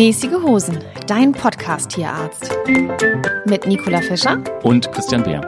Mäßige 0.00 0.32
Hosen, 0.42 0.78
dein 1.08 1.32
Podcast-Tierarzt. 1.32 2.50
Mit 3.44 3.66
Nicola 3.66 4.00
Fischer 4.00 4.42
Und 4.62 4.90
Christian 4.92 5.22
Beer. 5.22 5.42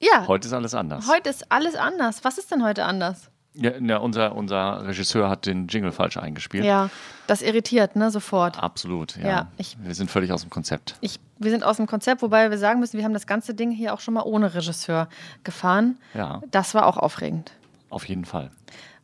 Ja, 0.00 0.26
Heute 0.26 0.48
ist 0.48 0.54
alles 0.54 0.72
anders. 0.74 1.06
heute 1.06 1.28
ist 1.28 1.52
alles 1.52 1.74
anders. 1.74 2.24
Was 2.24 2.38
ist 2.38 2.50
denn 2.50 2.64
heute 2.64 2.86
anders? 2.86 3.28
Ja, 3.52 3.72
ja, 3.78 3.98
unser, 3.98 4.34
unser 4.34 4.86
Regisseur 4.86 5.28
hat 5.28 5.44
den 5.44 5.68
Jingle 5.68 5.92
falsch 5.92 6.16
eingespielt. 6.16 6.64
Ja, 6.64 6.88
das 7.26 7.42
irritiert, 7.42 7.96
ne, 7.96 8.10
sofort. 8.10 8.58
Absolut, 8.58 9.14
ja. 9.18 9.28
Ja, 9.28 9.48
ich- 9.58 9.76
wir 9.82 9.94
sind 9.94 10.10
völlig 10.10 10.32
aus 10.32 10.40
dem 10.40 10.48
Konzept. 10.48 10.94
Ich, 11.02 11.20
wir 11.38 11.50
sind 11.50 11.64
aus 11.64 11.76
dem 11.76 11.86
Konzept, 11.86 12.22
wobei 12.22 12.50
wir 12.50 12.56
sagen 12.56 12.80
müssen, 12.80 12.96
wir 12.96 13.04
haben 13.04 13.12
das 13.12 13.26
ganze 13.26 13.52
Ding 13.52 13.72
hier 13.72 13.92
auch 13.92 14.00
schon 14.00 14.14
mal 14.14 14.22
ohne 14.22 14.54
Regisseur 14.54 15.10
gefahren. 15.42 15.98
Ja. 16.14 16.40
Das 16.50 16.72
war 16.74 16.86
auch 16.86 16.96
aufregend, 16.96 17.52
Auf 17.90 18.08
jeden 18.08 18.24
Fall. 18.24 18.50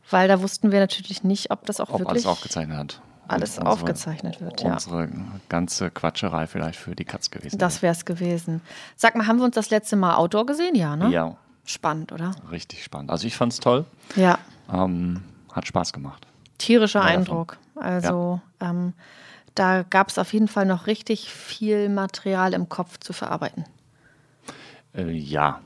weil 0.09 0.27
da 0.27 0.41
wussten 0.41 0.71
wir 0.71 0.79
natürlich 0.79 1.23
nicht, 1.23 1.51
ob 1.51 1.67
das 1.67 1.79
auch 1.79 1.89
Ob 1.89 1.99
wirklich 1.99 2.09
alles 2.09 2.25
aufgezeichnet 2.25 2.75
hat. 2.75 3.01
Alles 3.31 3.57
unsere- 3.57 3.69
aufgezeichnet 3.73 4.41
wird. 4.41 4.61
Ja. 4.61 4.73
Unsere 4.73 5.09
ganze 5.49 5.89
Quatscherei 5.91 6.47
vielleicht 6.47 6.79
für 6.79 6.95
die 6.95 7.05
Katz 7.05 7.31
gewesen. 7.31 7.57
Das 7.57 7.81
wäre 7.81 7.91
es 7.93 8.05
gewesen. 8.05 8.61
Sag 8.95 9.15
mal, 9.15 9.27
haben 9.27 9.37
wir 9.37 9.45
uns 9.45 9.55
das 9.55 9.69
letzte 9.69 9.95
Mal 9.95 10.15
Outdoor 10.15 10.45
gesehen? 10.45 10.75
Ja, 10.75 10.95
ne? 10.95 11.09
Ja, 11.09 11.35
Spannend, 11.63 12.11
oder? 12.11 12.31
richtig 12.51 12.83
spannend. 12.83 13.11
Also 13.11 13.27
ich 13.27 13.35
fand 13.37 13.53
es 13.53 13.59
toll. 13.59 13.85
Ja. 14.15 14.39
Ähm, 14.73 15.21
hat 15.53 15.67
Spaß 15.67 15.93
gemacht. 15.93 16.25
Tierischer 16.57 16.99
Ja, 17.01 17.05
davon. 17.07 17.19
Eindruck. 17.19 17.57
Also 17.75 18.41
ähm, 18.59 18.93
da 19.55 19.83
gab 19.83 20.09
es 20.09 20.17
auf 20.17 20.33
jeden 20.33 20.47
Fall 20.47 20.65
noch 20.65 20.87
richtig 20.87 21.29
viel 21.31 21.89
Material 21.89 22.53
im 22.53 22.67
Kopf 22.69 22.97
zu 22.99 23.13
verarbeiten. 23.13 23.65
Äh, 24.95 25.11
ja, 25.11 25.59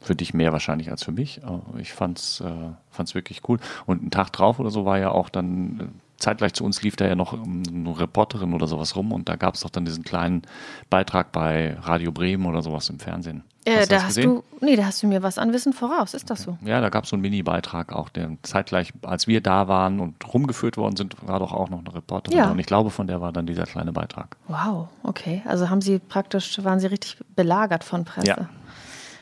für 0.00 0.14
dich 0.16 0.34
mehr 0.34 0.52
wahrscheinlich 0.52 0.90
als 0.90 1.02
für 1.04 1.12
mich. 1.12 1.44
Aber 1.44 1.62
ich 1.78 1.92
fand's, 1.92 2.40
äh, 2.40 2.70
fand's 2.90 3.14
wirklich 3.14 3.42
cool. 3.48 3.58
Und 3.86 4.00
einen 4.00 4.10
Tag 4.10 4.32
drauf 4.32 4.58
oder 4.58 4.70
so 4.70 4.84
war 4.84 4.98
ja 4.98 5.10
auch 5.10 5.28
dann, 5.28 5.80
äh, 5.80 5.84
zeitgleich 6.22 6.54
zu 6.54 6.64
uns 6.64 6.82
lief 6.82 6.96
da 6.96 7.06
ja 7.06 7.14
noch 7.14 7.34
ähm, 7.34 7.62
eine 7.68 7.98
Reporterin 7.98 8.54
oder 8.54 8.66
sowas 8.66 8.96
rum 8.96 9.12
und 9.12 9.28
da 9.28 9.36
gab 9.36 9.54
es 9.54 9.60
doch 9.60 9.70
dann 9.70 9.84
diesen 9.84 10.04
kleinen 10.04 10.42
Beitrag 10.88 11.32
bei 11.32 11.76
Radio 11.82 12.12
Bremen 12.12 12.46
oder 12.46 12.62
sowas 12.62 12.88
im 12.88 12.98
Fernsehen. 12.98 13.44
Äh, 13.64 13.78
hast 13.78 13.92
da 13.92 13.96
hast 13.98 14.06
gesehen? 14.08 14.42
du, 14.60 14.64
nee, 14.64 14.74
da 14.74 14.86
hast 14.86 15.02
du 15.02 15.06
mir 15.06 15.22
was 15.22 15.38
an 15.38 15.52
Wissen 15.52 15.72
voraus. 15.72 16.14
Ist 16.14 16.30
das 16.30 16.42
so? 16.42 16.58
Ja, 16.64 16.80
da 16.80 16.88
gab 16.88 17.04
es 17.04 17.10
so 17.10 17.16
einen 17.16 17.22
Mini-Beitrag 17.22 17.92
auch, 17.92 18.08
der 18.08 18.30
zeitgleich, 18.42 18.92
als 19.02 19.28
wir 19.28 19.40
da 19.40 19.68
waren 19.68 20.00
und 20.00 20.32
rumgeführt 20.32 20.76
worden 20.76 20.96
sind, 20.96 21.16
war 21.26 21.38
doch 21.38 21.52
auch 21.52 21.68
noch 21.68 21.78
eine 21.78 21.94
Reporterin. 21.94 22.38
Ja. 22.38 22.50
Und 22.50 22.58
ich 22.58 22.66
glaube, 22.66 22.90
von 22.90 23.06
der 23.06 23.20
war 23.20 23.32
dann 23.32 23.46
dieser 23.46 23.64
kleine 23.64 23.92
Beitrag. 23.92 24.36
Wow, 24.48 24.88
okay. 25.04 25.42
Also 25.44 25.70
haben 25.70 25.80
Sie 25.80 26.00
praktisch, 26.00 26.62
waren 26.64 26.80
Sie 26.80 26.88
richtig 26.88 27.18
belagert 27.36 27.84
von 27.84 28.04
Presse. 28.04 28.26
Ja. 28.26 28.48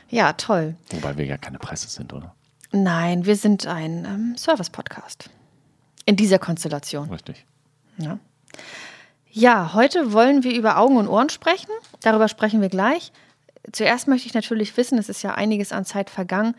Ja, 0.09 0.33
toll. 0.33 0.75
Wobei 0.89 1.17
wir 1.17 1.25
ja 1.25 1.37
keine 1.37 1.57
Presse 1.57 1.87
sind, 1.87 2.11
oder? 2.11 2.35
Nein, 2.73 3.25
wir 3.25 3.35
sind 3.35 3.65
ein 3.67 4.05
ähm, 4.05 4.37
Service-Podcast. 4.37 5.29
In 6.05 6.15
dieser 6.15 6.39
Konstellation. 6.39 7.09
Richtig. 7.09 7.45
Ja. 7.97 8.19
ja, 9.29 9.73
heute 9.73 10.13
wollen 10.13 10.43
wir 10.43 10.55
über 10.55 10.77
Augen 10.77 10.97
und 10.97 11.07
Ohren 11.07 11.29
sprechen. 11.29 11.69
Darüber 12.01 12.27
sprechen 12.27 12.61
wir 12.61 12.69
gleich. 12.69 13.11
Zuerst 13.71 14.07
möchte 14.07 14.27
ich 14.27 14.33
natürlich 14.33 14.75
wissen, 14.77 14.97
es 14.97 15.09
ist 15.09 15.21
ja 15.21 15.35
einiges 15.35 15.71
an 15.71 15.85
Zeit 15.85 16.09
vergangen. 16.09 16.55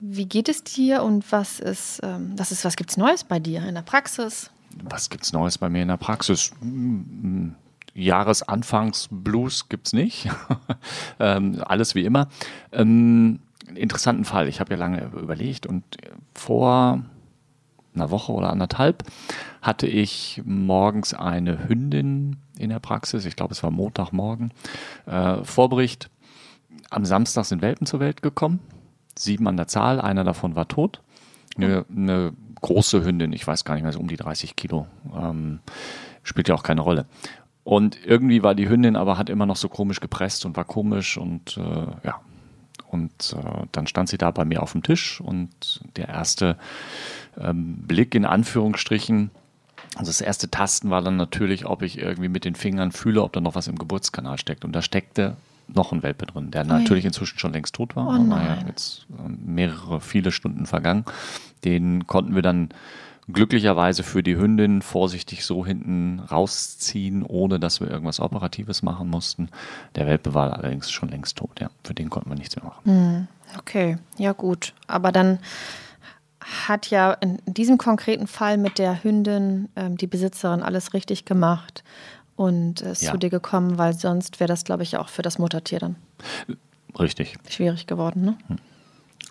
Wie 0.00 0.26
geht 0.26 0.48
es 0.48 0.64
dir 0.64 1.02
und 1.02 1.30
was 1.30 1.60
ist, 1.60 2.00
ähm, 2.02 2.32
was 2.36 2.52
ist, 2.52 2.64
was 2.64 2.76
gibt's 2.76 2.96
Neues 2.96 3.24
bei 3.24 3.38
dir 3.38 3.62
in 3.66 3.74
der 3.74 3.82
Praxis? 3.82 4.50
Was 4.84 5.10
gibt's 5.10 5.32
Neues 5.32 5.58
bei 5.58 5.68
mir 5.68 5.82
in 5.82 5.88
der 5.88 5.96
Praxis? 5.96 6.52
Hm, 6.60 7.54
Jahresanfangs-Blues 7.94 9.68
gibt's 9.68 9.92
nicht. 9.92 10.30
ähm, 11.18 11.62
alles 11.66 11.94
wie 11.94 12.04
immer. 12.04 12.28
Ähm, 12.72 13.40
interessanten 13.74 14.24
Fall. 14.24 14.48
Ich 14.48 14.60
habe 14.60 14.72
ja 14.72 14.78
lange 14.78 15.10
überlegt 15.20 15.66
und 15.66 15.84
vor 16.34 17.02
einer 18.00 18.10
Woche 18.10 18.32
oder 18.32 18.50
anderthalb 18.50 19.04
hatte 19.62 19.86
ich 19.86 20.42
morgens 20.44 21.14
eine 21.14 21.68
Hündin 21.68 22.36
in 22.58 22.70
der 22.70 22.78
Praxis. 22.80 23.24
Ich 23.24 23.36
glaube, 23.36 23.52
es 23.52 23.62
war 23.62 23.70
Montagmorgen. 23.70 24.52
Äh, 25.06 25.44
Vorbericht. 25.44 26.10
Am 26.90 27.04
Samstag 27.04 27.44
sind 27.44 27.62
Welpen 27.62 27.86
zur 27.86 28.00
Welt 28.00 28.22
gekommen. 28.22 28.60
Sieben 29.16 29.46
an 29.48 29.56
der 29.56 29.68
Zahl. 29.68 30.00
Einer 30.00 30.24
davon 30.24 30.56
war 30.56 30.68
tot. 30.68 31.02
Eine, 31.56 31.84
eine 31.94 32.32
große 32.60 33.04
Hündin, 33.04 33.32
ich 33.32 33.46
weiß 33.46 33.64
gar 33.64 33.74
nicht 33.74 33.82
mehr, 33.82 33.92
so 33.92 34.00
um 34.00 34.08
die 34.08 34.16
30 34.16 34.56
Kilo. 34.56 34.86
Ähm, 35.14 35.60
spielt 36.22 36.48
ja 36.48 36.54
auch 36.54 36.62
keine 36.62 36.80
Rolle. 36.80 37.06
Und 37.64 37.98
irgendwie 38.04 38.42
war 38.42 38.54
die 38.54 38.68
Hündin 38.68 38.96
aber 38.96 39.18
hat 39.18 39.28
immer 39.28 39.46
noch 39.46 39.56
so 39.56 39.68
komisch 39.68 40.00
gepresst 40.00 40.46
und 40.46 40.56
war 40.56 40.64
komisch 40.64 41.18
und 41.18 41.56
äh, 41.58 42.06
ja. 42.06 42.20
Und 42.86 43.36
äh, 43.36 43.66
dann 43.72 43.86
stand 43.86 44.08
sie 44.08 44.16
da 44.16 44.30
bei 44.30 44.46
mir 44.46 44.62
auf 44.62 44.72
dem 44.72 44.82
Tisch 44.82 45.20
und 45.20 45.82
der 45.96 46.08
erste 46.08 46.56
ähm, 47.40 47.76
Blick 47.86 48.14
in 48.14 48.24
Anführungsstrichen, 48.24 49.30
also 49.96 50.08
das 50.08 50.20
erste 50.20 50.50
Tasten 50.50 50.90
war 50.90 51.02
dann 51.02 51.16
natürlich, 51.16 51.66
ob 51.66 51.82
ich 51.82 51.98
irgendwie 51.98 52.28
mit 52.28 52.44
den 52.44 52.54
Fingern 52.54 52.92
fühle, 52.92 53.22
ob 53.22 53.32
da 53.32 53.40
noch 53.40 53.54
was 53.54 53.68
im 53.68 53.78
Geburtskanal 53.78 54.38
steckt. 54.38 54.64
Und 54.64 54.72
da 54.72 54.82
steckte 54.82 55.36
noch 55.68 55.92
ein 55.92 56.02
Welpe 56.02 56.26
drin, 56.26 56.50
der 56.50 56.64
natürlich 56.64 57.04
inzwischen 57.04 57.38
schon 57.38 57.52
längst 57.52 57.74
tot 57.74 57.94
war. 57.94 58.06
Oh 58.06 58.10
Aber 58.10 58.24
naja, 58.24 58.58
jetzt 58.66 59.06
ähm, 59.18 59.38
mehrere, 59.44 60.00
viele 60.00 60.32
Stunden 60.32 60.66
vergangen. 60.66 61.04
Den 61.64 62.06
konnten 62.06 62.34
wir 62.34 62.42
dann 62.42 62.70
glücklicherweise 63.30 64.02
für 64.02 64.22
die 64.22 64.36
Hündin 64.36 64.80
vorsichtig 64.80 65.44
so 65.44 65.66
hinten 65.66 66.20
rausziehen, 66.20 67.22
ohne 67.22 67.60
dass 67.60 67.80
wir 67.80 67.90
irgendwas 67.90 68.20
Operatives 68.20 68.82
machen 68.82 69.10
mussten. 69.10 69.50
Der 69.96 70.06
Welpe 70.06 70.32
war 70.32 70.54
allerdings 70.54 70.90
schon 70.90 71.10
längst 71.10 71.36
tot, 71.36 71.60
ja. 71.60 71.70
Für 71.84 71.92
den 71.92 72.08
konnten 72.08 72.30
wir 72.30 72.36
nichts 72.36 72.56
mehr 72.56 72.64
machen. 72.64 73.28
Okay, 73.58 73.98
ja 74.16 74.32
gut. 74.32 74.72
Aber 74.86 75.12
dann 75.12 75.38
hat 76.66 76.88
ja 76.90 77.12
in 77.12 77.38
diesem 77.46 77.78
konkreten 77.78 78.26
Fall 78.26 78.56
mit 78.58 78.78
der 78.78 79.02
Hündin 79.04 79.68
ähm, 79.76 79.96
die 79.96 80.06
Besitzerin 80.06 80.62
alles 80.62 80.94
richtig 80.94 81.24
gemacht 81.24 81.84
und 82.36 82.80
ist 82.80 83.02
Ja. 83.02 83.12
zu 83.12 83.18
dir 83.18 83.30
gekommen, 83.30 83.78
weil 83.78 83.92
sonst 83.94 84.40
wäre 84.40 84.48
das, 84.48 84.64
glaube 84.64 84.82
ich, 84.82 84.96
auch 84.96 85.08
für 85.08 85.22
das 85.22 85.38
Muttertier 85.38 85.78
dann 85.80 85.96
Richtig. 86.98 87.36
schwierig 87.48 87.86
geworden. 87.86 88.24
Ne? 88.24 88.36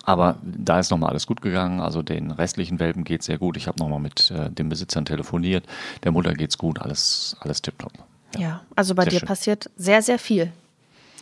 Aber 0.04 0.36
da 0.42 0.78
ist 0.78 0.90
nochmal 0.90 1.10
alles 1.10 1.26
gut 1.26 1.42
gegangen. 1.42 1.80
Also 1.80 2.02
den 2.02 2.30
restlichen 2.30 2.78
Welpen 2.78 3.04
geht 3.04 3.22
sehr 3.22 3.36
gut. 3.38 3.56
Ich 3.56 3.66
habe 3.66 3.78
nochmal 3.78 4.00
mit 4.00 4.30
äh, 4.30 4.48
den 4.50 4.68
Besitzern 4.68 5.04
telefoniert. 5.04 5.66
Der 6.04 6.12
Mutter 6.12 6.32
geht's 6.34 6.56
gut. 6.56 6.80
Alles, 6.80 7.36
alles 7.40 7.60
tipptopp. 7.60 7.92
Ja, 8.38 8.62
also 8.76 8.94
bei 8.94 9.02
Sehr 9.04 9.10
dir 9.10 9.18
schön. 9.20 9.28
passiert 9.28 9.70
sehr, 9.76 10.00
sehr 10.02 10.18
viel. 10.18 10.52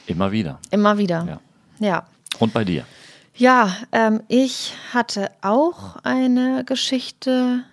Immer 0.06 0.30
wieder. 0.30 0.58
Immer 0.70 0.98
wieder. 0.98 1.24
Ja. 1.80 1.86
Ja. 1.86 2.06
Und 2.38 2.52
bei 2.52 2.64
dir? 2.64 2.84
Ja, 3.36 3.76
ähm, 3.92 4.22
ich 4.28 4.74
hatte 4.94 5.30
auch 5.42 5.96
eine 6.02 6.64
Geschichte, 6.64 7.64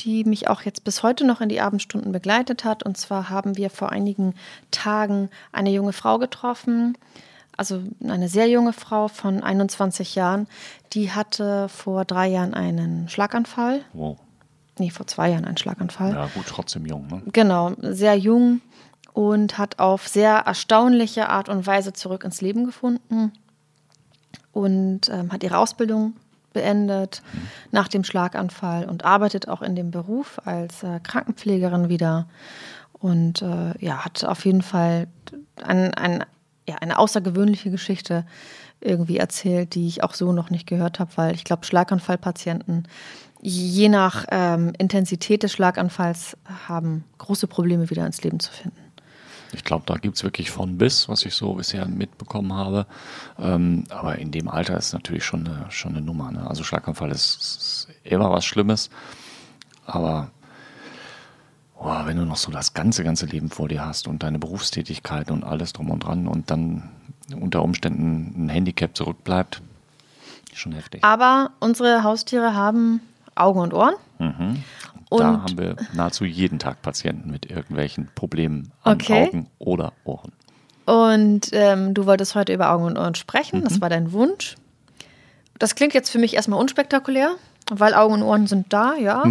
die 0.00 0.24
mich 0.24 0.48
auch 0.48 0.62
jetzt 0.62 0.82
bis 0.82 1.04
heute 1.04 1.24
noch 1.24 1.40
in 1.40 1.48
die 1.48 1.60
Abendstunden 1.60 2.10
begleitet 2.10 2.64
hat. 2.64 2.82
Und 2.82 2.96
zwar 2.96 3.30
haben 3.30 3.56
wir 3.56 3.70
vor 3.70 3.92
einigen 3.92 4.34
Tagen 4.72 5.30
eine 5.52 5.70
junge 5.70 5.92
Frau 5.92 6.18
getroffen, 6.18 6.98
also 7.56 7.82
eine 8.02 8.28
sehr 8.28 8.48
junge 8.48 8.72
Frau 8.72 9.08
von 9.08 9.42
21 9.42 10.14
Jahren, 10.14 10.48
die 10.92 11.12
hatte 11.12 11.68
vor 11.68 12.04
drei 12.04 12.28
Jahren 12.28 12.54
einen 12.54 13.08
Schlaganfall. 13.08 13.82
Wow. 13.92 14.18
Nee, 14.78 14.90
vor 14.90 15.06
zwei 15.06 15.30
Jahren 15.30 15.44
einen 15.44 15.58
Schlaganfall. 15.58 16.12
Ja, 16.12 16.26
gut, 16.34 16.46
trotzdem 16.48 16.86
jung. 16.86 17.06
Ne? 17.06 17.22
Genau, 17.32 17.72
sehr 17.78 18.16
jung 18.16 18.62
und 19.12 19.58
hat 19.58 19.78
auf 19.78 20.08
sehr 20.08 20.38
erstaunliche 20.38 21.28
Art 21.28 21.48
und 21.48 21.66
Weise 21.66 21.92
zurück 21.92 22.24
ins 22.24 22.40
Leben 22.40 22.64
gefunden 22.64 23.32
und 24.52 25.08
ähm, 25.08 25.32
hat 25.32 25.42
ihre 25.42 25.58
Ausbildung 25.58 26.14
beendet 26.52 27.22
nach 27.70 27.88
dem 27.88 28.04
Schlaganfall 28.04 28.84
und 28.84 29.04
arbeitet 29.04 29.48
auch 29.48 29.62
in 29.62 29.74
dem 29.74 29.90
Beruf 29.90 30.40
als 30.44 30.82
äh, 30.82 31.00
Krankenpflegerin 31.02 31.88
wieder 31.88 32.26
und 32.92 33.42
äh, 33.42 33.72
ja, 33.78 34.04
hat 34.04 34.24
auf 34.24 34.44
jeden 34.44 34.62
Fall 34.62 35.08
ein, 35.62 35.94
ein, 35.94 36.24
ja, 36.68 36.76
eine 36.76 36.98
außergewöhnliche 36.98 37.70
Geschichte 37.70 38.24
irgendwie 38.80 39.16
erzählt, 39.16 39.74
die 39.74 39.86
ich 39.88 40.04
auch 40.04 40.14
so 40.14 40.32
noch 40.32 40.50
nicht 40.50 40.66
gehört 40.66 40.98
habe, 40.98 41.10
weil 41.16 41.34
ich 41.34 41.44
glaube, 41.44 41.64
Schlaganfallpatienten 41.64 42.86
je 43.40 43.88
nach 43.88 44.24
ähm, 44.30 44.72
Intensität 44.78 45.42
des 45.42 45.52
Schlaganfalls 45.52 46.36
haben 46.68 47.04
große 47.18 47.48
Probleme 47.48 47.90
wieder 47.90 48.06
ins 48.06 48.22
Leben 48.22 48.38
zu 48.38 48.52
finden. 48.52 48.81
Ich 49.52 49.64
glaube, 49.64 49.84
da 49.86 49.96
gibt 49.96 50.16
es 50.16 50.24
wirklich 50.24 50.50
von 50.50 50.78
bis, 50.78 51.08
was 51.08 51.24
ich 51.24 51.34
so 51.34 51.54
bisher 51.54 51.86
mitbekommen 51.86 52.52
habe. 52.54 52.86
Ähm, 53.38 53.84
aber 53.90 54.18
in 54.18 54.30
dem 54.30 54.48
Alter 54.48 54.76
ist 54.76 54.92
natürlich 54.92 55.24
schon 55.24 55.46
eine, 55.46 55.66
schon 55.70 55.92
eine 55.92 56.00
Nummer. 56.00 56.30
Ne? 56.30 56.46
Also 56.46 56.64
Schlaganfall 56.64 57.10
ist, 57.10 57.36
ist 57.36 57.88
immer 58.04 58.30
was 58.30 58.44
Schlimmes. 58.44 58.90
Aber 59.84 60.30
oh, 61.78 62.06
wenn 62.06 62.16
du 62.16 62.24
noch 62.24 62.36
so 62.36 62.50
das 62.50 62.74
ganze, 62.74 63.04
ganze 63.04 63.26
Leben 63.26 63.50
vor 63.50 63.68
dir 63.68 63.84
hast 63.84 64.08
und 64.08 64.22
deine 64.22 64.38
Berufstätigkeit 64.38 65.30
und 65.30 65.44
alles 65.44 65.72
drum 65.72 65.90
und 65.90 66.00
dran 66.00 66.26
und 66.26 66.50
dann 66.50 66.90
unter 67.34 67.62
Umständen 67.62 68.46
ein 68.46 68.48
Handicap 68.48 68.96
zurückbleibt, 68.96 69.62
schon 70.54 70.72
heftig. 70.72 71.04
Aber 71.04 71.50
unsere 71.60 72.02
Haustiere 72.02 72.54
haben 72.54 73.00
Augen 73.34 73.60
und 73.60 73.74
Ohren. 73.74 73.94
Mhm. 74.18 74.62
Und 75.12 75.20
da 75.20 75.42
haben 75.42 75.58
wir 75.58 75.76
nahezu 75.92 76.24
jeden 76.24 76.58
Tag 76.58 76.82
Patienten 76.82 77.30
mit 77.30 77.50
irgendwelchen 77.50 78.08
Problemen 78.14 78.72
an 78.82 78.94
Okay. 78.94 79.26
Augen 79.28 79.50
oder 79.58 79.92
Ohren. 80.04 80.32
Und 80.84 81.48
ähm, 81.52 81.94
du 81.94 82.06
wolltest 82.06 82.34
heute 82.34 82.52
über 82.52 82.70
Augen 82.72 82.84
und 82.84 82.98
Ohren 82.98 83.14
sprechen. 83.14 83.62
Das 83.62 83.80
war 83.80 83.88
dein 83.88 84.12
Wunsch. 84.12 84.56
Das 85.58 85.74
klingt 85.76 85.94
jetzt 85.94 86.10
für 86.10 86.18
mich 86.18 86.34
erstmal 86.34 86.58
unspektakulär, 86.58 87.36
weil 87.70 87.94
Augen 87.94 88.14
und 88.14 88.22
Ohren 88.22 88.46
sind 88.48 88.72
da, 88.72 88.94
ja. 88.94 89.22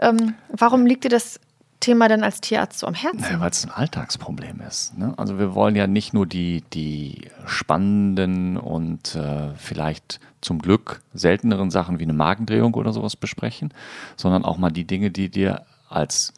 Ähm, 0.00 0.34
warum 0.48 0.86
liegt 0.86 1.04
dir 1.04 1.08
das 1.08 1.38
Thema 1.80 2.08
denn 2.08 2.24
als 2.24 2.40
Tierarzt 2.40 2.80
so 2.80 2.86
am 2.86 2.94
Herzen? 2.94 3.20
Naja, 3.20 3.40
weil 3.40 3.50
es 3.50 3.64
ein 3.64 3.70
Alltagsproblem 3.70 4.60
ist. 4.66 4.98
Ne? 4.98 5.14
Also 5.16 5.38
wir 5.38 5.54
wollen 5.54 5.76
ja 5.76 5.86
nicht 5.86 6.12
nur 6.12 6.26
die, 6.26 6.64
die 6.72 7.30
spannenden 7.46 8.56
und 8.56 9.14
äh, 9.14 9.54
vielleicht 9.54 10.20
zum 10.40 10.58
Glück 10.58 11.02
selteneren 11.14 11.70
Sachen 11.70 11.98
wie 11.98 12.04
eine 12.04 12.12
Magendrehung 12.12 12.74
oder 12.74 12.92
sowas 12.92 13.16
besprechen, 13.16 13.72
sondern 14.16 14.44
auch 14.44 14.58
mal 14.58 14.70
die 14.70 14.84
Dinge, 14.84 15.10
die 15.10 15.28
dir 15.28 15.62
als 15.88 16.32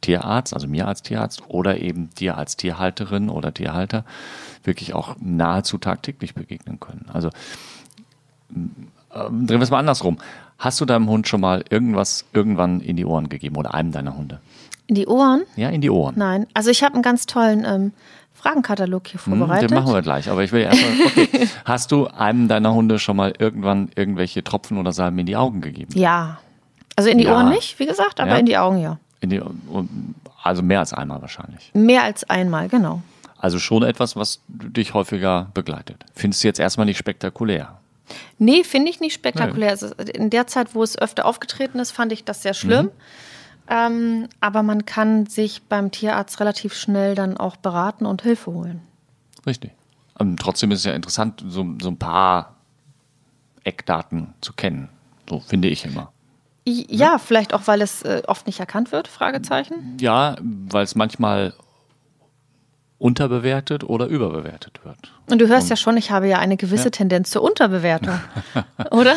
Tierarzt, 0.00 0.54
also 0.54 0.68
mir 0.68 0.86
als 0.86 1.02
Tierarzt 1.02 1.42
oder 1.48 1.80
eben 1.80 2.10
dir 2.10 2.38
als 2.38 2.56
Tierhalterin 2.56 3.28
oder 3.28 3.52
Tierhalter 3.52 4.04
wirklich 4.62 4.94
auch 4.94 5.16
nahezu 5.18 5.78
tagtäglich 5.78 6.34
begegnen 6.34 6.78
können. 6.78 7.06
Also 7.12 7.30
ähm, 8.54 9.46
drehen 9.46 9.58
wir 9.58 9.62
es 9.62 9.70
mal 9.70 9.80
andersrum. 9.80 10.18
Hast 10.58 10.80
du 10.80 10.84
deinem 10.84 11.08
Hund 11.08 11.28
schon 11.28 11.40
mal 11.40 11.64
irgendwas 11.70 12.24
irgendwann 12.32 12.80
in 12.80 12.96
die 12.96 13.04
Ohren 13.04 13.28
gegeben 13.28 13.56
oder 13.56 13.74
einem 13.74 13.92
deiner 13.92 14.16
Hunde? 14.16 14.40
In 14.86 14.94
die 14.94 15.06
Ohren? 15.06 15.42
Ja, 15.56 15.68
in 15.68 15.80
die 15.80 15.90
Ohren. 15.90 16.14
Nein. 16.16 16.46
Also 16.54 16.70
ich 16.70 16.82
habe 16.82 16.94
einen 16.94 17.02
ganz 17.02 17.26
tollen 17.26 17.64
ähm, 17.64 17.92
Fragenkatalog 18.34 19.06
hier 19.08 19.20
Hm, 19.24 19.38
vorbereitet. 19.38 19.70
Den 19.70 19.78
machen 19.78 19.92
wir 19.92 20.02
gleich. 20.02 20.30
Aber 20.30 20.44
ich 20.44 20.52
will 20.52 20.62
erstmal, 20.62 20.92
okay. 21.16 21.48
Hast 21.64 21.92
du 21.92 22.06
einem 22.06 22.48
deiner 22.48 22.72
Hunde 22.72 22.98
schon 22.98 23.16
mal 23.16 23.32
irgendwann 23.38 23.90
irgendwelche 23.96 24.42
Tropfen 24.44 24.78
oder 24.78 24.92
Salben 24.92 25.18
in 25.18 25.26
die 25.26 25.36
Augen 25.36 25.60
gegeben? 25.60 25.92
Ja. 25.98 26.38
Also 26.94 27.10
in 27.10 27.18
die 27.18 27.24
Ja. 27.24 27.34
Ohren 27.36 27.50
nicht, 27.50 27.78
wie 27.78 27.86
gesagt, 27.86 28.20
aber 28.20 28.30
Ja. 28.30 28.36
in 28.38 28.46
die 28.46 28.56
Augen 28.56 28.78
ja. 28.78 28.98
In 29.20 29.30
die, 29.30 29.42
also 30.42 30.62
mehr 30.62 30.78
als 30.80 30.92
einmal 30.92 31.20
wahrscheinlich. 31.20 31.70
Mehr 31.74 32.04
als 32.04 32.28
einmal, 32.30 32.68
genau. 32.68 33.02
Also 33.38 33.58
schon 33.58 33.82
etwas, 33.82 34.16
was 34.16 34.40
dich 34.48 34.94
häufiger 34.94 35.48
begleitet. 35.52 36.04
Findest 36.14 36.42
du 36.44 36.48
jetzt 36.48 36.60
erstmal 36.60 36.86
nicht 36.86 36.96
spektakulär? 36.98 37.76
Nee, 38.38 38.64
finde 38.64 38.90
ich 38.90 39.00
nicht 39.00 39.14
spektakulär. 39.14 39.70
Also 39.70 39.88
in 39.94 40.30
der 40.30 40.46
Zeit, 40.46 40.74
wo 40.74 40.82
es 40.82 40.96
öfter 40.98 41.24
aufgetreten 41.26 41.78
ist, 41.78 41.90
fand 41.90 42.12
ich 42.12 42.24
das 42.24 42.42
sehr 42.42 42.54
schlimm. 42.54 42.90
Ähm, 43.68 44.28
aber 44.40 44.62
man 44.62 44.86
kann 44.86 45.26
sich 45.26 45.62
beim 45.62 45.90
Tierarzt 45.90 46.38
relativ 46.40 46.74
schnell 46.74 47.14
dann 47.16 47.36
auch 47.36 47.56
beraten 47.56 48.06
und 48.06 48.22
Hilfe 48.22 48.52
holen. 48.52 48.80
Richtig. 49.44 49.72
Und 50.18 50.38
trotzdem 50.38 50.70
ist 50.70 50.80
es 50.80 50.84
ja 50.84 50.92
interessant, 50.92 51.42
so, 51.46 51.66
so 51.82 51.88
ein 51.88 51.96
paar 51.98 52.54
Eckdaten 53.64 54.34
zu 54.40 54.52
kennen. 54.52 54.88
So 55.28 55.40
finde 55.40 55.68
ich 55.68 55.84
immer. 55.84 56.12
I- 56.68 56.86
Ja, 56.88 57.18
vielleicht 57.18 57.52
auch, 57.54 57.62
weil 57.66 57.82
es 57.82 58.02
äh, 58.02 58.22
oft 58.26 58.46
nicht 58.46 58.60
erkannt 58.60 58.92
wird, 58.92 59.08
Fragezeichen. 59.08 59.96
Ja, 60.00 60.36
weil 60.40 60.84
es 60.84 60.94
manchmal 60.94 61.54
unterbewertet 62.98 63.84
oder 63.84 64.06
überbewertet 64.06 64.80
wird. 64.84 64.96
Und 65.28 65.40
du 65.40 65.48
hörst 65.48 65.68
ja 65.68 65.76
schon, 65.76 65.96
ich 65.96 66.10
habe 66.10 66.28
ja 66.28 66.38
eine 66.38 66.56
gewisse 66.56 66.90
Tendenz 66.90 67.30
zur 67.30 67.42
Unterbewertung. 67.42 68.18
Oder? 68.90 69.16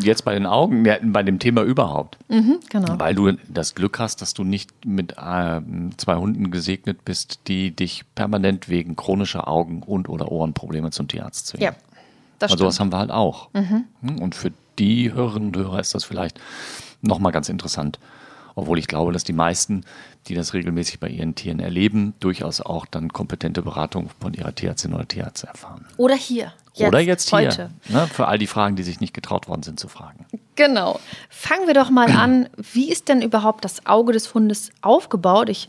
Jetzt 0.00 0.24
bei 0.24 0.32
den 0.34 0.46
Augen, 0.46 0.84
ja, 0.86 0.96
bei 1.02 1.22
dem 1.22 1.38
Thema 1.38 1.62
überhaupt. 1.62 2.16
Mhm, 2.28 2.60
genau. 2.70 2.98
Weil 2.98 3.14
du 3.14 3.32
das 3.48 3.74
Glück 3.74 3.98
hast, 3.98 4.22
dass 4.22 4.32
du 4.32 4.44
nicht 4.44 4.86
mit 4.86 5.16
ähm, 5.22 5.90
zwei 5.98 6.16
Hunden 6.16 6.50
gesegnet 6.50 7.04
bist, 7.04 7.40
die 7.48 7.70
dich 7.72 8.04
permanent 8.14 8.68
wegen 8.68 8.96
chronischer 8.96 9.46
Augen- 9.46 9.82
und 9.82 10.08
oder 10.08 10.32
Ohrenprobleme 10.32 10.90
zum 10.90 11.08
Tierarzt 11.08 11.48
zwingen. 11.48 11.64
Ja, 11.64 11.74
das 12.38 12.52
also 12.52 12.64
was 12.64 12.76
stimmt. 12.76 12.92
Mhm. 12.92 12.96
haben 12.96 12.98
wir 12.98 12.98
halt 13.00 13.10
auch. 13.10 13.48
Und 14.20 14.34
für 14.34 14.52
die 14.78 15.12
Hörerinnen 15.12 15.48
und 15.48 15.56
Hörer 15.56 15.80
ist 15.80 15.94
das 15.94 16.04
vielleicht 16.04 16.40
nochmal 17.02 17.32
ganz 17.32 17.48
interessant. 17.48 17.98
Obwohl 18.54 18.78
ich 18.78 18.86
glaube, 18.86 19.12
dass 19.12 19.24
die 19.24 19.32
meisten, 19.32 19.84
die 20.26 20.34
das 20.34 20.54
regelmäßig 20.54 21.00
bei 21.00 21.08
ihren 21.08 21.34
Tieren 21.34 21.60
erleben, 21.60 22.14
durchaus 22.20 22.60
auch 22.60 22.86
dann 22.86 23.12
kompetente 23.12 23.62
Beratung 23.62 24.10
von 24.20 24.34
ihrer 24.34 24.54
Tierärztin 24.54 24.94
oder 24.94 25.06
Tierarzt 25.06 25.44
erfahren. 25.44 25.86
Oder 25.96 26.14
hier. 26.14 26.52
oder 26.76 27.00
jetzt 27.00 27.30
hier. 27.30 27.38
Heute. 27.38 27.70
Ne, 27.88 28.06
für 28.06 28.28
all 28.28 28.38
die 28.38 28.46
Fragen, 28.46 28.76
die 28.76 28.82
sich 28.82 29.00
nicht 29.00 29.14
getraut 29.14 29.48
worden 29.48 29.62
sind 29.62 29.80
zu 29.80 29.88
fragen. 29.88 30.26
Genau. 30.54 31.00
Fangen 31.30 31.66
wir 31.66 31.74
doch 31.74 31.90
mal 31.90 32.10
an. 32.10 32.48
Wie 32.56 32.90
ist 32.90 33.08
denn 33.08 33.22
überhaupt 33.22 33.64
das 33.64 33.86
Auge 33.86 34.12
des 34.12 34.34
Hundes 34.34 34.70
aufgebaut? 34.82 35.48
Ich 35.48 35.68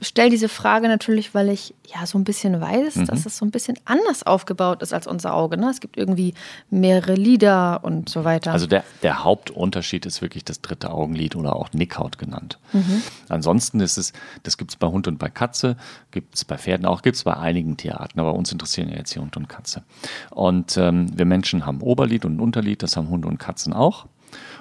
stelle 0.00 0.30
diese 0.30 0.48
Frage 0.48 0.88
natürlich, 0.88 1.34
weil 1.34 1.48
ich 1.48 1.74
ja 1.86 2.04
so 2.06 2.18
ein 2.18 2.24
bisschen 2.24 2.60
weiß, 2.60 2.96
Mhm. 2.96 3.06
dass 3.06 3.26
es 3.26 3.36
so 3.38 3.44
ein 3.44 3.50
bisschen 3.50 3.78
anders 3.84 4.24
aufgebaut 4.24 4.82
ist 4.82 4.92
als 4.92 5.06
unser 5.06 5.34
Auge. 5.34 5.56
Ne? 5.56 5.70
Es 5.70 5.80
gibt 5.80 5.96
irgendwie 5.96 6.34
mehrere 6.70 7.14
Lider 7.14 7.82
und 7.84 8.08
so 8.08 8.24
weiter. 8.24 8.52
Also 8.52 8.66
der, 8.66 8.84
der 9.02 9.24
Hauptunterschied 9.24 10.06
ist 10.06 10.22
wirklich 10.22 10.44
das 10.44 10.60
dritte 10.60 10.90
Augenlid 10.90 11.36
oder 11.36 11.56
auch 11.56 11.72
Nickhaut 11.72 12.18
genannt. 12.18 12.58
Mhm. 12.72 13.02
Ansonsten 13.28 13.80
ist 13.80 13.96
es, 13.96 14.12
das 14.42 14.58
gibt 14.58 14.70
es 14.70 14.76
bei 14.76 14.86
Hund 14.86 15.08
und 15.08 15.18
bei 15.18 15.28
Katze, 15.28 15.76
gibt 16.10 16.34
es 16.34 16.44
bei 16.44 16.58
Pferden 16.58 16.86
auch, 16.86 17.02
gibt 17.02 17.16
es 17.16 17.24
bei 17.24 17.36
einigen 17.36 17.76
Tierarten, 17.76 18.20
aber 18.20 18.34
uns 18.34 18.52
interessieren 18.52 18.88
ja 18.88 18.96
jetzt 18.96 19.12
hier 19.12 19.22
Hund 19.22 19.36
und 19.36 19.48
Katze. 19.48 19.82
Und 20.30 20.76
ähm, 20.76 21.16
wir 21.16 21.24
Menschen 21.24 21.66
haben 21.66 21.80
Oberlid 21.80 22.24
und 22.24 22.40
Unterlid, 22.40 22.82
das 22.82 22.96
haben 22.96 23.08
Hunde 23.08 23.28
und 23.28 23.38
Katzen 23.38 23.72
auch. 23.72 24.06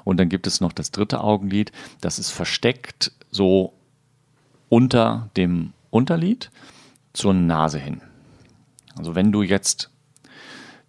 Und 0.03 0.17
dann 0.17 0.29
gibt 0.29 0.47
es 0.47 0.61
noch 0.61 0.71
das 0.71 0.91
dritte 0.91 1.21
Augenlid, 1.21 1.71
das 2.01 2.19
ist 2.19 2.29
versteckt 2.29 3.11
so 3.31 3.73
unter 4.69 5.29
dem 5.37 5.73
Unterlid 5.89 6.51
zur 7.13 7.33
Nase 7.33 7.79
hin. 7.79 8.01
Also 8.97 9.15
wenn 9.15 9.31
du 9.31 9.41
jetzt 9.41 9.89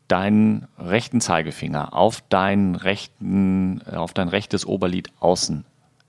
deinen 0.09 0.69
rechten 0.79 1.21
Zeigefinger 1.21 1.93
auf 1.95 2.23
dein, 2.29 2.77
rechten, 2.77 3.81
äh, 3.87 3.97
auf 3.97 4.13
dein 4.13 4.29
rechtes 4.29 4.65
Oberlid 4.67 5.11
außen 5.21 5.65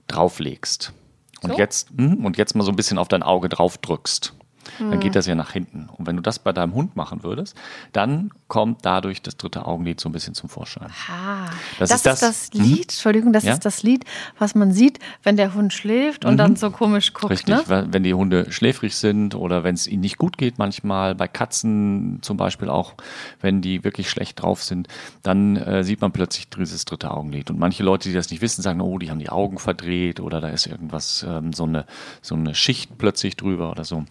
drauflegst 0.08 0.94
und, 1.42 1.52
So? 1.52 1.58
jetzt, 1.58 1.90
hm, 1.98 2.24
und 2.26 2.38
jetzt 2.38 2.56
mal 2.56 2.64
so 2.64 2.72
ein 2.72 2.76
bisschen 2.76 2.98
auf 2.98 3.08
dein 3.08 3.24
Auge 3.24 3.50
drauf 3.50 3.78
drückst, 3.78 4.36
dann 4.80 5.00
geht 5.00 5.16
das 5.16 5.26
ja 5.28 5.36
nach 5.36 5.52
hinten. 5.52 5.90
Und 5.98 6.08
wenn 6.08 6.16
du 6.16 6.22
das 6.22 6.40
bei 6.40 6.54
deinem 6.54 6.74
Hund 6.74 6.96
machen 6.96 7.24
würdest, 7.24 7.56
dann 7.94 8.32
kommt 8.48 8.86
dadurch 8.86 9.22
das 9.22 9.38
dritte 9.38 9.66
Augenlid 9.66 10.00
so 10.00 10.10
ein 10.10 10.12
bisschen 10.12 10.34
zum 10.34 10.50
Vorschein. 10.50 10.90
Ah, 11.10 11.46
Das 11.80 11.90
das, 11.90 11.98
ist 11.98 12.06
das- 12.06 12.20
das 12.20 12.54
Lied, 12.54 12.84
Entschuldigung, 12.84 13.34
das 13.34 13.44
Ja? 13.44 13.54
ist 13.54 13.66
das 13.66 13.84
Lied, 13.84 14.06
was 14.40 14.56
man 14.56 14.72
sieht, 14.72 15.00
wenn 15.24 15.38
der 15.38 15.54
Hund 15.54 15.74
schläft 15.74 16.26
und 16.26 16.38
dann 16.38 16.56
so 16.56 16.72
komisch 16.72 17.14
guckt. 17.14 17.32
Richtig, 17.32 17.68
Ne? 17.68 17.88
wenn 17.92 18.04
die 18.04 18.14
Hunde 18.14 18.52
schläfrig 18.52 18.96
sind 18.96 19.36
oder 19.36 19.64
wenn 19.64 19.76
es 19.76 19.88
ihnen 19.88 20.02
nicht 20.02 20.18
gut 20.18 20.38
geht 20.38 20.58
manchmal, 20.58 21.16
bei 21.16 21.28
Katzen 21.28 22.20
zum 22.22 22.38
Beispiel 22.38 22.70
auch, 22.70 22.94
wenn 23.42 23.62
die 23.62 23.84
wirklich 23.84 24.10
schlecht 24.10 24.42
drauf 24.42 24.64
sind, 24.64 24.88
dann 25.24 25.56
äh, 25.58 25.84
sieht 25.84 26.02
man 26.02 26.12
plötzlich 26.12 26.50
dieses 26.50 26.86
dritte 26.86 27.12
Augenlid. 27.12 27.50
Und 27.50 27.60
manche 27.60 27.84
Leute, 27.84 28.10
die 28.10 28.16
das 28.16 28.30
nicht 28.32 28.42
wissen, 28.42 28.62
sagen, 28.62 28.82
oh, 28.82 28.98
die 28.98 29.10
haben 29.10 29.20
die 29.20 29.30
Augen 29.30 29.58
verdreht 29.60 30.20
oder 30.20 30.42
da 30.42 30.50
ist 30.50 30.66
irgendwas, 30.68 31.26
ähm, 31.28 31.54
so, 31.54 31.64
eine, 31.64 31.86
so 32.22 32.36
eine 32.36 32.56
Schicht 32.56 32.98
plötzlich 32.98 33.36
drüber 33.38 33.72
oder 33.72 33.84
so. 33.84 34.06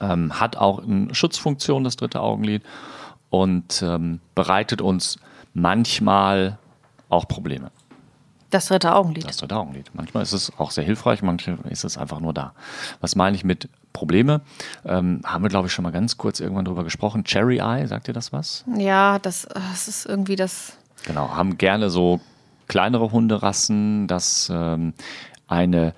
Ähm, 0.00 0.38
hat 0.40 0.56
auch 0.56 0.82
eine 0.82 1.14
Schutzfunktion, 1.14 1.84
das 1.84 1.96
dritte 1.96 2.20
Augenlid, 2.20 2.62
und 3.30 3.82
ähm, 3.82 4.20
bereitet 4.34 4.80
uns 4.80 5.18
manchmal 5.54 6.58
auch 7.08 7.26
Probleme. 7.26 7.70
Das 8.50 8.66
dritte 8.66 8.94
Augenlid. 8.94 9.26
Das 9.26 9.38
dritte 9.38 9.56
Augenlid. 9.56 9.90
Manchmal 9.94 10.22
ist 10.22 10.32
es 10.32 10.52
auch 10.58 10.70
sehr 10.70 10.84
hilfreich, 10.84 11.22
manchmal 11.22 11.58
ist 11.70 11.82
es 11.82 11.98
einfach 11.98 12.20
nur 12.20 12.32
da. 12.32 12.52
Was 13.00 13.16
meine 13.16 13.36
ich 13.36 13.42
mit 13.42 13.68
Probleme? 13.92 14.42
Ähm, 14.84 15.22
haben 15.24 15.42
wir, 15.42 15.48
glaube 15.48 15.66
ich, 15.66 15.72
schon 15.72 15.82
mal 15.82 15.90
ganz 15.90 16.18
kurz 16.18 16.38
irgendwann 16.38 16.64
drüber 16.64 16.84
gesprochen. 16.84 17.24
Cherry 17.24 17.58
Eye, 17.58 17.86
sagt 17.88 18.06
ihr 18.06 18.14
das 18.14 18.32
was? 18.32 18.64
Ja, 18.76 19.18
das, 19.18 19.48
das 19.52 19.88
ist 19.88 20.06
irgendwie 20.06 20.36
das. 20.36 20.76
Genau, 21.04 21.30
haben 21.30 21.58
gerne 21.58 21.90
so 21.90 22.20
kleinere 22.68 23.10
Hunderassen, 23.10 24.06
dass 24.06 24.48
ähm, 24.54 24.94
eine 25.48 25.92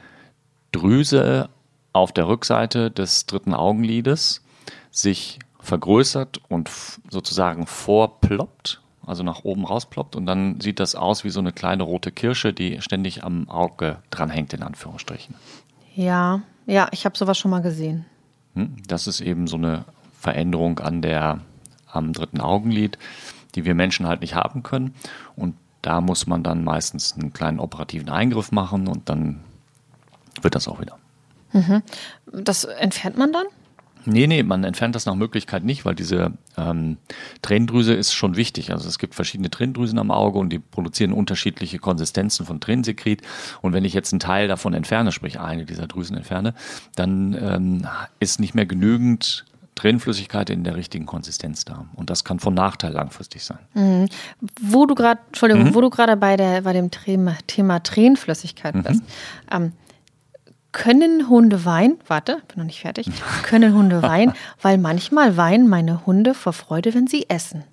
Drüse 0.72 1.50
auf 1.96 2.12
der 2.12 2.28
Rückseite 2.28 2.90
des 2.90 3.26
dritten 3.26 3.54
Augenlides 3.54 4.44
sich 4.90 5.38
vergrößert 5.60 6.40
und 6.48 6.70
sozusagen 7.10 7.66
vorploppt, 7.66 8.80
also 9.04 9.22
nach 9.22 9.44
oben 9.44 9.64
rausploppt 9.64 10.14
und 10.14 10.26
dann 10.26 10.60
sieht 10.60 10.78
das 10.78 10.94
aus 10.94 11.24
wie 11.24 11.30
so 11.30 11.40
eine 11.40 11.52
kleine 11.52 11.82
rote 11.82 12.12
Kirsche, 12.12 12.52
die 12.52 12.80
ständig 12.80 13.24
am 13.24 13.48
Auge 13.48 13.98
dranhängt, 14.10 14.52
in 14.52 14.62
Anführungsstrichen. 14.62 15.34
Ja, 15.94 16.42
ja, 16.66 16.88
ich 16.92 17.04
habe 17.04 17.16
sowas 17.16 17.38
schon 17.38 17.50
mal 17.50 17.62
gesehen. 17.62 18.04
Hm? 18.54 18.76
Das 18.86 19.06
ist 19.06 19.20
eben 19.20 19.46
so 19.46 19.56
eine 19.56 19.84
Veränderung 20.18 20.78
an 20.80 21.02
der, 21.02 21.40
am 21.90 22.12
dritten 22.12 22.40
Augenlid, 22.40 22.98
die 23.54 23.64
wir 23.64 23.74
Menschen 23.74 24.06
halt 24.06 24.20
nicht 24.20 24.34
haben 24.34 24.62
können. 24.62 24.94
Und 25.34 25.56
da 25.82 26.00
muss 26.00 26.26
man 26.26 26.42
dann 26.42 26.62
meistens 26.64 27.14
einen 27.14 27.32
kleinen 27.32 27.58
operativen 27.58 28.10
Eingriff 28.10 28.52
machen 28.52 28.86
und 28.86 29.08
dann 29.08 29.40
wird 30.42 30.54
das 30.54 30.68
auch 30.68 30.80
wieder. 30.80 30.98
Das 32.32 32.64
entfernt 32.64 33.16
man 33.16 33.32
dann? 33.32 33.46
Nee, 34.06 34.28
nee, 34.28 34.42
man 34.44 34.62
entfernt 34.62 34.94
das 34.94 35.04
nach 35.04 35.16
Möglichkeit 35.16 35.64
nicht, 35.64 35.84
weil 35.84 35.96
diese 35.96 36.32
ähm, 36.56 36.96
Tränendrüse 37.42 37.92
ist 37.92 38.12
schon 38.12 38.36
wichtig. 38.36 38.72
Also 38.72 38.88
es 38.88 38.98
gibt 38.98 39.16
verschiedene 39.16 39.50
Tränendrüsen 39.50 39.98
am 39.98 40.12
Auge 40.12 40.38
und 40.38 40.50
die 40.50 40.60
produzieren 40.60 41.12
unterschiedliche 41.12 41.78
Konsistenzen 41.78 42.46
von 42.46 42.60
Tränensekret. 42.60 43.22
Und 43.62 43.72
wenn 43.72 43.84
ich 43.84 43.94
jetzt 43.94 44.12
einen 44.12 44.20
Teil 44.20 44.46
davon 44.46 44.74
entferne, 44.74 45.10
sprich 45.10 45.40
eine 45.40 45.64
dieser 45.64 45.88
Drüsen 45.88 46.16
entferne, 46.16 46.54
dann 46.94 47.36
ähm, 47.40 47.86
ist 48.20 48.38
nicht 48.38 48.54
mehr 48.54 48.66
genügend 48.66 49.44
Tränenflüssigkeit 49.74 50.50
in 50.50 50.62
der 50.62 50.76
richtigen 50.76 51.04
Konsistenz 51.04 51.64
da. 51.64 51.86
Und 51.96 52.08
das 52.08 52.24
kann 52.24 52.38
von 52.38 52.54
Nachteil 52.54 52.92
langfristig 52.92 53.44
sein. 53.44 53.58
Mhm. 53.74 54.08
Wo 54.62 54.86
du 54.86 54.94
gerade, 54.94 55.20
Entschuldigung, 55.26 55.64
mhm. 55.64 55.74
wo 55.74 55.80
du 55.80 55.90
gerade 55.90 56.16
bei, 56.16 56.36
bei 56.36 56.72
dem 56.72 56.90
Thema, 56.90 57.36
Thema 57.46 57.82
Tränenflüssigkeit 57.82 58.74
mhm. 58.76 58.82
bist. 58.84 59.02
Ähm, 59.50 59.72
können 60.76 61.30
Hunde 61.30 61.64
weinen? 61.64 61.96
Warte, 62.06 62.42
bin 62.48 62.58
noch 62.58 62.66
nicht 62.66 62.80
fertig. 62.80 63.06
Können 63.44 63.72
Hunde 63.72 64.02
weinen? 64.02 64.34
Weil 64.60 64.76
manchmal 64.76 65.38
weinen 65.38 65.68
meine 65.68 66.04
Hunde 66.04 66.34
vor 66.34 66.52
Freude, 66.52 66.92
wenn 66.92 67.06
sie 67.06 67.30
essen. 67.30 67.64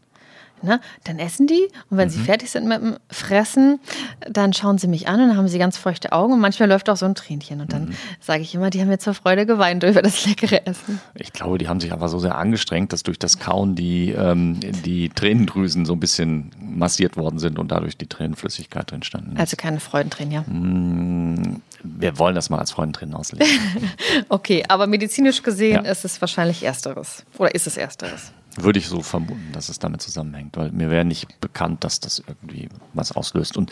Ne? 0.61 0.79
Dann 1.03 1.19
essen 1.19 1.45
die 1.45 1.67
und 1.89 1.97
wenn 1.97 2.07
mhm. 2.07 2.11
sie 2.13 2.19
fertig 2.19 2.49
sind 2.49 2.65
mit 2.65 2.81
dem 2.81 2.95
Fressen, 3.09 3.81
dann 4.29 4.53
schauen 4.53 4.77
sie 4.77 4.87
mich 4.87 5.09
an 5.09 5.19
und 5.19 5.27
dann 5.27 5.35
haben 5.35 5.49
sie 5.49 5.57
ganz 5.57 5.75
feuchte 5.75 6.13
Augen 6.13 6.31
und 6.31 6.39
manchmal 6.39 6.69
läuft 6.69 6.89
auch 6.89 6.95
so 6.95 7.05
ein 7.05 7.15
Tränchen. 7.15 7.59
Und 7.59 7.73
dann 7.73 7.87
mhm. 7.87 7.95
sage 8.21 8.43
ich 8.43 8.55
immer, 8.55 8.69
die 8.69 8.79
haben 8.79 8.89
jetzt 8.89 9.03
vor 9.03 9.13
Freude 9.13 9.45
geweint 9.45 9.83
über 9.83 10.01
das 10.01 10.25
leckere 10.25 10.65
Essen. 10.65 11.01
Ich 11.15 11.33
glaube, 11.33 11.57
die 11.57 11.67
haben 11.67 11.81
sich 11.81 11.91
einfach 11.91 12.07
so 12.07 12.19
sehr 12.19 12.37
angestrengt, 12.37 12.93
dass 12.93 13.03
durch 13.03 13.19
das 13.19 13.39
Kauen 13.39 13.75
die, 13.75 14.11
ähm, 14.11 14.61
die 14.61 15.09
Tränendrüsen 15.09 15.85
so 15.85 15.91
ein 15.91 15.99
bisschen 15.99 16.51
massiert 16.61 17.17
worden 17.17 17.39
sind 17.39 17.59
und 17.59 17.73
dadurch 17.73 17.97
die 17.97 18.07
Tränenflüssigkeit 18.07 18.93
entstanden 18.93 19.33
ist. 19.33 19.39
Also 19.41 19.57
keine 19.57 19.81
Freudentränen, 19.81 20.31
ja. 20.31 20.41
Mm, 20.43 21.61
wir 21.83 22.17
wollen 22.17 22.35
das 22.35 22.49
mal 22.49 22.59
als 22.59 22.71
Freudentränen 22.71 23.13
auslegen. 23.13 23.47
okay, 24.29 24.63
aber 24.67 24.87
medizinisch 24.87 25.43
gesehen 25.43 25.85
ja. 25.85 25.91
ist 25.91 26.05
es 26.05 26.19
wahrscheinlich 26.21 26.63
Ersteres. 26.63 27.25
Oder 27.37 27.53
ist 27.53 27.67
es 27.67 27.77
Ersteres? 27.77 28.31
Würde 28.55 28.79
ich 28.79 28.87
so 28.87 29.01
vermuten, 29.01 29.49
dass 29.51 29.69
es 29.69 29.79
damit 29.79 30.01
zusammenhängt, 30.01 30.55
weil 30.55 30.71
mir 30.71 30.89
wäre 30.89 31.05
nicht 31.05 31.41
bekannt, 31.41 31.83
dass 31.83 31.99
das 31.99 32.23
irgendwie 32.25 32.69
was 32.93 33.11
auslöst. 33.11 33.57
Und 33.57 33.71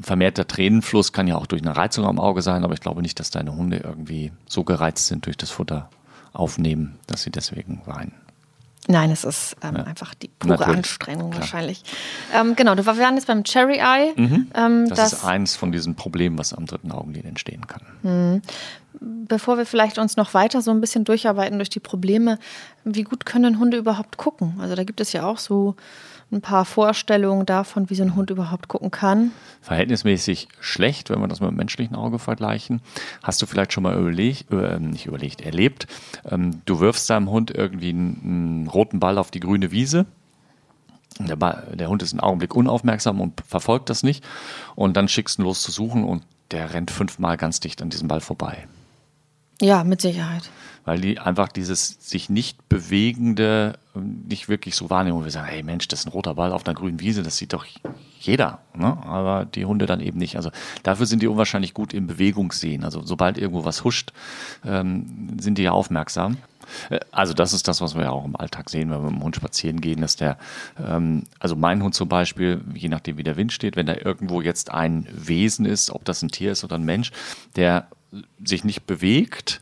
vermehrter 0.00 0.46
Tränenfluss 0.46 1.12
kann 1.12 1.26
ja 1.26 1.36
auch 1.36 1.46
durch 1.46 1.62
eine 1.62 1.76
Reizung 1.76 2.06
am 2.06 2.20
Auge 2.20 2.42
sein, 2.42 2.64
aber 2.64 2.74
ich 2.74 2.80
glaube 2.80 3.02
nicht, 3.02 3.18
dass 3.18 3.30
deine 3.30 3.54
Hunde 3.54 3.78
irgendwie 3.78 4.32
so 4.46 4.64
gereizt 4.64 5.06
sind 5.06 5.26
durch 5.26 5.36
das 5.36 5.50
Futter 5.50 5.90
aufnehmen, 6.32 6.98
dass 7.06 7.22
sie 7.22 7.30
deswegen 7.30 7.82
weinen. 7.86 8.12
Nein, 8.86 9.10
es 9.10 9.24
ist 9.24 9.56
ähm, 9.62 9.76
ja. 9.76 9.84
einfach 9.84 10.14
die 10.14 10.28
pure 10.28 10.58
Natürlich. 10.58 10.76
Anstrengung 10.76 11.30
Klar. 11.30 11.42
wahrscheinlich. 11.42 11.82
Ähm, 12.34 12.54
genau, 12.54 12.76
wir 12.76 12.86
waren 12.86 13.14
jetzt 13.14 13.26
beim 13.26 13.44
Cherry 13.44 13.78
Eye. 13.78 14.12
Mhm. 14.16 14.48
Ähm, 14.54 14.88
das, 14.88 14.98
das, 14.98 15.12
ist 15.14 15.24
eins 15.24 15.56
von 15.56 15.72
diesen 15.72 15.94
Problemen, 15.94 16.38
was 16.38 16.52
am 16.52 16.66
dritten 16.66 16.92
Augenlid 16.92 17.24
entstehen 17.24 17.66
kann. 17.66 17.82
Mhm 18.02 18.42
bevor 19.00 19.58
wir 19.58 19.66
vielleicht 19.66 19.98
uns 19.98 20.16
noch 20.16 20.34
weiter 20.34 20.62
so 20.62 20.70
ein 20.70 20.80
bisschen 20.80 21.04
durcharbeiten 21.04 21.58
durch 21.58 21.70
die 21.70 21.80
Probleme, 21.80 22.38
wie 22.84 23.02
gut 23.02 23.26
können 23.26 23.58
Hunde 23.58 23.76
überhaupt 23.76 24.16
gucken? 24.16 24.54
Also 24.60 24.74
da 24.74 24.84
gibt 24.84 25.00
es 25.00 25.12
ja 25.12 25.26
auch 25.26 25.38
so 25.38 25.74
ein 26.34 26.40
paar 26.40 26.64
Vorstellungen 26.64 27.46
davon, 27.46 27.88
wie 27.88 27.94
so 27.94 28.02
ein 28.02 28.14
Hund 28.14 28.30
überhaupt 28.30 28.68
gucken 28.68 28.90
kann. 28.90 29.32
Verhältnismäßig 29.62 30.48
schlecht, 30.60 31.08
wenn 31.10 31.20
wir 31.20 31.28
das 31.28 31.40
mit 31.40 31.50
dem 31.50 31.56
menschlichen 31.56 31.96
Auge 31.96 32.18
vergleichen. 32.18 32.82
Hast 33.22 33.40
du 33.40 33.46
vielleicht 33.46 33.72
schon 33.72 33.84
mal 33.84 33.98
überlegt, 33.98 34.52
äh, 34.52 34.78
nicht 34.78 35.06
überlegt, 35.06 35.40
erlebt, 35.40 35.86
ähm, 36.28 36.60
du 36.66 36.80
wirfst 36.80 37.08
deinem 37.08 37.30
Hund 37.30 37.50
irgendwie 37.50 37.90
einen, 37.90 38.20
einen 38.24 38.66
roten 38.68 39.00
Ball 39.00 39.16
auf 39.18 39.30
die 39.30 39.40
grüne 39.40 39.70
Wiese. 39.70 40.06
Der, 41.20 41.36
Ball, 41.36 41.68
der, 41.72 41.88
Hund 41.88 42.02
ist 42.02 42.12
einen 42.12 42.20
Augenblick 42.20 42.56
unaufmerksam 42.56 43.20
und 43.20 43.40
verfolgt 43.46 43.88
das 43.88 44.02
nicht. 44.02 44.24
Und 44.74 44.96
dann 44.96 45.08
schickst 45.08 45.38
du 45.38 45.42
ihn 45.42 45.46
los 45.46 45.62
zu 45.62 45.70
suchen 45.70 46.04
und 46.04 46.24
der 46.50 46.74
rennt 46.74 46.90
fünfmal 46.90 47.36
ganz 47.36 47.60
dicht 47.60 47.80
an 47.82 47.90
diesem 47.90 48.08
Ball 48.08 48.20
vorbei. 48.20 48.66
Ja, 49.60 49.84
mit 49.84 50.00
Sicherheit. 50.00 50.50
Weil 50.84 51.00
die 51.00 51.18
einfach 51.18 51.48
dieses 51.48 51.96
sich 52.00 52.28
nicht 52.28 52.68
bewegende 52.68 53.78
nicht 54.00 54.48
wirklich 54.48 54.74
so 54.76 54.90
wahrnehmen. 54.90 55.18
Und 55.18 55.24
wir 55.24 55.30
sagen, 55.30 55.48
hey 55.48 55.62
Mensch, 55.62 55.88
das 55.88 56.00
ist 56.00 56.06
ein 56.06 56.12
roter 56.12 56.34
Ball 56.34 56.52
auf 56.52 56.66
einer 56.66 56.74
grünen 56.74 57.00
Wiese, 57.00 57.22
das 57.22 57.36
sieht 57.36 57.52
doch 57.52 57.64
jeder. 58.20 58.58
Ne? 58.74 58.98
Aber 59.04 59.44
die 59.44 59.64
Hunde 59.64 59.86
dann 59.86 60.00
eben 60.00 60.18
nicht. 60.18 60.36
Also 60.36 60.50
dafür 60.82 61.06
sind 61.06 61.22
die 61.22 61.28
unwahrscheinlich 61.28 61.74
gut 61.74 61.94
im 61.94 62.06
Bewegungssehen. 62.06 62.84
Also 62.84 63.02
sobald 63.02 63.38
irgendwo 63.38 63.64
was 63.64 63.84
huscht, 63.84 64.12
ähm, 64.64 65.36
sind 65.38 65.58
die 65.58 65.62
ja 65.62 65.72
aufmerksam. 65.72 66.38
Äh, 66.90 67.00
also 67.12 67.34
das 67.34 67.52
ist 67.52 67.68
das, 67.68 67.80
was 67.80 67.94
wir 67.94 68.02
ja 68.02 68.10
auch 68.10 68.24
im 68.24 68.36
Alltag 68.36 68.70
sehen, 68.70 68.90
wenn 68.90 69.02
wir 69.02 69.10
mit 69.10 69.20
dem 69.20 69.24
Hund 69.24 69.36
spazieren 69.36 69.80
gehen, 69.80 70.00
dass 70.00 70.16
der, 70.16 70.38
ähm, 70.84 71.24
also 71.38 71.56
mein 71.56 71.82
Hund 71.82 71.94
zum 71.94 72.08
Beispiel, 72.08 72.62
je 72.74 72.88
nachdem 72.88 73.16
wie 73.16 73.24
der 73.24 73.36
Wind 73.36 73.52
steht, 73.52 73.76
wenn 73.76 73.86
da 73.86 73.94
irgendwo 73.94 74.40
jetzt 74.40 74.70
ein 74.70 75.06
Wesen 75.12 75.66
ist, 75.66 75.90
ob 75.90 76.04
das 76.04 76.22
ein 76.22 76.30
Tier 76.30 76.52
ist 76.52 76.64
oder 76.64 76.76
ein 76.76 76.84
Mensch, 76.84 77.12
der 77.56 77.88
sich 78.44 78.64
nicht 78.64 78.86
bewegt 78.86 79.60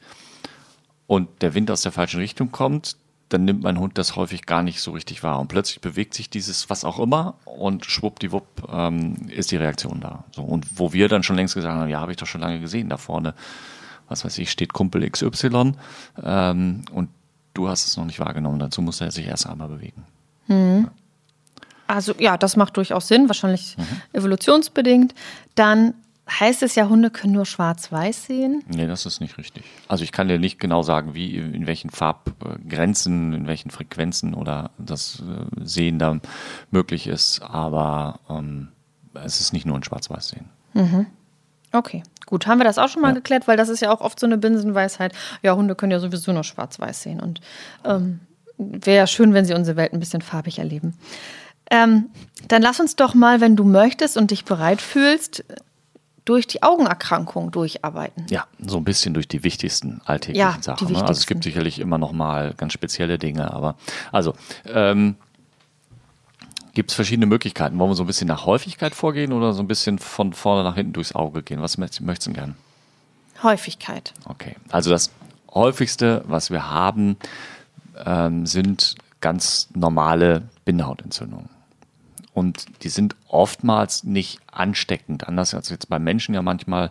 und 1.07 1.29
der 1.43 1.55
Wind 1.55 1.71
aus 1.71 1.83
der 1.83 1.93
falschen 1.93 2.21
Richtung 2.21 2.53
kommt, 2.53 2.97
dann 3.33 3.45
nimmt 3.45 3.63
mein 3.63 3.79
Hund 3.79 3.99
das 3.99 4.17
häufig 4.17 4.47
gar 4.47 4.63
nicht 4.63 4.81
so 4.81 4.91
richtig 4.93 5.23
wahr. 5.23 5.41
Und 5.41 5.49
plötzlich 5.49 5.81
bewegt 5.81 6.15
sich 6.15 6.29
dieses 6.29 6.69
was 6.71 6.85
auch 6.85 6.99
immer 6.99 7.35
und 7.45 7.87
schwuppdiwupp 7.87 8.69
ähm, 8.71 9.17
ist 9.29 9.51
die 9.51 9.57
Reaktion 9.57 10.01
da. 10.01 10.25
So, 10.33 10.43
und 10.43 10.67
wo 10.79 10.93
wir 10.93 11.09
dann 11.09 11.23
schon 11.23 11.37
längst 11.37 11.55
gesagt 11.55 11.75
haben, 11.75 11.89
ja, 11.89 12.01
habe 12.01 12.13
ich 12.13 12.19
doch 12.19 12.27
schon 12.27 12.41
lange 12.41 12.61
gesehen, 12.61 12.89
da 12.89 12.97
vorne, 12.97 13.35
was 14.09 14.25
weiß 14.25 14.39
ich, 14.39 14.51
steht 14.51 14.73
Kumpel 14.73 15.09
XY 15.09 15.75
ähm, 16.23 16.85
und 16.93 17.09
du 17.55 17.69
hast 17.69 17.87
es 17.87 17.97
noch 17.97 18.05
nicht 18.05 18.21
wahrgenommen. 18.21 18.59
Dazu 18.59 18.83
muss 18.83 19.01
er 19.01 19.11
sich 19.11 19.27
erst 19.27 19.47
einmal 19.47 19.69
bewegen. 19.69 20.05
Mhm. 20.49 20.89
Also 21.87 22.15
ja, 22.19 22.37
das 22.37 22.57
macht 22.57 22.77
durchaus 22.77 23.09
Sinn, 23.09 23.29
wahrscheinlich 23.29 23.77
mhm. 23.77 23.85
evolutionsbedingt. 24.13 25.15
Dann 25.55 25.95
heißt 26.29 26.63
es 26.63 26.75
ja, 26.75 26.89
Hunde 26.89 27.11
können 27.11 27.33
nur 27.33 27.47
schwarz-weiß 27.47 28.27
sehen? 28.27 28.63
Nee, 28.69 28.87
das 28.87 29.07
ist 29.07 29.21
nicht 29.21 29.39
richtig. 29.39 29.65
Also 29.89 30.05
ich 30.05 30.13
kann 30.13 30.29
dir 30.29 30.39
nicht 30.39 30.59
genau 30.59 30.83
sagen, 30.83 31.15
wie, 31.15 31.37
in 31.37 31.67
welchen 31.67 31.91
Farbgrenzen, 31.91 33.33
in 33.33 33.47
welchen 33.47 33.71
Frequenzen 33.71 34.35
oder 34.35 34.71
das 34.79 35.21
äh, 35.21 35.65
Sehen 35.65 35.99
da 35.99 36.19
möglich 36.71 37.07
ist, 37.07 37.43
aber 37.43 38.21
ähm, 38.31 38.69
es 39.15 39.41
ist 39.41 39.53
nicht 39.53 39.67
nur 39.67 39.77
ein 39.77 39.85
schwarz-weiß 39.85 40.29
sehen. 40.29 40.49
Mhm. 40.75 41.07
Okay, 41.73 42.03
gut. 42.27 42.47
Haben 42.47 42.59
wir 42.59 42.65
das 42.65 42.79
auch 42.79 42.89
schon 42.89 43.03
mal 43.03 43.09
ja. 43.09 43.15
geklärt, 43.15 43.49
weil 43.49 43.57
das 43.57 43.69
ist 43.69 43.81
ja 43.81 43.91
auch 43.91 44.01
oft 44.01 44.21
so 44.21 44.27
eine 44.27 44.39
Binsenweisheit. 44.39 45.15
Ja, 45.43 45.55
Hunde 45.55 45.75
können 45.75 45.93
ja 45.93 45.99
sowieso 45.99 46.33
nur 46.33 46.45
schwarz-weiß 46.45 47.03
sehen 47.03 47.21
und 47.21 47.41
ähm, 47.85 48.21
wäre 48.59 48.99
ja 48.99 49.07
schön, 49.07 49.35
wenn 49.35 49.45
sie 49.45 49.55
unsere 49.55 49.77
Welt 49.77 49.93
ein 49.93 50.01
bisschen 50.01 50.23
farbig 50.23 50.59
erleben. 50.59 50.95
Ähm, 51.71 52.11
dann 52.49 52.61
lass 52.61 52.81
uns 52.81 52.97
doch 52.97 53.15
mal, 53.15 53.41
wenn 53.41 53.57
du 53.57 53.65
möchtest 53.65 54.17
und 54.17 54.31
dich 54.31 54.45
bereit 54.45 54.83
fühlst, 54.83 55.45
durch 56.25 56.47
die 56.47 56.63
Augenerkrankung 56.63 57.51
durcharbeiten. 57.51 58.27
Ja, 58.31 58.47
so 58.59 58.77
ein 58.77 58.85
bisschen 58.85 59.15
durch 59.15 59.29
die 59.29 59.43
wichtigsten 59.43 60.01
alltäglichen 60.05 60.39
ja, 60.39 60.57
Sachen. 60.61 60.93
Ne? 60.93 61.01
Also 61.01 61.13
es 61.13 61.27
gibt 61.27 61.45
sicherlich 61.45 61.81
immer 61.81 61.99
noch 61.99 62.13
mal 62.13 62.55
ganz 62.55 62.73
spezielle 62.73 63.19
Dinge, 63.19 63.53
aber 63.53 63.77
also 64.13 64.35
ähm, 64.67 65.17
gibt 66.75 66.91
es 66.91 66.95
verschiedene 66.95 67.27
Möglichkeiten. 67.27 67.79
Wollen 67.79 67.91
wir 67.91 67.95
so 67.97 68.05
ein 68.05 68.07
bisschen 68.07 68.29
nach 68.29 68.47
Häufigkeit 68.47 68.95
vorgehen 68.95 69.33
oder 69.33 69.53
so 69.53 69.63
ein 69.63 69.69
bisschen 69.69 69.99
von 69.99 70.33
vorne 70.33 70.63
nach 70.63 70.77
hinten 70.77 70.93
durchs 70.93 71.15
Auge 71.15 71.43
gehen? 71.43 71.61
Was 71.61 71.77
möchtest 71.79 72.27
du 72.27 72.33
gern? 72.33 72.57
Häufigkeit. 73.43 74.15
Okay, 74.27 74.55
also 74.71 74.91
das 74.91 75.11
häufigste, 75.53 76.23
was 76.27 76.51
wir 76.51 76.71
haben, 76.71 77.17
ähm, 78.05 78.47
sind 78.47 78.95
ganz 79.21 79.69
normale 79.75 80.43
Bindehautentzündungen. 80.65 81.49
Und 82.35 82.83
die 82.83 82.89
sind 82.89 83.15
oftmals 83.29 84.05
nicht 84.05 84.41
ansteckend, 84.51 85.29
anders 85.29 85.53
als 85.55 85.69
jetzt 85.69 85.91
beim 85.91 86.03
Menschen 86.03 86.35
ja 86.35 86.41
manchmal, 86.41 86.91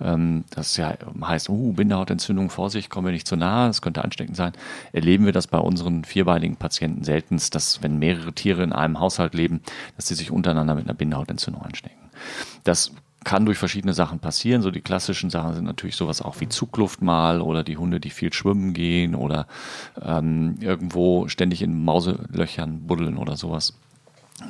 ähm, 0.00 0.44
das 0.50 0.78
ja 0.78 0.94
heißt, 1.20 1.50
uh, 1.50 1.72
Bindehautentzündung, 1.72 2.48
Vorsicht, 2.48 2.88
kommen 2.88 3.06
wir 3.06 3.12
nicht 3.12 3.26
zu 3.26 3.36
nahe, 3.36 3.68
das 3.68 3.82
könnte 3.82 4.02
ansteckend 4.02 4.36
sein. 4.36 4.52
Erleben 4.92 5.26
wir 5.26 5.32
das 5.32 5.46
bei 5.46 5.58
unseren 5.58 6.04
vierbeinigen 6.04 6.56
Patienten 6.56 7.04
seltenst, 7.04 7.54
dass 7.54 7.82
wenn 7.82 7.98
mehrere 7.98 8.32
Tiere 8.32 8.62
in 8.62 8.72
einem 8.72 8.98
Haushalt 8.98 9.34
leben, 9.34 9.60
dass 9.96 10.06
sie 10.06 10.14
sich 10.14 10.30
untereinander 10.30 10.74
mit 10.74 10.86
einer 10.86 10.94
Bindehautentzündung 10.94 11.62
anstecken. 11.62 11.98
Das 12.64 12.92
kann 13.24 13.44
durch 13.44 13.58
verschiedene 13.58 13.92
Sachen 13.92 14.20
passieren. 14.20 14.62
So 14.62 14.70
die 14.70 14.80
klassischen 14.80 15.28
Sachen 15.28 15.54
sind 15.54 15.64
natürlich 15.64 15.96
sowas 15.96 16.22
auch 16.22 16.40
wie 16.40 16.48
Zugluft 16.48 17.02
mal 17.02 17.42
oder 17.42 17.62
die 17.62 17.76
Hunde, 17.76 18.00
die 18.00 18.10
viel 18.10 18.32
schwimmen 18.32 18.72
gehen 18.72 19.14
oder 19.14 19.46
ähm, 20.00 20.56
irgendwo 20.60 21.28
ständig 21.28 21.60
in 21.60 21.84
Mauselöchern 21.84 22.86
buddeln 22.86 23.18
oder 23.18 23.36
sowas. 23.36 23.74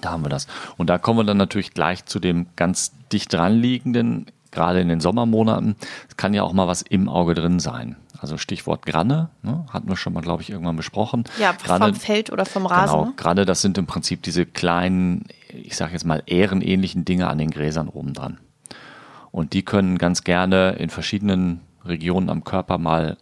Da 0.01 0.11
haben 0.11 0.25
wir 0.25 0.29
das. 0.29 0.47
Und 0.77 0.91
da 0.91 0.99
kommen 0.99 1.21
wir 1.21 1.25
dann 1.25 1.37
natürlich 1.37 1.73
gleich 1.73 2.05
zu 2.05 2.19
dem 2.19 2.47
ganz 2.57 2.93
dicht 3.13 3.33
dran 3.33 3.59
liegenden, 3.59 4.27
gerade 4.51 4.81
in 4.81 4.89
den 4.89 5.01
Sommermonaten. 5.01 5.77
Es 6.09 6.17
kann 6.17 6.35
ja 6.35 6.43
auch 6.43 6.53
mal 6.53 6.67
was 6.67 6.83
im 6.83 7.09
Auge 7.09 7.35
drin 7.35 7.61
sein. 7.61 7.97
Also 8.21 8.37
Stichwort 8.37 8.85
Granne, 8.85 9.31
ne, 9.43 9.65
hatten 9.71 9.89
wir 9.89 9.97
schon 9.97 10.13
mal, 10.13 10.23
glaube 10.23 10.43
ich, 10.43 10.51
irgendwann 10.51 10.77
besprochen. 10.77 11.25
Ja, 11.39 11.53
Granne, 11.53 11.87
vom 11.87 11.95
Feld 11.95 12.33
oder 12.33 12.45
vom 12.45 12.67
Rasen. 12.67 12.93
Genau, 12.93 13.05
ne? 13.07 13.13
Granne, 13.17 13.45
das 13.45 13.63
sind 13.63 13.79
im 13.79 13.87
Prinzip 13.87 14.23
diese 14.23 14.45
kleinen, 14.45 15.27
ich 15.53 15.77
sage 15.77 15.93
jetzt 15.93 16.05
mal, 16.05 16.23
ehrenähnlichen 16.27 17.05
Dinge 17.05 17.29
an 17.29 17.39
den 17.39 17.51
Gräsern 17.51 17.89
oben 17.89 18.15
dran. 18.15 18.39
Und 19.31 19.53
die 19.53 19.63
können 19.63 19.99
ganz 19.99 20.25
gerne 20.25 20.71
in 20.73 20.91
verschiedenen 20.91 21.61
Regionen 21.85 22.29
am 22.29 22.43
Körper 22.43 22.79
mal 22.79 23.17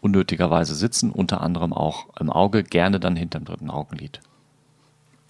unnötigerweise 0.00 0.74
sitzen, 0.74 1.10
unter 1.10 1.42
anderem 1.42 1.74
auch 1.74 2.06
im 2.18 2.30
Auge, 2.30 2.62
gerne 2.62 2.98
dann 2.98 3.16
hinterm 3.16 3.44
dritten 3.44 3.68
Augenlid. 3.68 4.20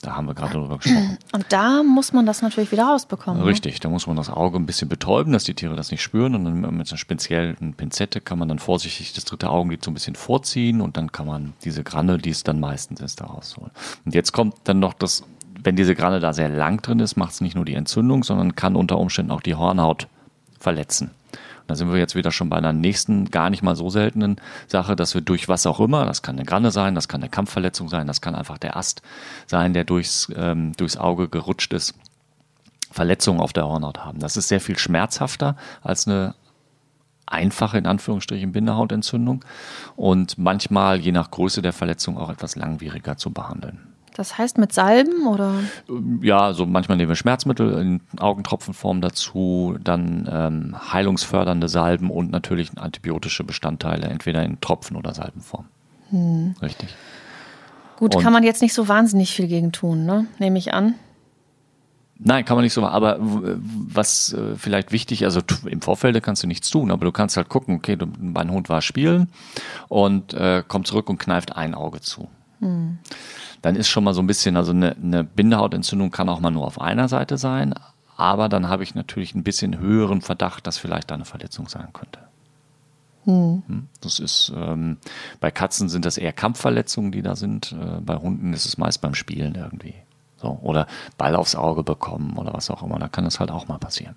Da 0.02 0.16
haben 0.16 0.26
wir 0.26 0.34
gerade 0.34 0.54
drüber 0.54 0.78
gesprochen. 0.78 1.18
Und 1.32 1.46
da 1.50 1.82
muss 1.82 2.12
man 2.12 2.26
das 2.26 2.42
natürlich 2.42 2.72
wieder 2.72 2.84
rausbekommen. 2.84 3.40
ne? 3.40 3.50
Richtig, 3.50 3.80
da 3.80 3.88
muss 3.88 4.06
man 4.06 4.16
das 4.16 4.30
Auge 4.30 4.58
ein 4.58 4.66
bisschen 4.66 4.88
betäuben, 4.88 5.32
dass 5.32 5.44
die 5.44 5.54
Tiere 5.54 5.76
das 5.76 5.90
nicht 5.90 6.02
spüren. 6.02 6.34
Und 6.34 6.44
dann 6.44 6.60
mit 6.76 6.90
einer 6.90 6.98
speziellen 6.98 7.74
Pinzette 7.74 8.20
kann 8.20 8.38
man 8.38 8.48
dann 8.48 8.58
vorsichtig 8.58 9.12
das 9.12 9.24
dritte 9.24 9.50
Augenlid 9.50 9.84
so 9.84 9.90
ein 9.90 9.94
bisschen 9.94 10.14
vorziehen 10.14 10.80
und 10.80 10.96
dann 10.96 11.12
kann 11.12 11.26
man 11.26 11.52
diese 11.64 11.84
Granne, 11.84 12.18
die 12.18 12.30
es 12.30 12.42
dann 12.44 12.60
meistens 12.60 13.00
ist, 13.00 13.20
da 13.20 13.26
rausholen. 13.26 13.70
Und 14.04 14.14
jetzt 14.14 14.32
kommt 14.32 14.54
dann 14.64 14.78
noch 14.78 14.94
das, 14.94 15.24
wenn 15.62 15.76
diese 15.76 15.94
Granne 15.94 16.20
da 16.20 16.32
sehr 16.32 16.48
lang 16.48 16.80
drin 16.80 17.00
ist, 17.00 17.16
macht 17.16 17.32
es 17.32 17.40
nicht 17.40 17.54
nur 17.54 17.64
die 17.64 17.74
Entzündung, 17.74 18.24
sondern 18.24 18.54
kann 18.54 18.76
unter 18.76 18.98
Umständen 18.98 19.30
auch 19.30 19.42
die 19.42 19.54
Hornhaut 19.54 20.08
verletzen. 20.58 21.10
Da 21.70 21.76
sind 21.76 21.92
wir 21.92 22.00
jetzt 22.00 22.16
wieder 22.16 22.32
schon 22.32 22.48
bei 22.48 22.56
einer 22.56 22.72
nächsten, 22.72 23.30
gar 23.30 23.48
nicht 23.48 23.62
mal 23.62 23.76
so 23.76 23.90
seltenen 23.90 24.40
Sache, 24.66 24.96
dass 24.96 25.14
wir 25.14 25.20
durch 25.20 25.48
was 25.48 25.66
auch 25.66 25.78
immer, 25.78 26.04
das 26.04 26.20
kann 26.20 26.34
eine 26.34 26.44
Granne 26.44 26.72
sein, 26.72 26.96
das 26.96 27.06
kann 27.06 27.22
eine 27.22 27.30
Kampfverletzung 27.30 27.88
sein, 27.88 28.08
das 28.08 28.20
kann 28.20 28.34
einfach 28.34 28.58
der 28.58 28.76
Ast 28.76 29.02
sein, 29.46 29.72
der 29.72 29.84
durchs, 29.84 30.32
ähm, 30.34 30.72
durchs 30.76 30.96
Auge 30.96 31.28
gerutscht 31.28 31.72
ist, 31.72 31.94
Verletzungen 32.90 33.38
auf 33.38 33.52
der 33.52 33.68
Hornhaut 33.68 34.04
haben. 34.04 34.18
Das 34.18 34.36
ist 34.36 34.48
sehr 34.48 34.60
viel 34.60 34.78
schmerzhafter 34.78 35.54
als 35.80 36.08
eine 36.08 36.34
einfache, 37.24 37.78
in 37.78 37.86
Anführungsstrichen, 37.86 38.50
Bindehautentzündung 38.50 39.44
und 39.94 40.38
manchmal, 40.38 40.98
je 40.98 41.12
nach 41.12 41.30
Größe 41.30 41.62
der 41.62 41.72
Verletzung, 41.72 42.18
auch 42.18 42.30
etwas 42.30 42.56
langwieriger 42.56 43.16
zu 43.16 43.30
behandeln. 43.30 43.89
Das 44.14 44.38
heißt 44.38 44.58
mit 44.58 44.72
Salben 44.72 45.26
oder? 45.26 45.54
Ja, 46.20 46.40
also 46.40 46.66
manchmal 46.66 46.96
nehmen 46.96 47.08
wir 47.08 47.16
Schmerzmittel 47.16 47.72
in 47.80 48.00
Augentropfenform 48.18 49.00
dazu, 49.00 49.76
dann 49.82 50.28
ähm, 50.30 50.92
heilungsfördernde 50.92 51.68
Salben 51.68 52.10
und 52.10 52.30
natürlich 52.30 52.70
antibiotische 52.76 53.44
Bestandteile, 53.44 54.06
entweder 54.08 54.42
in 54.44 54.60
Tropfen- 54.60 54.96
oder 54.96 55.14
Salbenform. 55.14 55.66
Richtig. 56.60 56.94
Gut, 57.96 58.16
Und- 58.16 58.22
kann 58.22 58.32
man 58.32 58.42
jetzt 58.42 58.62
nicht 58.62 58.74
so 58.74 58.88
wahnsinnig 58.88 59.32
viel 59.32 59.46
gegen 59.46 59.72
tun, 59.72 60.04
ne? 60.06 60.26
Nehme 60.38 60.58
ich 60.58 60.74
an. 60.74 60.94
Nein, 62.22 62.44
kann 62.44 62.56
man 62.56 62.64
nicht 62.64 62.74
so 62.74 62.82
machen. 62.82 62.92
Aber 62.92 63.16
was 63.20 64.34
äh, 64.34 64.54
vielleicht 64.56 64.92
wichtig, 64.92 65.24
also 65.24 65.40
im 65.64 65.80
Vorfeld 65.80 66.22
kannst 66.22 66.42
du 66.42 66.46
nichts 66.46 66.68
tun, 66.68 66.90
aber 66.90 67.06
du 67.06 67.12
kannst 67.12 67.38
halt 67.38 67.48
gucken, 67.48 67.76
okay, 67.76 67.96
du, 67.96 68.06
mein 68.18 68.50
Hund 68.50 68.68
war 68.68 68.82
spielen 68.82 69.28
und 69.88 70.34
äh, 70.34 70.62
kommt 70.66 70.86
zurück 70.86 71.08
und 71.08 71.18
kneift 71.18 71.56
ein 71.56 71.74
Auge 71.74 72.00
zu. 72.00 72.28
Dann 73.62 73.76
ist 73.76 73.88
schon 73.88 74.04
mal 74.04 74.14
so 74.14 74.22
ein 74.22 74.26
bisschen, 74.26 74.56
also 74.56 74.72
eine, 74.72 74.96
eine 74.96 75.24
Bindehautentzündung 75.24 76.10
kann 76.10 76.28
auch 76.28 76.40
mal 76.40 76.50
nur 76.50 76.66
auf 76.66 76.80
einer 76.80 77.08
Seite 77.08 77.38
sein, 77.38 77.74
aber 78.16 78.48
dann 78.48 78.68
habe 78.68 78.82
ich 78.82 78.94
natürlich 78.94 79.34
ein 79.34 79.42
bisschen 79.44 79.78
höheren 79.78 80.20
Verdacht, 80.20 80.66
dass 80.66 80.78
vielleicht 80.78 81.10
da 81.10 81.14
eine 81.14 81.24
Verletzung 81.24 81.68
sein 81.68 81.88
könnte. 81.92 82.20
Hm, 83.24 83.86
Das 84.00 84.18
ist, 84.18 84.52
ähm, 84.54 84.96
bei 85.40 85.50
Katzen 85.50 85.88
sind 85.88 86.04
das 86.04 86.16
eher 86.18 86.32
Kampfverletzungen, 86.32 87.12
die 87.12 87.22
da 87.22 87.36
sind. 87.36 87.72
Äh, 87.72 88.00
bei 88.00 88.16
Hunden 88.16 88.52
ist 88.52 88.64
es 88.66 88.78
meist 88.78 89.00
beim 89.02 89.14
Spielen 89.14 89.54
irgendwie. 89.54 89.94
So, 90.38 90.58
oder 90.62 90.86
Ball 91.18 91.36
aufs 91.36 91.54
Auge 91.54 91.82
bekommen 91.82 92.38
oder 92.38 92.54
was 92.54 92.70
auch 92.70 92.82
immer. 92.82 92.98
Da 92.98 93.08
kann 93.08 93.24
das 93.24 93.40
halt 93.40 93.50
auch 93.50 93.68
mal 93.68 93.78
passieren. 93.78 94.14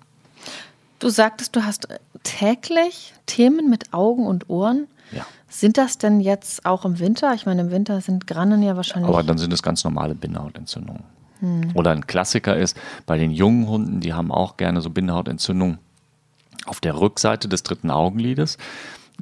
Du 0.98 1.10
sagtest, 1.10 1.54
du 1.54 1.64
hast 1.64 1.86
täglich 2.22 3.12
Themen 3.26 3.68
mit 3.68 3.92
Augen 3.92 4.26
und 4.26 4.48
Ohren. 4.48 4.86
Ja. 5.12 5.26
Sind 5.54 5.78
das 5.78 5.98
denn 5.98 6.18
jetzt 6.18 6.66
auch 6.66 6.84
im 6.84 6.98
Winter? 6.98 7.32
Ich 7.34 7.46
meine, 7.46 7.60
im 7.60 7.70
Winter 7.70 8.00
sind 8.00 8.26
Grannen 8.26 8.60
ja 8.60 8.74
wahrscheinlich. 8.74 9.08
Aber 9.08 9.22
dann 9.22 9.38
sind 9.38 9.52
es 9.52 9.62
ganz 9.62 9.84
normale 9.84 10.16
Bindehautentzündungen. 10.16 11.04
Oder 11.74 11.92
ein 11.92 12.06
Klassiker 12.06 12.56
ist, 12.56 12.76
bei 13.06 13.18
den 13.18 13.30
jungen 13.30 13.68
Hunden, 13.68 14.00
die 14.00 14.14
haben 14.14 14.32
auch 14.32 14.56
gerne 14.56 14.80
so 14.80 14.90
Bindehautentzündungen. 14.90 15.78
Auf 16.66 16.80
der 16.80 16.98
Rückseite 16.98 17.48
des 17.48 17.62
dritten 17.62 17.90
Augenlides 17.90 18.58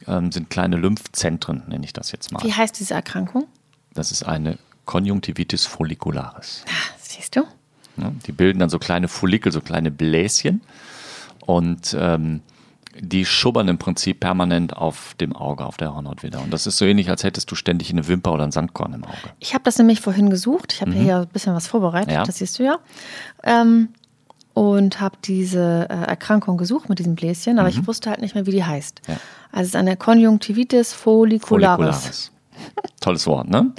ähm, 0.07 0.33
sind 0.33 0.49
kleine 0.49 0.77
Lymphzentren, 0.77 1.65
nenne 1.67 1.85
ich 1.85 1.93
das 1.93 2.13
jetzt 2.13 2.33
mal. 2.33 2.43
Wie 2.43 2.53
heißt 2.53 2.79
diese 2.79 2.95
Erkrankung? 2.95 3.47
Das 3.93 4.11
ist 4.11 4.23
eine 4.23 4.57
Konjunktivitis 4.87 5.67
follicularis. 5.67 6.65
Ah, 6.67 6.95
siehst 6.99 7.37
du? 7.37 7.43
Ne? 7.97 8.15
Die 8.27 8.33
bilden 8.33 8.61
dann 8.61 8.71
so 8.71 8.79
kleine 8.79 9.09
Follikel, 9.09 9.53
so 9.53 9.61
kleine 9.61 9.91
Bläschen 9.91 10.63
und 11.45 11.95
ähm, 11.99 12.41
die 13.01 13.25
schubbern 13.25 13.69
im 13.69 13.79
Prinzip 13.79 14.21
permanent 14.21 14.77
auf 14.77 15.15
dem 15.21 15.35
Auge, 15.35 15.65
auf 15.65 15.77
der 15.77 15.95
Hornhaut 15.95 16.23
wieder. 16.23 16.41
Und 16.43 16.51
das 16.53 16.67
ist 16.67 16.77
so 16.79 16.85
ähnlich, 16.85 17.09
als 17.11 17.25
hättest 17.25 17.51
du 17.51 17.55
ständig 17.55 17.91
eine 17.91 18.07
Wimper 18.09 18.33
oder 18.33 18.45
ein 18.45 18.53
Sandkorn 18.53 18.93
im 18.93 19.05
Auge. 19.05 19.17
Ich 19.41 19.55
habe 19.55 19.65
das 19.65 19.79
nämlich 19.79 20.01
vorhin 20.01 20.31
gesucht. 20.31 20.73
Ich 20.75 20.81
habe 20.83 20.93
hier 20.93 21.19
ein 21.21 21.29
bisschen 21.29 21.55
was 21.55 21.67
vorbereitet, 21.67 22.09
Mhm. 22.09 22.15
Ja. 22.15 22.25
das 22.25 22.39
siehst 22.39 22.59
du 22.59 22.65
ja. 22.65 22.79
Ähm, 23.45 23.89
und 24.55 25.01
habe 25.01 25.17
diese 25.25 25.87
äh, 25.89 25.95
Erkrankung 25.95 26.59
gesucht 26.59 26.89
mit 26.91 26.99
diesem 26.99 27.15
Bläschen, 27.15 27.59
aber 27.59 27.71
ich 27.71 27.87
wusste 27.87 28.11
halt 28.11 28.21
nicht 28.21 28.35
mehr, 28.35 28.45
wie 28.47 28.51
die 28.51 28.65
heißt. 28.65 29.01
Mhm. 29.09 29.13
Ja. 29.15 29.21
Also 29.53 29.63
es 29.63 29.69
ist 29.69 29.77
eine 29.77 29.97
Konjunktivitis 29.97 30.93
follicularis. 30.93 31.79
Follicularis. 31.79 32.33
Tolles 33.01 33.27
Wort, 33.27 33.49
ne? 33.49 33.73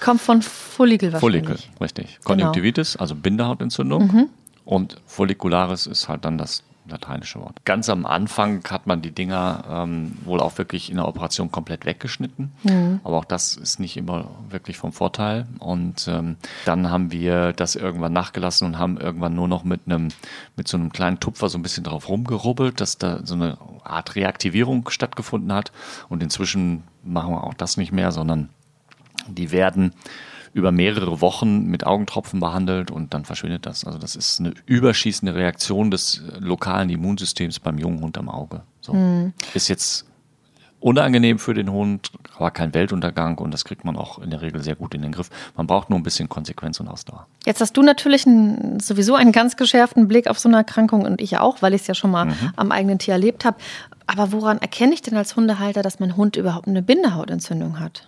Kommt 0.00 0.20
von 0.20 0.40
Follikel 0.40 1.12
wahrscheinlich. 1.12 1.44
Follikel, 1.48 1.58
richtig. 1.80 2.20
Konjunktivitis, 2.24 2.96
also 2.96 3.14
Bindehautentzündung. 3.16 4.28
Und 4.64 4.96
Follicularis 5.06 5.86
ist 5.86 6.08
halt 6.08 6.24
dann 6.24 6.38
das 6.38 6.62
lateinische 6.90 7.40
Wort. 7.40 7.64
Ganz 7.64 7.88
am 7.88 8.06
Anfang 8.06 8.62
hat 8.68 8.86
man 8.86 9.02
die 9.02 9.12
Dinger 9.12 9.64
ähm, 9.68 10.18
wohl 10.24 10.40
auch 10.40 10.58
wirklich 10.58 10.90
in 10.90 10.96
der 10.96 11.08
Operation 11.08 11.50
komplett 11.50 11.86
weggeschnitten. 11.86 12.52
Aber 13.04 13.18
auch 13.18 13.24
das 13.24 13.56
ist 13.56 13.80
nicht 13.80 13.96
immer 13.96 14.30
wirklich 14.48 14.76
vom 14.76 14.92
Vorteil. 14.92 15.46
Und 15.58 16.06
ähm, 16.08 16.36
dann 16.64 16.90
haben 16.90 17.12
wir 17.12 17.52
das 17.52 17.76
irgendwann 17.76 18.12
nachgelassen 18.12 18.66
und 18.66 18.78
haben 18.78 18.98
irgendwann 18.98 19.34
nur 19.34 19.48
noch 19.48 19.64
mit 19.64 19.82
einem, 19.86 20.08
mit 20.56 20.68
so 20.68 20.76
einem 20.76 20.92
kleinen 20.92 21.20
Tupfer 21.20 21.48
so 21.48 21.58
ein 21.58 21.62
bisschen 21.62 21.84
drauf 21.84 22.08
rumgerubbelt, 22.08 22.80
dass 22.80 22.98
da 22.98 23.20
so 23.24 23.34
eine 23.34 23.58
Art 23.84 24.14
Reaktivierung 24.16 24.88
stattgefunden 24.90 25.52
hat. 25.52 25.72
Und 26.08 26.22
inzwischen 26.22 26.84
machen 27.02 27.32
wir 27.32 27.44
auch 27.44 27.54
das 27.54 27.76
nicht 27.76 27.92
mehr, 27.92 28.12
sondern 28.12 28.50
die 29.28 29.50
werden 29.50 29.92
über 30.52 30.72
mehrere 30.72 31.20
Wochen 31.20 31.66
mit 31.66 31.86
Augentropfen 31.86 32.40
behandelt 32.40 32.90
und 32.90 33.14
dann 33.14 33.24
verschwindet 33.24 33.66
das. 33.66 33.84
Also 33.84 33.98
das 33.98 34.16
ist 34.16 34.40
eine 34.40 34.52
überschießende 34.66 35.34
Reaktion 35.34 35.90
des 35.90 36.18
äh, 36.18 36.38
lokalen 36.40 36.90
Immunsystems 36.90 37.60
beim 37.60 37.78
jungen 37.78 38.00
Hund 38.00 38.18
am 38.18 38.28
Auge. 38.28 38.62
So. 38.80 38.96
Ist 39.54 39.68
jetzt 39.68 40.06
unangenehm 40.80 41.38
für 41.38 41.52
den 41.52 41.70
Hund, 41.70 42.10
aber 42.36 42.50
kein 42.50 42.72
Weltuntergang 42.72 43.36
und 43.38 43.52
das 43.52 43.64
kriegt 43.66 43.84
man 43.84 43.96
auch 43.96 44.18
in 44.18 44.30
der 44.30 44.40
Regel 44.40 44.62
sehr 44.62 44.74
gut 44.76 44.94
in 44.94 45.02
den 45.02 45.12
Griff. 45.12 45.28
Man 45.54 45.66
braucht 45.66 45.90
nur 45.90 45.98
ein 45.98 46.02
bisschen 46.02 46.30
Konsequenz 46.30 46.80
und 46.80 46.88
Ausdauer. 46.88 47.26
Jetzt 47.44 47.60
hast 47.60 47.76
du 47.76 47.82
natürlich 47.82 48.26
einen, 48.26 48.80
sowieso 48.80 49.14
einen 49.14 49.30
ganz 49.32 49.56
geschärften 49.56 50.08
Blick 50.08 50.26
auf 50.26 50.38
so 50.38 50.48
eine 50.48 50.56
Erkrankung 50.56 51.02
und 51.02 51.20
ich 51.20 51.36
auch, 51.36 51.60
weil 51.60 51.74
ich 51.74 51.82
es 51.82 51.86
ja 51.86 51.94
schon 51.94 52.10
mal 52.10 52.24
Mhm. 52.26 52.34
am 52.56 52.72
eigenen 52.72 52.98
Tier 52.98 53.12
erlebt 53.14 53.44
habe. 53.44 53.58
Aber 54.06 54.32
woran 54.32 54.58
erkenne 54.58 54.94
ich 54.94 55.02
denn 55.02 55.16
als 55.18 55.36
Hundehalter, 55.36 55.82
dass 55.82 56.00
mein 56.00 56.16
Hund 56.16 56.36
überhaupt 56.36 56.66
eine 56.66 56.82
Bindehautentzündung 56.82 57.78
hat? 57.78 58.06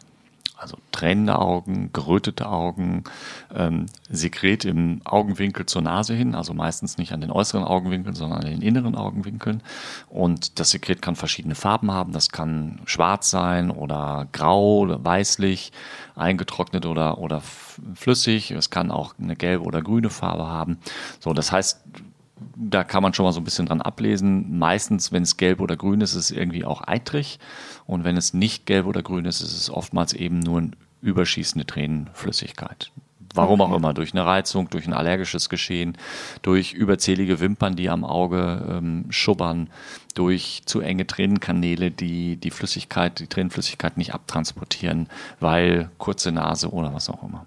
Also 0.63 0.77
tränende 0.93 1.41
Augen, 1.41 1.91
gerötete 1.93 2.49
Augen, 2.49 3.03
ähm, 3.53 3.87
Sekret 4.09 4.65
im 4.65 5.01
Augenwinkel 5.05 5.67
zur 5.67 5.83
Nase 5.83 6.15
hin, 6.15 6.37
also 6.37 6.55
meistens 6.55 6.99
nicht 6.99 7.13
an 7.13 7.21
den 7.21 7.33
äußeren 7.33 7.65
Augenwinkeln, 7.65 8.15
sondern 8.15 8.43
an 8.43 8.47
den 8.47 8.63
inneren 8.63 8.95
Augenwinkeln. 8.95 9.61
Und 10.09 10.61
das 10.61 10.71
Sekret 10.71 11.03
kann 11.03 11.17
verschiedene 11.17 11.57
Farben 11.57 11.91
haben. 11.91 12.13
Das 12.13 12.29
kann 12.31 12.81
schwarz 12.85 13.29
sein 13.29 13.73
oder 13.73 14.29
grau 14.31 14.79
oder 14.79 15.05
weißlich, 15.05 15.73
eingetrocknet 16.15 16.87
oder, 16.87 17.19
oder 17.19 17.43
flüssig. 17.95 18.53
Es 18.53 18.71
kann 18.71 18.93
auch 18.93 19.15
eine 19.19 19.35
gelbe 19.35 19.65
oder 19.65 19.83
grüne 19.83 20.11
Farbe 20.11 20.47
haben. 20.47 20.79
So, 21.19 21.33
das 21.33 21.51
heißt, 21.51 21.81
da 22.57 22.85
kann 22.85 23.03
man 23.03 23.15
schon 23.15 23.25
mal 23.25 23.33
so 23.33 23.41
ein 23.41 23.45
bisschen 23.45 23.67
dran 23.67 23.83
ablesen. 23.83 24.59
Meistens, 24.59 25.13
wenn 25.13 25.23
es 25.23 25.37
gelb 25.37 25.61
oder 25.61 25.77
grün 25.77 26.01
ist, 26.01 26.15
ist 26.15 26.31
es 26.31 26.31
irgendwie 26.31 26.65
auch 26.65 26.83
eitrig. 26.83 27.39
Und 27.87 28.05
wenn 28.05 28.17
es 28.17 28.35
nicht 28.35 28.67
gelb 28.67 28.87
oder 28.87 29.03
grün 29.03 29.25
ist, 29.25 29.41
ist 29.41 29.57
es 29.57 29.71
oftmals 29.71 30.13
eben 30.13 30.39
nur 30.39 30.59
eine 30.59 30.71
überschießende 31.01 31.67
Tränenflüssigkeit. 31.67 32.91
Warum 33.35 33.63
auch 33.63 33.75
immer, 33.75 33.95
durch 33.95 34.13
eine 34.13 34.27
Reizung, 34.27 34.69
durch 34.69 34.87
ein 34.87 34.93
allergisches 34.93 35.49
Geschehen, 35.49 35.97
durch 36.43 36.75
überzählige 36.75 37.41
Wimpern, 37.41 37.77
die 37.77 37.89
am 37.89 38.05
Auge 38.05 38.67
ähm, 38.69 39.07
schubbern, 39.09 39.71
durch 40.15 40.63
zu 40.67 40.81
enge 40.81 41.07
Tränenkanäle, 41.07 41.91
die 41.91 42.37
die 42.37 42.51
Flüssigkeit, 42.51 43.19
die 43.21 43.27
Tränenflüssigkeit 43.27 43.97
nicht 43.97 44.13
abtransportieren, 44.13 45.09
weil 45.41 45.91
kurze 45.97 46.31
Nase 46.31 46.71
oder 46.71 46.93
was 46.93 47.09
auch 47.09 47.23
immer. 47.23 47.47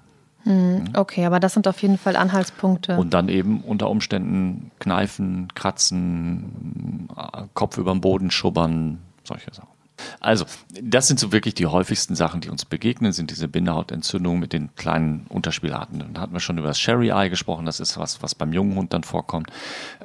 Okay, 0.94 1.26
aber 1.26 1.40
das 1.40 1.54
sind 1.54 1.68
auf 1.68 1.82
jeden 1.82 1.98
Fall 1.98 2.16
Anhaltspunkte. 2.16 2.98
Und 2.98 3.14
dann 3.14 3.30
eben 3.30 3.62
unter 3.62 3.90
Umständen 3.90 4.72
kneifen, 4.80 5.48
kratzen, 5.56 7.10
Kopf 7.54 7.78
über 7.78 7.92
den 7.92 8.02
Boden 8.02 8.30
schubbern, 8.30 9.00
solche 9.24 9.54
Sachen. 9.54 9.76
Also, 10.20 10.46
das 10.82 11.08
sind 11.08 11.20
so 11.20 11.32
wirklich 11.32 11.54
die 11.54 11.68
häufigsten 11.68 12.16
Sachen, 12.16 12.42
die 12.42 12.50
uns 12.50 12.66
begegnen, 12.66 13.14
sind 13.14 13.32
diese 13.32 13.48
Bindehautentzündungen 13.48 14.40
mit 14.40 14.54
den 14.54 14.76
kleinen 14.76 15.26
Unterspielarten. 15.30 16.04
Da 16.14 16.22
hatten 16.22 16.34
wir 16.34 16.40
schon 16.40 16.58
über 16.58 16.68
das 16.68 16.80
Sherry 16.80 17.10
Eye 17.10 17.30
gesprochen, 17.30 17.66
das 17.66 17.80
ist 17.80 17.98
was, 17.98 18.22
was 18.22 18.36
beim 18.36 18.52
jungen 18.52 18.76
Hund 18.76 18.94
dann 18.94 19.04
vorkommt. 19.04 19.50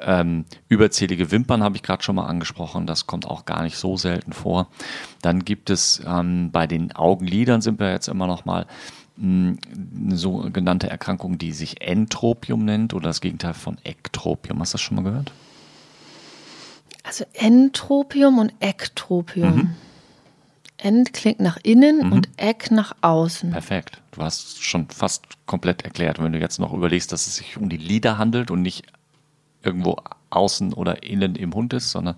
Ähm, 0.01 0.45
überzählige 0.69 1.31
Wimpern 1.31 1.63
habe 1.63 1.77
ich 1.77 1.83
gerade 1.83 2.03
schon 2.03 2.17
mal 2.17 2.27
angesprochen, 2.27 2.87
das 2.87 3.07
kommt 3.07 3.27
auch 3.27 3.45
gar 3.45 3.63
nicht 3.63 3.77
so 3.77 3.97
selten 3.97 4.33
vor. 4.33 4.69
Dann 5.23 5.45
gibt 5.45 5.71
es 5.71 6.03
ähm, 6.07 6.51
bei 6.53 6.67
den 6.67 6.93
Augenlidern 6.93 7.61
sind 7.61 7.81
wir 7.81 7.91
jetzt 7.91 8.09
immer 8.09 8.27
noch 8.27 8.45
mal 8.45 8.67
eine 9.21 10.17
sogenannte 10.17 10.89
Erkrankung, 10.89 11.37
die 11.39 11.53
sich 11.53 11.83
Entropium 11.83 12.65
nennt 12.65 12.95
oder 12.95 13.09
das 13.09 13.21
Gegenteil 13.21 13.55
von 13.55 13.77
Ektropium. 13.85 14.61
Hast 14.61 14.73
du 14.73 14.77
das 14.77 14.83
schon 14.83 14.97
mal 14.97 15.05
gehört? 15.05 15.33
also 17.03 17.25
Entropium 17.33 18.39
und 18.39 18.53
Ektropium. 18.61 19.55
Mhm. 19.57 19.75
End 20.77 21.13
klingt 21.13 21.41
nach 21.41 21.59
innen 21.63 22.13
und 22.13 22.29
Eck 22.37 22.71
nach 22.71 22.95
außen. 23.01 23.51
Perfekt. 23.51 24.01
Du 24.13 24.23
hast 24.23 24.63
schon 24.63 24.89
fast 24.89 25.25
komplett 25.47 25.83
erklärt. 25.83 26.23
Wenn 26.23 26.33
du 26.33 26.39
jetzt 26.39 26.59
noch 26.59 26.73
überlegst, 26.73 27.11
dass 27.13 27.27
es 27.27 27.37
sich 27.37 27.57
um 27.57 27.69
die 27.69 27.77
Lider 27.77 28.17
handelt 28.17 28.51
und 28.51 28.63
nicht 28.63 28.85
irgendwo 29.63 29.97
außen 30.31 30.73
oder 30.73 31.03
innen 31.03 31.35
im 31.37 31.53
Hund 31.53 31.73
ist, 31.75 31.91
sondern 31.91 32.15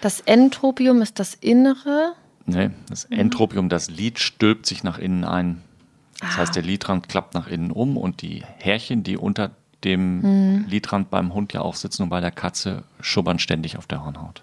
Das 0.00 0.20
Entropium 0.20 1.00
ist 1.02 1.18
das 1.18 1.34
Innere. 1.34 2.12
nee, 2.44 2.70
das 2.88 3.04
Entropium, 3.06 3.68
das 3.68 3.90
Lid 3.90 4.18
stülpt 4.18 4.66
sich 4.66 4.84
nach 4.84 4.98
innen 4.98 5.24
ein. 5.24 5.62
Das 6.20 6.36
heißt, 6.36 6.56
der 6.56 6.62
Lidrand 6.62 7.08
klappt 7.08 7.34
nach 7.34 7.46
innen 7.46 7.70
um 7.70 7.96
und 7.96 8.22
die 8.22 8.42
Härchen, 8.58 9.02
die 9.02 9.16
unter 9.16 9.50
dem 9.84 10.64
Lidrand 10.68 11.10
beim 11.10 11.34
Hund 11.34 11.52
ja 11.52 11.60
auch 11.60 11.74
sitzen 11.74 12.04
und 12.04 12.08
bei 12.08 12.20
der 12.20 12.30
Katze, 12.30 12.82
schubbern 13.00 13.38
ständig 13.38 13.76
auf 13.76 13.86
der 13.86 14.04
Hornhaut. 14.04 14.42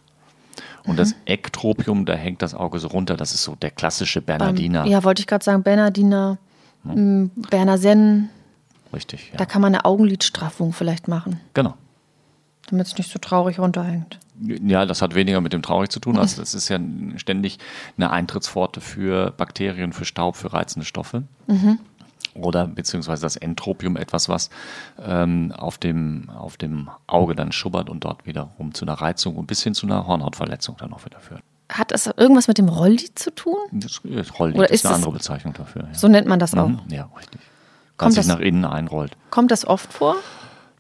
Und 0.86 1.00
das 1.00 1.16
Ektropium, 1.26 2.06
da 2.06 2.14
hängt 2.14 2.42
das 2.42 2.54
Auge 2.54 2.78
so 2.80 2.88
runter. 2.90 3.18
Das 3.18 3.34
ist 3.34 3.44
so 3.44 3.56
der 3.56 3.72
klassische 3.72 4.22
Bernardiner. 4.22 4.86
Ähm, 4.86 4.92
ja, 4.92 5.04
wollte 5.04 5.22
ich 5.22 5.28
gerade 5.28 5.44
sagen, 5.44 5.64
Bernardiner, 5.64 6.38
m, 6.86 7.32
Berner 7.50 7.78
Sennen. 7.78 8.30
Richtig, 8.94 9.30
ja. 9.32 9.38
Da 9.38 9.46
kann 9.46 9.62
man 9.62 9.74
eine 9.74 9.86
Augenlidstraffung 9.86 10.74
vielleicht 10.74 11.08
machen, 11.08 11.40
Genau. 11.54 11.74
Damit 12.70 12.88
es 12.88 12.98
nicht 12.98 13.12
so 13.12 13.20
traurig 13.20 13.60
runterhängt. 13.60 14.20
Ja, 14.42 14.86
das 14.86 15.02
hat 15.02 15.14
weniger 15.16 15.42
mit 15.42 15.54
dem 15.54 15.62
traurig 15.62 15.90
zu 15.92 16.00
tun. 16.00 16.18
Also 16.18 16.42
das 16.42 16.54
ist 16.54 16.68
ja 16.70 16.80
ständig 17.18 17.60
eine 17.98 18.10
Eintrittspforte 18.10 18.82
für 18.82 19.32
Bakterien, 19.32 19.94
für 19.94 20.06
Staub, 20.06 20.36
für 20.36 20.52
reizende 20.54 20.86
Stoffe. 20.86 21.24
Oder 22.36 22.66
beziehungsweise 22.68 23.22
das 23.22 23.36
Entropium, 23.36 23.96
etwas, 23.96 24.28
was 24.28 24.50
ähm, 25.06 25.52
auf, 25.56 25.78
dem, 25.78 26.32
auf 26.32 26.58
dem 26.58 26.90
Auge 27.06 27.36
dann 27.36 27.52
schubbert 27.52 27.90
und 27.92 28.06
dort 28.06 28.26
wiederum 28.26 28.74
zu 28.74 28.86
einer 28.86 28.96
Reizung 28.96 29.36
und 29.38 29.46
bis 29.46 29.62
hin 29.62 29.76
zu 29.76 29.86
einer 29.86 30.08
Hornhautverletzung 30.08 30.76
dann 30.80 30.92
auch 30.94 31.06
wieder 31.06 31.20
führt. 31.20 31.42
Hat 31.72 31.92
es 31.92 32.08
irgendwas 32.08 32.48
mit 32.48 32.58
dem 32.58 32.70
Rolllid 32.70 33.18
zu 33.20 33.34
tun? 33.34 33.56
Das 33.72 34.02
das 34.04 34.40
Rolllid 34.40 34.56
Oder 34.58 34.66
ist, 34.72 34.80
ist 34.80 34.86
eine 34.86 34.94
das- 34.94 35.04
andere 35.04 35.12
Bezeichnung 35.14 35.54
dafür. 35.54 35.84
Ja, 35.84 35.94
So 35.94 36.08
nennt 36.08 36.28
man 36.28 36.40
das 36.40 36.56
auch. 36.56 36.68
Mhm, 36.70 36.80
ja 36.90 37.08
richtig. 37.18 37.40
Weil 37.40 37.98
Kommt 37.98 38.14
sich 38.14 38.26
das- 38.26 38.28
nach 38.36 38.40
innen 38.40 38.66
einrollt. 38.66 39.16
Kommt 39.30 39.52
das 39.52 39.66
oft 39.68 39.94
vor? 39.94 40.16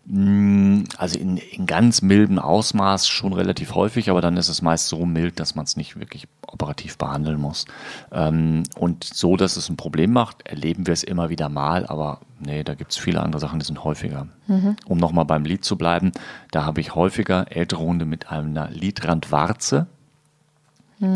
Also 0.05 1.17
in, 1.17 1.37
in 1.37 1.65
ganz 1.65 2.01
mildem 2.01 2.37
Ausmaß 2.37 3.07
schon 3.07 3.31
relativ 3.31 3.73
häufig, 3.73 4.09
aber 4.09 4.19
dann 4.19 4.35
ist 4.35 4.49
es 4.49 4.61
meist 4.61 4.89
so 4.89 5.05
mild, 5.05 5.39
dass 5.39 5.55
man 5.55 5.63
es 5.63 5.77
nicht 5.77 5.97
wirklich 5.97 6.27
operativ 6.45 6.97
behandeln 6.97 7.39
muss. 7.39 7.65
Ähm, 8.11 8.63
und 8.77 9.05
so, 9.05 9.37
dass 9.37 9.55
es 9.55 9.69
ein 9.69 9.77
Problem 9.77 10.11
macht, 10.11 10.45
erleben 10.45 10.87
wir 10.87 10.93
es 10.93 11.03
immer 11.03 11.29
wieder 11.29 11.47
mal, 11.47 11.85
aber 11.87 12.19
nee, 12.39 12.65
da 12.65 12.75
gibt 12.75 12.91
es 12.91 12.97
viele 12.97 13.21
andere 13.23 13.39
Sachen, 13.39 13.59
die 13.59 13.65
sind 13.65 13.85
häufiger. 13.85 14.27
Um 14.85 14.97
nochmal 14.97 15.23
beim 15.23 15.45
Lied 15.45 15.63
zu 15.63 15.77
bleiben, 15.77 16.11
da 16.51 16.65
habe 16.65 16.81
ich 16.81 16.95
häufiger 16.95 17.45
ältere 17.49 17.79
Hunde 17.79 18.05
mit 18.05 18.29
einer 18.29 18.69
Lidrandwarze, 18.71 19.87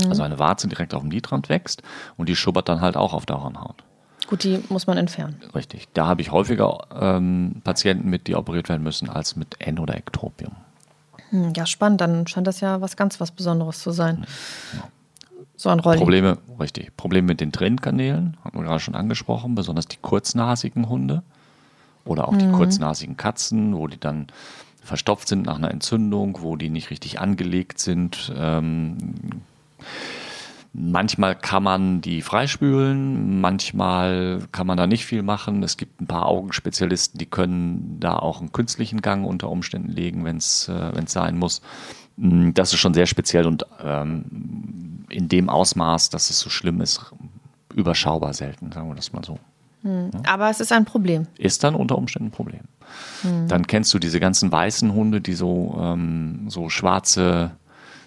also 0.09 0.23
eine 0.23 0.39
Warze 0.39 0.69
direkt 0.69 0.93
auf 0.93 1.01
dem 1.01 1.11
Lidrand 1.11 1.49
wächst 1.49 1.83
und 2.15 2.29
die 2.29 2.35
schubbert 2.37 2.69
dann 2.69 2.79
halt 2.81 2.95
auch 2.95 3.13
auf 3.13 3.25
der 3.25 3.43
Hornhaut. 3.43 3.83
Gut, 4.27 4.43
die 4.43 4.61
muss 4.69 4.87
man 4.87 4.97
entfernen. 4.97 5.41
Richtig. 5.55 5.87
Da 5.93 6.05
habe 6.05 6.21
ich 6.21 6.31
häufiger 6.31 6.79
ähm, 6.99 7.61
Patienten 7.63 8.09
mit, 8.09 8.27
die 8.27 8.35
operiert 8.35 8.67
werden 8.69 8.83
müssen, 8.83 9.09
als 9.09 9.35
mit 9.37 9.55
N- 9.59 9.79
oder 9.79 9.95
Ektropium. 9.95 10.51
Hm, 11.29 11.53
ja, 11.55 11.65
spannend. 11.65 12.01
Dann 12.01 12.27
scheint 12.27 12.45
das 12.45 12.59
ja 12.59 12.81
was 12.81 12.97
ganz 12.97 13.19
was 13.19 13.31
Besonderes 13.31 13.79
zu 13.79 13.91
sein. 13.91 14.25
So 15.55 15.69
ein 15.69 15.79
Rolllid. 15.79 16.01
Probleme, 16.01 16.37
richtig. 16.59 16.95
Probleme 16.97 17.27
mit 17.27 17.41
den 17.41 17.51
Tränenkanälen, 17.51 18.37
hatten 18.43 18.59
wir 18.59 18.65
gerade 18.65 18.79
schon 18.79 18.95
angesprochen, 18.95 19.55
besonders 19.55 19.87
die 19.87 19.97
kurznasigen 19.97 20.87
Hunde 20.89 21.23
oder 22.05 22.27
auch 22.27 22.37
die 22.37 22.47
kurznasigen 22.51 23.17
Katzen, 23.17 23.75
wo 23.75 23.87
die 23.87 23.99
dann 23.99 24.27
verstopft 24.83 25.27
sind 25.27 25.45
nach 25.45 25.57
einer 25.57 25.71
Entzündung, 25.71 26.37
wo 26.41 26.55
die 26.55 26.69
nicht 26.69 26.89
richtig 26.89 27.19
angelegt 27.19 27.79
sind. 27.79 28.31
Ähm, 28.37 28.97
manchmal 30.77 31.35
kann 31.35 31.63
man 31.63 32.01
die 32.01 32.21
freispülen, 32.21 33.41
manchmal 33.41 34.43
kann 34.51 34.67
man 34.67 34.77
da 34.77 34.85
nicht 34.85 35.05
viel 35.05 35.23
machen. 35.23 35.63
Es 35.63 35.75
gibt 35.75 35.99
ein 36.01 36.07
paar 36.07 36.27
Augenspezialisten, 36.27 37.17
die 37.17 37.25
können 37.25 37.99
da 37.99 38.15
auch 38.15 38.39
einen 38.39 38.51
künstlichen 38.51 39.01
Gang 39.01 39.25
unter 39.25 39.49
Umständen 39.49 39.89
legen, 39.89 40.23
wenn 40.23 40.37
es 40.37 40.69
äh, 40.69 40.91
wenn's 40.95 41.11
sein 41.13 41.37
muss. 41.37 41.61
Mm, 42.17 42.51
Das 42.53 42.71
ist 42.73 42.79
schon 42.79 42.93
sehr 42.93 43.07
speziell 43.07 43.47
und 43.47 43.65
ähm, 43.83 45.05
in 45.09 45.27
dem 45.27 45.49
Ausmaß, 45.49 46.09
dass 46.11 46.29
es 46.29 46.39
so 46.39 46.49
schlimm 46.49 46.79
ist, 46.81 47.11
überschaubar 47.73 48.33
selten, 48.33 48.71
sagen 48.71 48.87
wir 48.89 48.95
das 48.95 49.13
mal 49.13 49.23
so. 49.23 49.39
Aber 50.27 50.49
es 50.49 50.59
ist 50.59 50.71
ein 50.73 50.85
Problem. 50.85 51.27
Ist 51.37 51.63
dann 51.63 51.73
unter 51.73 51.97
Umständen 51.97 52.27
ein 52.27 52.31
Problem. 52.31 52.61
Dann 53.47 53.67
kennst 53.67 53.93
du 53.93 53.99
diese 53.99 54.19
ganzen 54.19 54.51
weißen 54.51 54.93
Hunde, 54.93 55.21
die 55.21 55.33
so, 55.33 55.77
ähm, 55.79 56.49
so 56.49 56.69
schwarze, 56.69 57.51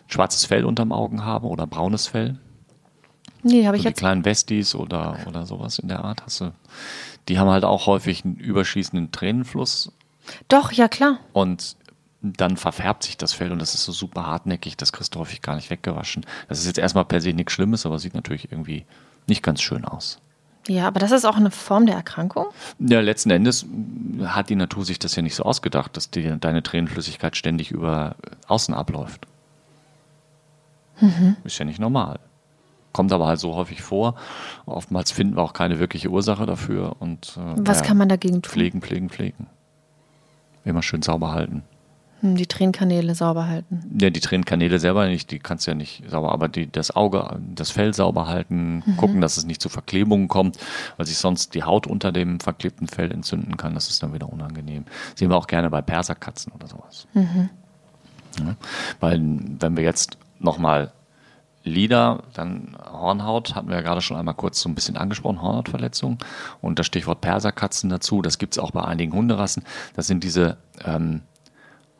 schwarzes 0.08 0.44
Fell 0.44 0.64
unterm 0.64 0.92
Augen 0.92 1.24
haben 1.24 1.46
oder 1.46 1.66
braunes 1.66 2.06
Fell. 2.06 2.38
Nee, 3.42 3.66
habe 3.66 3.76
ich 3.76 3.82
So 3.82 3.88
die 3.88 3.90
jetzt. 3.92 3.98
kleinen 3.98 4.24
Westies 4.24 4.74
oder, 4.74 5.16
oder 5.26 5.46
sowas 5.46 5.78
in 5.78 5.88
der 5.88 6.04
Art 6.04 6.22
hast 6.24 6.40
du. 6.40 6.52
Die 7.28 7.38
haben 7.38 7.48
halt 7.50 7.64
auch 7.64 7.86
häufig 7.86 8.24
einen 8.24 8.36
überschießenden 8.36 9.12
Tränenfluss 9.12 9.92
Doch, 10.48 10.72
ja 10.72 10.88
klar. 10.88 11.18
und 11.32 11.76
dann 12.22 12.56
verfärbt 12.58 13.02
sich 13.04 13.16
das 13.16 13.32
Fell 13.32 13.50
und 13.50 13.60
das 13.60 13.72
ist 13.74 13.84
so 13.84 13.92
super 13.92 14.26
hartnäckig, 14.26 14.76
das 14.76 14.92
kriegst 14.92 15.14
du 15.14 15.20
häufig 15.20 15.40
gar 15.40 15.56
nicht 15.56 15.70
weggewaschen. 15.70 16.26
Das 16.48 16.58
ist 16.58 16.66
jetzt 16.66 16.78
erstmal 16.78 17.06
per 17.06 17.20
se 17.22 17.32
nichts 17.32 17.52
Schlimmes, 17.54 17.86
aber 17.86 17.98
sieht 17.98 18.14
natürlich 18.14 18.52
irgendwie 18.52 18.84
nicht 19.26 19.42
ganz 19.42 19.62
schön 19.62 19.84
aus. 19.86 20.20
Ja, 20.68 20.86
aber 20.86 21.00
das 21.00 21.10
ist 21.12 21.24
auch 21.24 21.36
eine 21.38 21.50
Form 21.50 21.86
der 21.86 21.94
Erkrankung. 21.94 22.46
Ja, 22.78 23.00
letzten 23.00 23.30
Endes 23.30 23.64
hat 24.22 24.50
die 24.50 24.56
Natur 24.56 24.84
sich 24.84 24.98
das 24.98 25.16
ja 25.16 25.22
nicht 25.22 25.34
so 25.34 25.44
ausgedacht, 25.44 25.96
dass 25.96 26.10
die, 26.10 26.36
deine 26.38 26.62
Tränenflüssigkeit 26.62 27.34
ständig 27.36 27.70
über 27.70 28.16
außen 28.46 28.74
abläuft. 28.74 29.26
Ist 31.44 31.58
ja 31.58 31.64
nicht 31.64 31.78
normal. 31.80 32.18
Kommt 32.92 33.12
aber 33.12 33.26
halt 33.26 33.38
so 33.38 33.54
häufig 33.54 33.82
vor. 33.82 34.16
Oftmals 34.66 35.12
finden 35.12 35.36
wir 35.36 35.42
auch 35.42 35.52
keine 35.52 35.78
wirkliche 35.78 36.08
Ursache 36.10 36.46
dafür. 36.46 36.96
Und, 36.98 37.36
äh, 37.36 37.52
Was 37.58 37.78
naja, 37.78 37.88
kann 37.88 37.96
man 37.98 38.08
dagegen 38.08 38.42
tun? 38.42 38.50
Pflegen, 38.50 38.80
pflegen, 38.82 39.08
pflegen. 39.10 39.46
Immer 40.64 40.82
schön 40.82 41.02
sauber 41.02 41.32
halten. 41.32 41.62
Hm, 42.20 42.36
Die 42.36 42.46
Tränenkanäle 42.46 43.14
sauber 43.14 43.46
halten. 43.46 43.96
Ja, 43.98 44.10
die 44.10 44.20
Tränenkanäle 44.20 44.78
selber 44.78 45.06
nicht, 45.06 45.30
die 45.30 45.38
kannst 45.38 45.66
du 45.66 45.70
ja 45.70 45.74
nicht 45.74 46.02
sauber, 46.10 46.32
aber 46.32 46.48
die, 46.48 46.70
das 46.70 46.94
Auge, 46.94 47.40
das 47.54 47.70
Fell 47.70 47.94
sauber 47.94 48.26
halten, 48.26 48.82
gucken, 48.98 49.20
dass 49.20 49.36
es 49.36 49.46
nicht 49.46 49.62
zu 49.62 49.68
Verklebungen 49.68 50.28
kommt, 50.28 50.58
weil 50.96 51.06
sich 51.06 51.16
sonst 51.16 51.54
die 51.54 51.62
Haut 51.62 51.86
unter 51.86 52.12
dem 52.12 52.40
verklebten 52.40 52.88
Fell 52.88 53.10
entzünden 53.10 53.56
kann. 53.56 53.72
Das 53.74 53.88
ist 53.88 54.02
dann 54.02 54.12
wieder 54.12 54.30
unangenehm. 54.30 54.84
Sehen 55.14 55.30
wir 55.30 55.36
auch 55.36 55.46
gerne 55.46 55.70
bei 55.70 55.80
Perserkatzen 55.80 56.52
oder 56.52 56.66
sowas. 56.66 57.06
Ja, 57.14 58.54
weil, 59.00 59.20
wenn 59.60 59.76
wir 59.76 59.84
jetzt 59.84 60.18
nochmal 60.38 60.92
Lieder, 61.70 62.22
dann 62.34 62.76
Hornhaut, 62.92 63.54
hatten 63.54 63.68
wir 63.68 63.76
ja 63.76 63.82
gerade 63.82 64.00
schon 64.00 64.16
einmal 64.16 64.34
kurz 64.34 64.60
so 64.60 64.68
ein 64.68 64.74
bisschen 64.74 64.96
angesprochen, 64.96 65.40
Hornhautverletzung. 65.40 66.18
Und 66.60 66.78
das 66.78 66.86
Stichwort 66.86 67.20
Perserkatzen 67.20 67.90
dazu, 67.90 68.22
das 68.22 68.38
gibt 68.38 68.54
es 68.54 68.58
auch 68.58 68.72
bei 68.72 68.84
einigen 68.84 69.12
Hunderassen. 69.12 69.64
Das 69.96 70.06
sind 70.06 70.24
diese 70.24 70.58
ähm, 70.84 71.22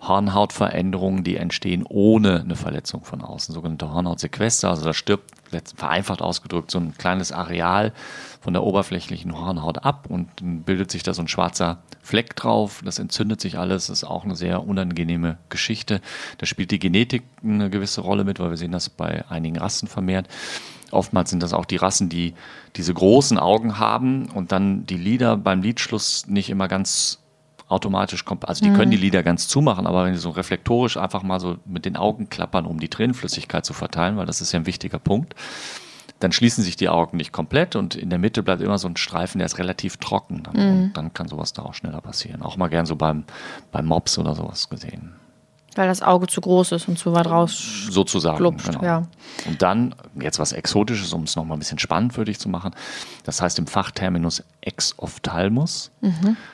Hornhautveränderungen, 0.01 1.25
die 1.25 1.37
entstehen 1.37 1.85
ohne 1.89 2.41
eine 2.41 2.57
Verletzung 2.57 3.05
von 3.05 3.23
außen, 3.23 3.55
sogenannte 3.55 3.93
Hornhautsequester. 3.93 4.71
Also 4.71 4.85
da 4.85 4.95
stirbt 4.95 5.31
vereinfacht 5.77 6.23
ausgedrückt 6.23 6.71
so 6.71 6.79
ein 6.79 6.97
kleines 6.97 7.33
Areal 7.33 7.93
von 8.41 8.53
der 8.53 8.63
oberflächlichen 8.63 9.37
Hornhaut 9.37 9.85
ab 9.85 10.07
und 10.09 10.29
dann 10.37 10.63
bildet 10.63 10.91
sich 10.91 11.03
da 11.03 11.15
so 11.15 11.23
ein 11.23 11.29
schwarzer 11.29 11.79
Fleck 12.03 12.37
drauf. 12.37 12.83
Das 12.85 12.99
entzündet 12.99 13.41
sich 13.41 13.59
alles. 13.59 13.89
Das 13.89 13.99
ist 13.99 14.05
auch 14.05 14.25
eine 14.25 14.37
sehr 14.37 14.67
unangenehme 14.67 15.39
Geschichte. 15.49 16.01
Da 16.39 16.47
spielt 16.47 16.71
die 16.71 16.79
Genetik 16.79 17.23
eine 17.45 17.71
gewisse 17.71 18.01
Rolle 18.01 18.25
mit, 18.25 18.41
weil 18.41 18.51
wir 18.51 18.57
sehen 18.57 18.73
das 18.73 18.89
bei 18.89 19.25
einigen 19.29 19.59
Rassen 19.59 19.89
vermehrt. 19.89 20.29
Oftmals 20.91 21.31
sind 21.31 21.43
das 21.43 21.53
auch 21.53 21.67
die 21.67 21.77
Rassen, 21.77 22.09
die 22.09 22.35
diese 22.77 22.95
großen 22.95 23.39
Augen 23.39 23.79
haben 23.79 24.29
und 24.31 24.53
dann 24.53 24.87
die 24.87 24.97
Lider 24.97 25.37
beim 25.37 25.63
Lidschluss 25.63 26.27
nicht 26.27 26.51
immer 26.51 26.67
ganz 26.67 27.20
automatisch 27.71 28.25
kommt. 28.25 28.49
Also 28.49 28.65
die 28.65 28.73
können 28.73 28.91
die 28.91 28.97
Lider 28.97 29.23
ganz 29.23 29.47
zumachen, 29.47 29.87
aber 29.87 30.05
wenn 30.05 30.13
die 30.13 30.19
so 30.19 30.31
reflektorisch 30.31 30.97
einfach 30.97 31.23
mal 31.23 31.39
so 31.39 31.57
mit 31.65 31.85
den 31.85 31.97
Augen 31.97 32.29
klappern, 32.29 32.67
um 32.67 32.81
die 32.81 32.89
Tränenflüssigkeit 32.89 33.65
zu 33.65 33.73
verteilen, 33.73 34.17
weil 34.17 34.27
das 34.27 34.41
ist 34.41 34.53
ja 34.53 34.59
ein 34.59 34.67
wichtiger 34.67 34.99
Punkt, 34.99 35.35
dann 36.19 36.33
schließen 36.33 36.65
sich 36.65 36.77
die 36.77 36.89
Augen 36.89 37.17
nicht 37.17 37.33
komplett 37.33 37.77
und 37.77 37.95
in 37.95 38.11
der 38.11 38.19
Mitte 38.19 38.43
bleibt 38.43 38.61
immer 38.61 38.77
so 38.79 38.89
ein 38.89 38.97
Streifen, 38.97 39.39
der 39.39 39.47
ist 39.47 39.59
relativ 39.59 39.97
trocken. 39.99 40.43
Dann, 40.43 40.57
und 40.57 40.93
dann 40.95 41.15
kann 41.15 41.29
sowas 41.29 41.53
da 41.53 41.63
auch 41.63 41.75
schneller 41.75 42.01
passieren. 42.01 42.43
Auch 42.43 42.57
mal 42.57 42.69
gern 42.69 42.87
so 42.87 42.97
beim, 42.97 43.25
beim 43.73 43.87
Mops 43.87 44.19
oder 44.19 44.35
sowas 44.35 44.69
gesehen. 44.69 45.15
Weil 45.77 45.87
das 45.87 46.03
Auge 46.03 46.27
zu 46.27 46.41
groß 46.41 46.73
ist 46.73 46.89
und 46.89 46.99
zu 46.99 47.13
weit 47.13 47.27
raus. 47.27 47.87
Sozusagen. 47.91 48.39
Glupscht, 48.39 48.67
genau. 48.73 48.83
ja. 48.83 49.03
Und 49.47 49.63
dann, 49.63 49.95
jetzt 50.21 50.39
was 50.39 50.53
Exotisches, 50.53 51.13
um 51.13 51.23
es 51.23 51.37
nochmal 51.37 51.57
ein 51.57 51.61
bisschen 51.61 51.79
spannend 51.79 52.13
für 52.13 52.25
dich 52.25 52.39
zu 52.41 52.49
machen. 52.49 52.73
Das 53.25 53.41
heißt 53.41 53.59
im 53.61 53.67
Fachterminus 53.69 54.43
Exophthalmus. 54.63 55.91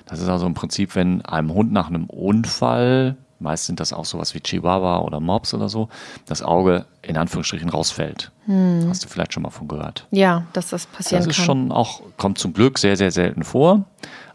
Das 0.04 0.20
ist 0.20 0.28
also 0.28 0.46
im 0.46 0.54
Prinzip, 0.54 0.94
wenn 0.94 1.22
einem 1.24 1.52
Hund 1.54 1.72
nach 1.72 1.88
einem 1.88 2.04
Unfall, 2.06 3.16
meist 3.38 3.66
sind 3.66 3.80
das 3.80 3.92
auch 3.92 4.04
sowas 4.04 4.34
wie 4.34 4.40
Chihuahua 4.40 4.98
oder 4.98 5.20
Mops 5.20 5.54
oder 5.54 5.68
so, 5.68 5.88
das 6.26 6.42
Auge 6.42 6.84
in 7.02 7.16
Anführungsstrichen 7.16 7.68
rausfällt. 7.68 8.30
Hast 8.88 9.04
du 9.04 9.08
vielleicht 9.08 9.32
schon 9.32 9.42
mal 9.42 9.50
von 9.50 9.66
gehört. 9.68 10.06
Ja, 10.10 10.44
dass 10.52 10.68
das 10.68 10.86
passieren 10.86 11.24
Das 11.24 11.26
ist 11.30 11.36
kann. 11.36 11.46
schon 11.46 11.72
auch, 11.72 12.02
kommt 12.16 12.38
zum 12.38 12.52
Glück 12.52 12.78
sehr, 12.78 12.96
sehr 12.96 13.10
selten 13.10 13.44
vor. 13.44 13.84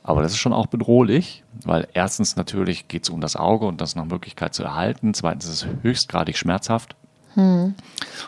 Aber 0.03 0.21
das 0.21 0.31
ist 0.31 0.39
schon 0.39 0.53
auch 0.53 0.65
bedrohlich, 0.65 1.43
weil 1.63 1.87
erstens 1.93 2.35
natürlich 2.35 2.87
geht 2.87 3.03
es 3.03 3.09
um 3.09 3.21
das 3.21 3.35
Auge 3.35 3.65
und 3.65 3.81
das 3.81 3.95
nach 3.95 4.05
Möglichkeit 4.05 4.53
zu 4.53 4.63
erhalten. 4.63 5.13
Zweitens 5.13 5.45
ist 5.45 5.63
es 5.63 5.67
höchstgradig 5.83 6.37
schmerzhaft. 6.37 6.95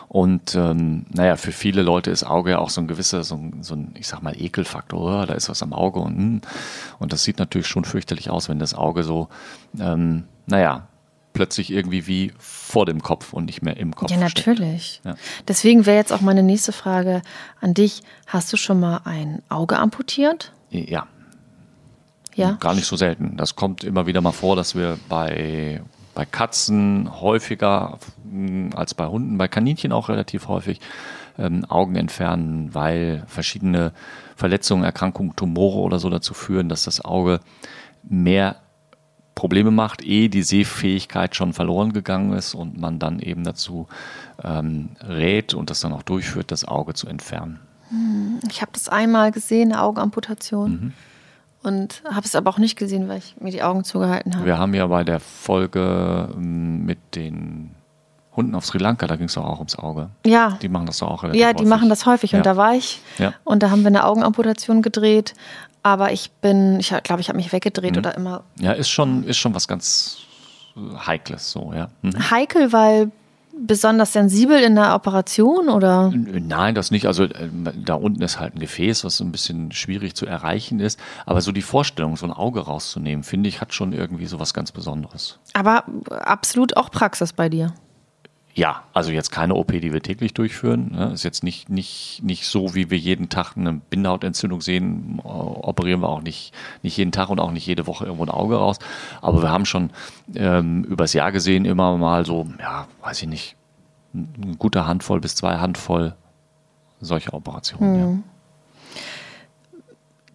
Und 0.08 0.54
ähm, 0.54 1.06
naja, 1.12 1.36
für 1.36 1.52
viele 1.52 1.82
Leute 1.82 2.10
ist 2.10 2.24
Auge 2.24 2.52
ja 2.52 2.58
auch 2.58 2.70
so 2.70 2.80
ein 2.80 2.88
gewisser, 2.88 3.22
so 3.22 3.34
ein, 3.34 3.62
so 3.62 3.74
ein 3.74 3.94
ich 3.98 4.08
sag 4.08 4.22
mal, 4.22 4.34
Ekelfaktor. 4.40 5.22
Oh, 5.22 5.26
da 5.26 5.34
ist 5.34 5.50
was 5.50 5.62
am 5.62 5.72
Auge 5.74 6.00
und, 6.00 6.16
hm. 6.16 6.40
und 6.98 7.12
das 7.12 7.24
sieht 7.24 7.38
natürlich 7.38 7.66
schon 7.66 7.84
fürchterlich 7.84 8.30
aus, 8.30 8.48
wenn 8.48 8.58
das 8.58 8.74
Auge 8.74 9.02
so, 9.02 9.28
ähm, 9.78 10.24
naja, 10.46 10.88
plötzlich 11.34 11.70
irgendwie 11.70 12.06
wie 12.06 12.32
vor 12.38 12.86
dem 12.86 13.02
Kopf 13.02 13.32
und 13.32 13.44
nicht 13.44 13.60
mehr 13.60 13.76
im 13.76 13.94
Kopf. 13.94 14.10
Ja, 14.10 14.16
natürlich. 14.16 15.02
Ja. 15.04 15.16
Deswegen 15.48 15.84
wäre 15.84 15.96
jetzt 15.96 16.12
auch 16.12 16.22
meine 16.22 16.42
nächste 16.42 16.72
Frage 16.72 17.22
an 17.60 17.74
dich. 17.74 18.02
Hast 18.26 18.52
du 18.52 18.56
schon 18.56 18.80
mal 18.80 19.02
ein 19.04 19.42
Auge 19.50 19.78
amputiert? 19.78 20.52
Ja, 20.70 21.06
Ja. 22.34 22.52
Gar 22.60 22.74
nicht 22.74 22.86
so 22.86 22.96
selten. 22.96 23.36
Das 23.36 23.56
kommt 23.56 23.84
immer 23.84 24.06
wieder 24.06 24.20
mal 24.20 24.32
vor, 24.32 24.56
dass 24.56 24.74
wir 24.74 24.98
bei, 25.08 25.82
bei 26.14 26.24
Katzen 26.24 27.20
häufiger 27.20 27.98
mh, 28.24 28.76
als 28.76 28.94
bei 28.94 29.06
Hunden, 29.06 29.38
bei 29.38 29.48
Kaninchen 29.48 29.92
auch 29.92 30.08
relativ 30.08 30.48
häufig 30.48 30.80
ähm, 31.38 31.64
Augen 31.64 31.96
entfernen, 31.96 32.74
weil 32.74 33.24
verschiedene 33.26 33.92
Verletzungen, 34.36 34.84
Erkrankungen, 34.84 35.36
Tumore 35.36 35.78
oder 35.78 35.98
so 35.98 36.10
dazu 36.10 36.34
führen, 36.34 36.68
dass 36.68 36.84
das 36.84 37.04
Auge 37.04 37.40
mehr 38.02 38.56
Probleme 39.34 39.70
macht, 39.72 40.02
ehe 40.02 40.28
die 40.28 40.42
Sehfähigkeit 40.42 41.34
schon 41.34 41.52
verloren 41.52 41.92
gegangen 41.92 42.32
ist 42.34 42.54
und 42.54 42.78
man 42.78 42.98
dann 42.98 43.18
eben 43.18 43.42
dazu 43.42 43.88
ähm, 44.42 44.90
rät 45.00 45.54
und 45.54 45.70
das 45.70 45.80
dann 45.80 45.92
auch 45.92 46.04
durchführt, 46.04 46.52
das 46.52 46.64
Auge 46.64 46.94
zu 46.94 47.08
entfernen. 47.08 47.58
Ich 48.48 48.62
habe 48.62 48.72
das 48.72 48.88
einmal 48.88 49.32
gesehen, 49.32 49.72
eine 49.72 49.82
Augenamputation. 49.82 50.70
Mhm. 50.70 50.92
Und 51.64 52.02
habe 52.08 52.26
es 52.26 52.34
aber 52.34 52.50
auch 52.50 52.58
nicht 52.58 52.76
gesehen, 52.76 53.08
weil 53.08 53.18
ich 53.18 53.34
mir 53.40 53.50
die 53.50 53.62
Augen 53.62 53.84
zugehalten 53.84 54.34
habe. 54.36 54.44
Wir 54.46 54.58
haben 54.58 54.74
ja 54.74 54.86
bei 54.86 55.02
der 55.02 55.18
Folge 55.18 56.28
ähm, 56.34 56.84
mit 56.84 56.98
den 57.14 57.70
Hunden 58.36 58.54
auf 58.54 58.66
Sri 58.66 58.78
Lanka, 58.78 59.06
da 59.06 59.16
ging 59.16 59.26
es 59.26 59.34
doch 59.34 59.44
auch 59.44 59.58
ums 59.58 59.76
Auge. 59.78 60.10
Ja, 60.26 60.58
Die 60.60 60.68
machen 60.68 60.86
das 60.86 60.98
doch 60.98 61.08
auch 61.10 61.22
relativ 61.22 61.40
ja, 61.40 61.52
die 61.52 61.58
häufig. 61.58 61.68
machen 61.68 61.88
das 61.88 62.04
häufig. 62.06 62.32
Ja. 62.32 62.38
Und 62.38 62.46
da 62.46 62.56
war 62.56 62.74
ich. 62.74 63.00
Ja. 63.18 63.32
Und 63.44 63.62
da 63.62 63.70
haben 63.70 63.80
wir 63.82 63.86
eine 63.88 64.04
Augenamputation 64.04 64.82
gedreht. 64.82 65.34
Aber 65.82 66.12
ich 66.12 66.30
bin, 66.40 66.80
ich 66.80 66.88
glaube, 67.02 67.20
ich 67.20 67.28
habe 67.28 67.36
mich 67.36 67.48
Mhm. 67.48 67.52
weggedreht 67.52 67.96
oder 67.98 68.14
immer 68.16 68.42
Ja, 68.58 68.72
ist 68.72 68.88
schon, 68.90 69.24
ist 69.24 69.36
schon 69.38 69.54
was 69.54 69.68
ganz 69.68 70.18
Heikles 71.06 71.50
so, 71.52 71.72
ja. 71.74 71.88
Mhm. 72.02 72.30
heikel, 72.30 72.72
weil 72.72 73.10
besonders 73.58 74.12
sensibel 74.12 74.58
in 74.58 74.74
der 74.74 74.94
Operation 74.94 75.68
oder? 75.68 76.12
Nein, 76.14 76.74
das 76.74 76.90
nicht. 76.90 77.06
Also 77.06 77.24
äh, 77.24 77.48
da 77.84 77.94
unten 77.94 78.22
ist 78.22 78.38
halt 78.40 78.54
ein 78.54 78.60
Gefäß, 78.60 79.04
was 79.04 79.20
ein 79.20 79.32
bisschen 79.32 79.72
schwierig 79.72 80.14
zu 80.14 80.26
erreichen 80.26 80.80
ist. 80.80 80.98
Aber 81.26 81.40
so 81.40 81.52
die 81.52 81.62
Vorstellung, 81.62 82.16
so 82.16 82.26
ein 82.26 82.32
Auge 82.32 82.60
rauszunehmen, 82.60 83.24
finde 83.24 83.48
ich, 83.48 83.60
hat 83.60 83.74
schon 83.74 83.92
irgendwie 83.92 84.26
so 84.26 84.40
was 84.40 84.54
ganz 84.54 84.72
Besonderes. 84.72 85.38
Aber 85.52 85.84
absolut 86.10 86.76
auch 86.76 86.90
Praxis 86.90 87.32
bei 87.32 87.48
dir. 87.48 87.74
Ja, 88.56 88.84
also 88.92 89.10
jetzt 89.10 89.30
keine 89.30 89.54
OP, 89.54 89.72
die 89.72 89.92
wir 89.92 90.00
täglich 90.00 90.32
durchführen. 90.32 90.92
Ne? 90.92 91.12
Ist 91.12 91.24
jetzt 91.24 91.42
nicht, 91.42 91.68
nicht, 91.68 92.20
nicht 92.22 92.46
so, 92.46 92.74
wie 92.76 92.88
wir 92.88 92.98
jeden 92.98 93.28
Tag 93.28 93.56
eine 93.56 93.72
Bindehautentzündung 93.72 94.60
sehen, 94.60 95.20
äh, 95.24 95.26
operieren 95.26 96.00
wir 96.00 96.08
auch 96.08 96.22
nicht, 96.22 96.54
nicht 96.82 96.96
jeden 96.96 97.10
Tag 97.10 97.30
und 97.30 97.40
auch 97.40 97.50
nicht 97.50 97.66
jede 97.66 97.88
Woche 97.88 98.04
irgendwo 98.04 98.24
ein 98.24 98.30
Auge 98.30 98.56
raus. 98.56 98.78
Aber 99.20 99.42
wir 99.42 99.50
haben 99.50 99.64
schon 99.66 99.90
ähm, 100.36 100.84
übers 100.84 101.14
Jahr 101.14 101.32
gesehen 101.32 101.64
immer 101.64 101.96
mal 101.98 102.24
so, 102.24 102.46
ja, 102.60 102.86
weiß 103.02 103.22
ich 103.22 103.28
nicht, 103.28 103.56
eine 104.14 104.54
gute 104.56 104.86
Handvoll 104.86 105.20
bis 105.20 105.34
zwei 105.34 105.56
Handvoll 105.56 106.14
solcher 107.00 107.34
Operationen. 107.34 108.22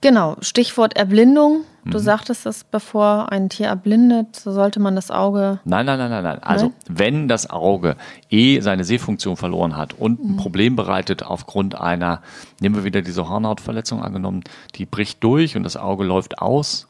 Genau, 0.01 0.38
Stichwort 0.41 0.95
Erblindung. 0.95 1.62
Du 1.85 1.97
Mhm. 1.97 2.03
sagtest 2.03 2.45
es, 2.45 2.65
bevor 2.65 3.31
ein 3.31 3.49
Tier 3.49 3.67
erblindet, 3.67 4.35
so 4.35 4.51
sollte 4.51 4.79
man 4.79 4.95
das 4.95 5.12
Auge. 5.12 5.59
Nein, 5.63 5.85
nein, 5.85 5.97
nein, 5.97 6.09
nein, 6.12 6.23
nein. 6.23 6.43
Also, 6.43 6.73
wenn 6.88 7.27
das 7.27 7.49
Auge 7.49 7.95
eh 8.29 8.59
seine 8.59 8.83
Sehfunktion 8.83 9.38
verloren 9.38 9.75
hat 9.77 9.93
und 9.93 10.23
Mhm. 10.23 10.31
ein 10.31 10.38
Problem 10.38 10.75
bereitet 10.75 11.23
aufgrund 11.23 11.75
einer, 11.79 12.21
nehmen 12.59 12.75
wir 12.75 12.83
wieder 12.83 13.01
diese 13.01 13.27
Hornhautverletzung 13.29 14.03
angenommen, 14.03 14.43
die 14.75 14.85
bricht 14.85 15.23
durch 15.23 15.55
und 15.55 15.63
das 15.63 15.77
Auge 15.77 16.03
läuft 16.03 16.39
aus. 16.41 16.88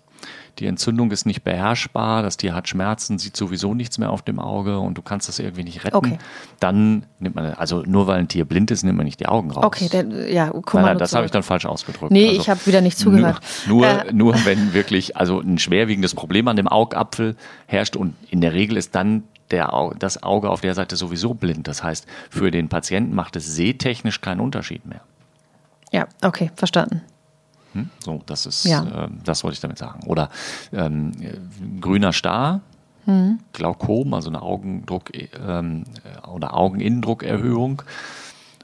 Die 0.59 0.65
Entzündung 0.65 1.09
ist 1.11 1.25
nicht 1.25 1.43
beherrschbar, 1.43 2.21
das 2.21 2.35
Tier 2.35 2.53
hat 2.53 2.67
Schmerzen, 2.67 3.17
sieht 3.17 3.37
sowieso 3.37 3.73
nichts 3.73 3.97
mehr 3.97 4.09
auf 4.09 4.21
dem 4.21 4.39
Auge 4.39 4.77
und 4.79 4.97
du 4.97 5.01
kannst 5.01 5.29
das 5.29 5.39
irgendwie 5.39 5.63
nicht 5.63 5.85
retten. 5.85 5.95
Okay. 5.95 6.17
Dann 6.59 7.05
nimmt 7.19 7.35
man, 7.35 7.53
also 7.53 7.83
nur 7.85 8.07
weil 8.07 8.19
ein 8.19 8.27
Tier 8.27 8.43
blind 8.43 8.69
ist, 8.69 8.83
nimmt 8.83 8.97
man 8.97 9.05
nicht 9.05 9.19
die 9.21 9.27
Augen 9.27 9.51
raus. 9.51 9.63
Okay, 9.63 9.87
der, 9.87 10.29
ja, 10.31 10.49
guck 10.49 10.73
Nein, 10.73 10.81
mal. 10.83 10.87
nein, 10.89 10.93
nur 10.95 10.99
das 10.99 11.15
habe 11.15 11.25
ich 11.25 11.31
dann 11.31 11.43
falsch 11.43 11.65
ausgedrückt. 11.65 12.11
Nee, 12.11 12.27
Also 12.29 12.41
ich 12.41 12.49
habe 12.49 12.65
wieder 12.65 12.81
nicht 12.81 12.97
zugehört. 12.97 13.39
Nur, 13.67 13.77
nur, 13.77 13.87
Äh, 13.87 14.05
nur 14.13 14.35
wenn 14.45 14.73
wirklich 14.73 15.15
also 15.15 15.39
ein 15.39 15.57
schwerwiegendes 15.59 16.13
Problem 16.13 16.47
an 16.49 16.57
dem 16.57 16.67
Augapfel 16.67 17.35
herrscht 17.65 17.95
und 17.95 18.15
in 18.29 18.41
der 18.41 18.51
Regel 18.53 18.75
ist 18.75 18.95
dann 18.95 19.23
der, 19.51 19.71
das 19.97 20.21
Auge 20.21 20.49
auf 20.49 20.61
der 20.61 20.75
Seite 20.75 20.95
sowieso 20.97 21.33
blind. 21.33 21.67
Das 21.67 21.81
heißt, 21.83 22.05
für 22.29 22.51
den 22.51 22.67
Patienten 22.69 23.15
macht 23.15 23.35
es 23.37 23.47
sehtechnisch 23.55 24.21
keinen 24.21 24.41
Unterschied 24.41 24.85
mehr. 24.85 25.01
ja, 25.91 26.05
okay, 26.21 26.51
verstanden. 26.55 27.01
Hm? 27.73 27.89
So, 28.03 28.21
das 28.25 28.45
ist, 28.45 28.65
Ja. 28.65 29.05
ähm, 29.05 29.19
das 29.23 29.43
wollte 29.43 29.53
ich 29.55 29.59
damit 29.61 29.77
sagen. 29.77 30.01
Oder 30.07 30.29
ähm, 30.73 31.11
äh, 31.21 31.79
grüner 31.79 32.13
Star, 32.13 32.61
Glaukom, 33.53 34.13
also 34.13 34.29
eine 34.29 34.43
Augendruck 34.43 35.09
ähm, 35.15 35.85
äh, 36.03 36.27
oder 36.27 36.55
Augeninnendruckerhöhung. 36.55 37.81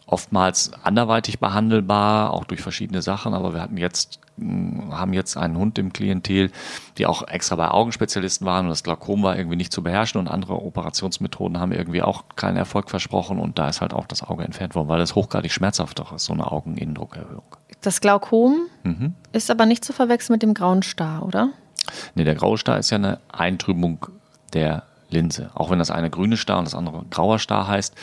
Oftmals 0.07 0.71
anderweitig 0.83 1.39
behandelbar, 1.39 2.31
auch 2.31 2.43
durch 2.43 2.61
verschiedene 2.61 3.01
Sachen, 3.01 3.33
aber 3.33 3.55
wir 3.55 3.61
hatten 3.61 3.77
jetzt, 3.77 4.19
mh, 4.37 4.95
haben 4.95 5.13
jetzt 5.13 5.35
einen 5.35 5.57
Hund 5.57 5.79
im 5.79 5.91
Klientel, 5.93 6.51
die 6.99 7.07
auch 7.07 7.27
extra 7.27 7.55
bei 7.55 7.71
Augenspezialisten 7.71 8.45
waren 8.45 8.65
und 8.65 8.69
das 8.69 8.83
Glaukom 8.83 9.23
war 9.23 9.35
irgendwie 9.35 9.55
nicht 9.57 9.73
zu 9.73 9.81
beherrschen 9.81 10.19
und 10.19 10.27
andere 10.27 10.61
Operationsmethoden 10.61 11.59
haben 11.59 11.71
irgendwie 11.71 12.03
auch 12.03 12.25
keinen 12.35 12.57
Erfolg 12.57 12.91
versprochen 12.91 13.39
und 13.39 13.57
da 13.57 13.67
ist 13.67 13.81
halt 13.81 13.93
auch 13.95 14.05
das 14.05 14.21
Auge 14.21 14.43
entfernt 14.43 14.75
worden, 14.75 14.89
weil 14.89 14.99
das 14.99 15.15
hochgradig 15.15 15.51
schmerzhaft 15.51 15.99
auch 16.01 16.13
ist, 16.13 16.25
so 16.25 16.33
eine 16.33 16.51
Augeninnendruckerhöhung. 16.51 17.41
Das 17.81 17.99
Glaukom 17.99 18.67
Mhm. 18.85 19.15
ist 19.33 19.49
aber 19.49 19.65
nicht 19.65 19.83
zu 19.83 19.93
verwechseln 19.93 20.35
mit 20.35 20.43
dem 20.43 20.53
grauen 20.53 20.83
Star, 20.83 21.25
oder? 21.25 21.49
Nee, 22.13 22.23
der 22.23 22.35
graue 22.35 22.57
Star 22.57 22.77
ist 22.77 22.91
ja 22.91 22.97
eine 22.97 23.19
Eintrübung 23.31 24.05
der 24.53 24.83
Linse. 25.09 25.49
Auch 25.53 25.69
wenn 25.69 25.79
das 25.79 25.91
eine 25.91 26.09
grüne 26.09 26.37
Star 26.37 26.59
und 26.59 26.65
das 26.65 26.75
andere 26.75 27.03
grauer 27.09 27.39
Star 27.39 27.67
heißt, 27.67 27.95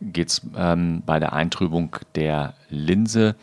geht 0.00 0.28
es 0.28 0.42
ähm, 0.56 1.02
bei 1.04 1.18
der 1.18 1.32
Eintrübung 1.32 1.96
der 2.14 2.54
Linse 2.68 3.34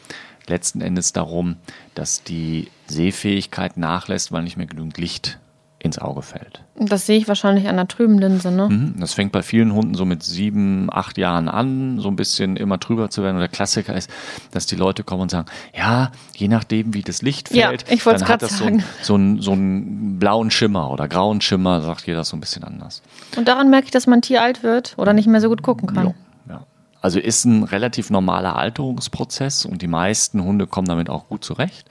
letzten 0.47 0.81
Endes 0.81 1.13
darum, 1.13 1.57
dass 1.93 2.23
die 2.23 2.71
Sehfähigkeit 2.87 3.77
nachlässt, 3.77 4.31
weil 4.31 4.43
nicht 4.43 4.57
mehr 4.57 4.67
genügend 4.67 4.97
Licht 4.97 5.39
ins 5.79 5.99
Auge 5.99 6.23
fällt. 6.23 6.63
Das 6.79 7.05
sehe 7.05 7.17
ich 7.17 7.27
wahrscheinlich 7.27 7.67
an 7.69 7.75
der 7.75 7.87
trüben 7.87 8.17
Linse, 8.17 8.51
ne? 8.51 8.67
Mhm. 8.67 8.95
Das 8.99 9.13
fängt 9.13 9.31
bei 9.31 9.43
vielen 9.43 9.73
Hunden 9.73 9.93
so 9.93 10.05
mit 10.05 10.23
sieben, 10.23 10.89
acht 10.91 11.17
Jahren 11.19 11.47
an, 11.49 11.99
so 11.99 12.07
ein 12.07 12.15
bisschen 12.15 12.57
immer 12.57 12.79
trüber 12.79 13.09
zu 13.11 13.21
werden. 13.21 13.35
Und 13.35 13.41
der 13.41 13.47
Klassiker 13.49 13.93
ist, 13.95 14.09
dass 14.51 14.65
die 14.65 14.75
Leute 14.75 15.03
kommen 15.03 15.21
und 15.23 15.31
sagen, 15.31 15.47
ja, 15.77 16.11
je 16.35 16.47
nachdem, 16.47 16.93
wie 16.95 17.03
das 17.03 17.21
Licht 17.21 17.53
Ja, 17.53 17.67
fällt, 17.67 17.91
ich 17.91 18.05
wollt's 18.07 18.21
dann 18.21 18.29
hat 18.29 18.41
das 18.41 18.57
so, 18.57 18.65
einen- 18.65 18.79
sagen. 18.79 18.89
so, 19.03 19.13
einen, 19.15 19.41
so 19.41 19.51
einen 19.51 20.17
blauen 20.19 20.49
Schimmer 20.49 20.89
oder 20.89 21.07
grauen 21.07 21.41
Schimmer, 21.41 21.81
sagt 21.81 22.07
jeder 22.07 22.23
so 22.23 22.35
ein 22.35 22.39
bisschen 22.39 22.63
anders. 22.63 23.03
Und 23.37 23.47
daran 23.47 23.69
merke 23.69 23.85
ich, 23.85 23.91
dass 23.91 24.07
mein 24.07 24.21
Tier 24.23 24.41
alt 24.41 24.63
wird 24.63 24.95
oder 24.97 25.13
nicht 25.13 25.27
mehr 25.27 25.41
so 25.41 25.49
gut 25.49 25.61
gucken 25.61 25.93
kann. 25.93 26.07
Ja, 26.07 26.13
ja. 26.55 26.63
Also 27.01 27.19
ist 27.19 27.45
ein 27.45 27.63
relativ 27.63 28.09
normaler 28.09 28.55
Alterungsprozess 28.55 29.63
und 29.65 29.83
die 29.83 29.87
meisten 29.87 30.43
Hunde 30.43 30.65
kommen 30.65 30.87
damit 30.87 31.09
auch 31.11 31.27
gut 31.27 31.43
zurecht. 31.43 31.87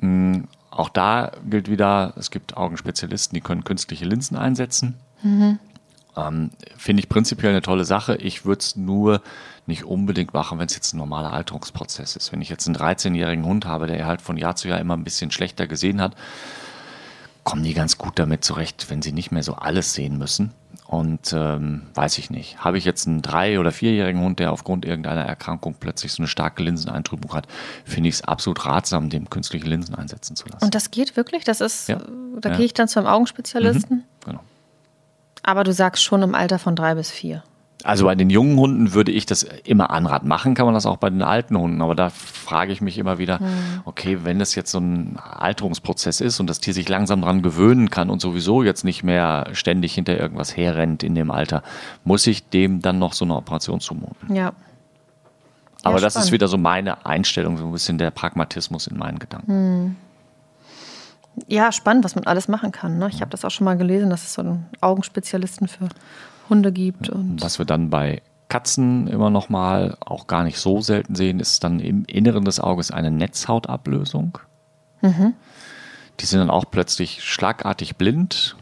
Mm, 0.00 0.42
Auch 0.80 0.88
da 0.88 1.32
gilt 1.44 1.68
wieder, 1.68 2.14
es 2.16 2.30
gibt 2.30 2.56
Augenspezialisten, 2.56 3.34
die 3.34 3.42
können 3.42 3.64
künstliche 3.64 4.06
Linsen 4.06 4.34
einsetzen. 4.34 4.94
Ähm, 6.16 6.52
Finde 6.74 7.00
ich 7.02 7.10
prinzipiell 7.10 7.50
eine 7.50 7.60
tolle 7.60 7.84
Sache. 7.84 8.16
Ich 8.16 8.46
würde 8.46 8.60
es 8.60 8.76
nur 8.76 9.20
nicht 9.66 9.84
unbedingt 9.84 10.32
machen, 10.32 10.58
wenn 10.58 10.64
es 10.64 10.74
jetzt 10.74 10.94
ein 10.94 10.96
normaler 10.96 11.34
Alterungsprozess 11.34 12.16
ist. 12.16 12.32
Wenn 12.32 12.40
ich 12.40 12.48
jetzt 12.48 12.66
einen 12.66 12.78
13-jährigen 12.78 13.44
Hund 13.44 13.66
habe, 13.66 13.88
der 13.88 14.06
halt 14.06 14.22
von 14.22 14.38
Jahr 14.38 14.56
zu 14.56 14.68
Jahr 14.68 14.80
immer 14.80 14.96
ein 14.96 15.04
bisschen 15.04 15.30
schlechter 15.30 15.66
gesehen 15.66 16.00
hat, 16.00 16.16
kommen 17.44 17.62
die 17.62 17.74
ganz 17.74 17.98
gut 17.98 18.18
damit 18.18 18.42
zurecht, 18.42 18.86
wenn 18.88 19.02
sie 19.02 19.12
nicht 19.12 19.32
mehr 19.32 19.42
so 19.42 19.56
alles 19.56 19.92
sehen 19.92 20.16
müssen. 20.16 20.54
Und 20.90 21.32
ähm, 21.32 21.82
weiß 21.94 22.18
ich 22.18 22.30
nicht. 22.30 22.64
Habe 22.64 22.76
ich 22.76 22.84
jetzt 22.84 23.06
einen 23.06 23.22
drei- 23.22 23.60
oder 23.60 23.70
vierjährigen 23.70 24.20
Hund, 24.22 24.40
der 24.40 24.50
aufgrund 24.50 24.84
irgendeiner 24.84 25.20
Erkrankung 25.24 25.76
plötzlich 25.78 26.10
so 26.12 26.20
eine 26.20 26.26
starke 26.26 26.64
Linseneintrübung 26.64 27.32
hat, 27.32 27.46
finde 27.84 28.08
ich 28.08 28.16
es 28.16 28.24
absolut 28.24 28.66
ratsam, 28.66 29.08
dem 29.08 29.30
künstliche 29.30 29.66
Linsen 29.68 29.94
einsetzen 29.94 30.34
zu 30.34 30.48
lassen. 30.48 30.64
Und 30.64 30.74
das 30.74 30.90
geht 30.90 31.16
wirklich? 31.16 31.44
Das 31.44 31.60
ist, 31.60 31.88
Ja. 31.88 32.00
da 32.40 32.48
Ja. 32.50 32.56
gehe 32.56 32.66
ich 32.66 32.74
dann 32.74 32.88
zum 32.88 33.06
Augenspezialisten. 33.06 34.02
genau. 34.24 34.40
Aber 35.44 35.62
du 35.62 35.72
sagst 35.72 36.02
schon 36.02 36.22
im 36.22 36.34
Alter 36.34 36.58
von 36.58 36.74
drei 36.74 36.96
bis 36.96 37.08
vier. 37.12 37.44
Also 37.84 38.04
bei 38.04 38.14
den 38.14 38.30
jungen 38.30 38.58
Hunden 38.58 38.92
würde 38.92 39.10
ich 39.12 39.26
das 39.26 39.42
immer 39.42 39.90
anraten. 39.90 40.28
Machen 40.28 40.54
kann 40.54 40.66
man 40.66 40.74
das 40.74 40.86
auch 40.86 40.98
bei 40.98 41.10
den 41.10 41.22
alten 41.22 41.56
Hunden, 41.56 41.80
aber 41.82 41.94
da 41.94 42.10
frage 42.10 42.72
ich 42.72 42.80
mich 42.80 42.98
immer 42.98 43.18
wieder, 43.18 43.40
okay, 43.84 44.18
wenn 44.22 44.38
das 44.38 44.54
jetzt 44.54 44.70
so 44.70 44.78
ein 44.78 45.18
Alterungsprozess 45.18 46.20
ist 46.20 46.40
und 46.40 46.48
das 46.48 46.60
Tier 46.60 46.74
sich 46.74 46.88
langsam 46.88 47.22
dran 47.22 47.42
gewöhnen 47.42 47.90
kann 47.90 48.10
und 48.10 48.20
sowieso 48.20 48.62
jetzt 48.62 48.84
nicht 48.84 49.02
mehr 49.02 49.48
ständig 49.52 49.94
hinter 49.94 50.18
irgendwas 50.18 50.56
herrennt 50.56 51.02
in 51.02 51.14
dem 51.14 51.30
Alter, 51.30 51.62
muss 52.04 52.26
ich 52.26 52.48
dem 52.48 52.82
dann 52.82 52.98
noch 52.98 53.12
so 53.12 53.24
eine 53.24 53.36
Operation 53.36 53.80
zumuten? 53.80 54.34
Ja. 54.34 54.52
Aber 55.82 56.00
das 56.00 56.16
ist 56.16 56.32
wieder 56.32 56.48
so 56.48 56.58
meine 56.58 57.06
Einstellung, 57.06 57.56
so 57.56 57.64
ein 57.64 57.72
bisschen 57.72 57.96
der 57.96 58.10
Pragmatismus 58.10 58.86
in 58.86 58.98
meinen 58.98 59.18
Gedanken. 59.18 59.96
Ja, 61.46 61.72
spannend, 61.72 62.04
was 62.04 62.14
man 62.14 62.24
alles 62.24 62.48
machen 62.48 62.72
kann. 62.72 62.98
Ne? 62.98 63.08
Ich 63.08 63.20
habe 63.20 63.30
das 63.30 63.44
auch 63.44 63.50
schon 63.50 63.64
mal 63.64 63.76
gelesen, 63.76 64.10
dass 64.10 64.24
es 64.24 64.34
so 64.34 64.42
einen 64.42 64.66
Augenspezialisten 64.80 65.68
für 65.68 65.88
Hunde 66.50 66.72
gibt. 66.72 67.08
Und 67.08 67.42
Was 67.42 67.58
wir 67.58 67.66
dann 67.66 67.90
bei 67.90 68.22
Katzen 68.48 69.06
immer 69.06 69.30
noch 69.30 69.48
mal 69.48 69.96
auch 70.00 70.26
gar 70.26 70.42
nicht 70.44 70.58
so 70.58 70.80
selten 70.80 71.14
sehen, 71.14 71.40
ist 71.40 71.64
dann 71.64 71.80
im 71.80 72.04
Inneren 72.04 72.44
des 72.44 72.60
Auges 72.60 72.90
eine 72.90 73.10
Netzhautablösung. 73.10 74.38
Die 76.18 76.26
sind 76.26 76.40
dann 76.40 76.50
auch 76.50 76.66
plötzlich 76.70 77.24
schlagartig 77.24 77.96
blind, 77.96 78.56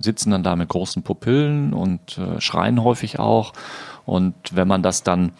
sitzen 0.00 0.30
dann 0.30 0.42
da 0.42 0.56
mit 0.56 0.68
großen 0.68 1.02
Pupillen 1.02 1.72
und 1.72 2.18
äh, 2.18 2.40
schreien 2.40 2.82
häufig 2.82 3.18
auch. 3.18 3.52
Und 4.04 4.34
wenn 4.52 4.66
man 4.66 4.82
das 4.82 5.02
dann 5.02 5.32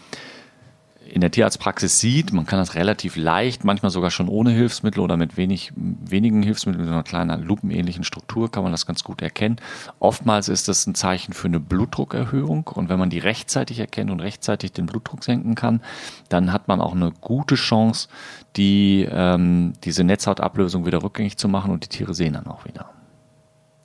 in 1.10 1.20
der 1.20 1.30
Tierarztpraxis 1.30 2.00
sieht, 2.00 2.32
man 2.32 2.44
kann 2.44 2.58
das 2.58 2.74
relativ 2.74 3.16
leicht, 3.16 3.64
manchmal 3.64 3.90
sogar 3.90 4.10
schon 4.10 4.28
ohne 4.28 4.50
Hilfsmittel 4.50 5.00
oder 5.00 5.16
mit 5.16 5.36
wenig, 5.36 5.72
wenigen 5.74 6.42
Hilfsmitteln, 6.42 6.84
mit 6.84 6.92
einer 6.92 7.02
kleinen 7.02 7.42
lupenähnlichen 7.42 8.04
Struktur 8.04 8.50
kann 8.50 8.62
man 8.62 8.72
das 8.72 8.86
ganz 8.86 9.04
gut 9.04 9.22
erkennen. 9.22 9.56
Oftmals 10.00 10.48
ist 10.48 10.68
das 10.68 10.86
ein 10.86 10.94
Zeichen 10.94 11.32
für 11.32 11.48
eine 11.48 11.60
Blutdruckerhöhung 11.60 12.68
und 12.68 12.88
wenn 12.88 12.98
man 12.98 13.10
die 13.10 13.18
rechtzeitig 13.18 13.80
erkennt 13.80 14.10
und 14.10 14.20
rechtzeitig 14.20 14.72
den 14.72 14.86
Blutdruck 14.86 15.24
senken 15.24 15.54
kann, 15.54 15.80
dann 16.28 16.52
hat 16.52 16.68
man 16.68 16.80
auch 16.80 16.94
eine 16.94 17.12
gute 17.20 17.54
Chance, 17.54 18.08
die, 18.56 19.08
ähm, 19.10 19.72
diese 19.84 20.04
Netzhautablösung 20.04 20.84
wieder 20.84 21.02
rückgängig 21.02 21.38
zu 21.38 21.48
machen 21.48 21.70
und 21.70 21.84
die 21.84 21.88
Tiere 21.88 22.14
sehen 22.14 22.34
dann 22.34 22.46
auch 22.46 22.64
wieder. 22.64 22.90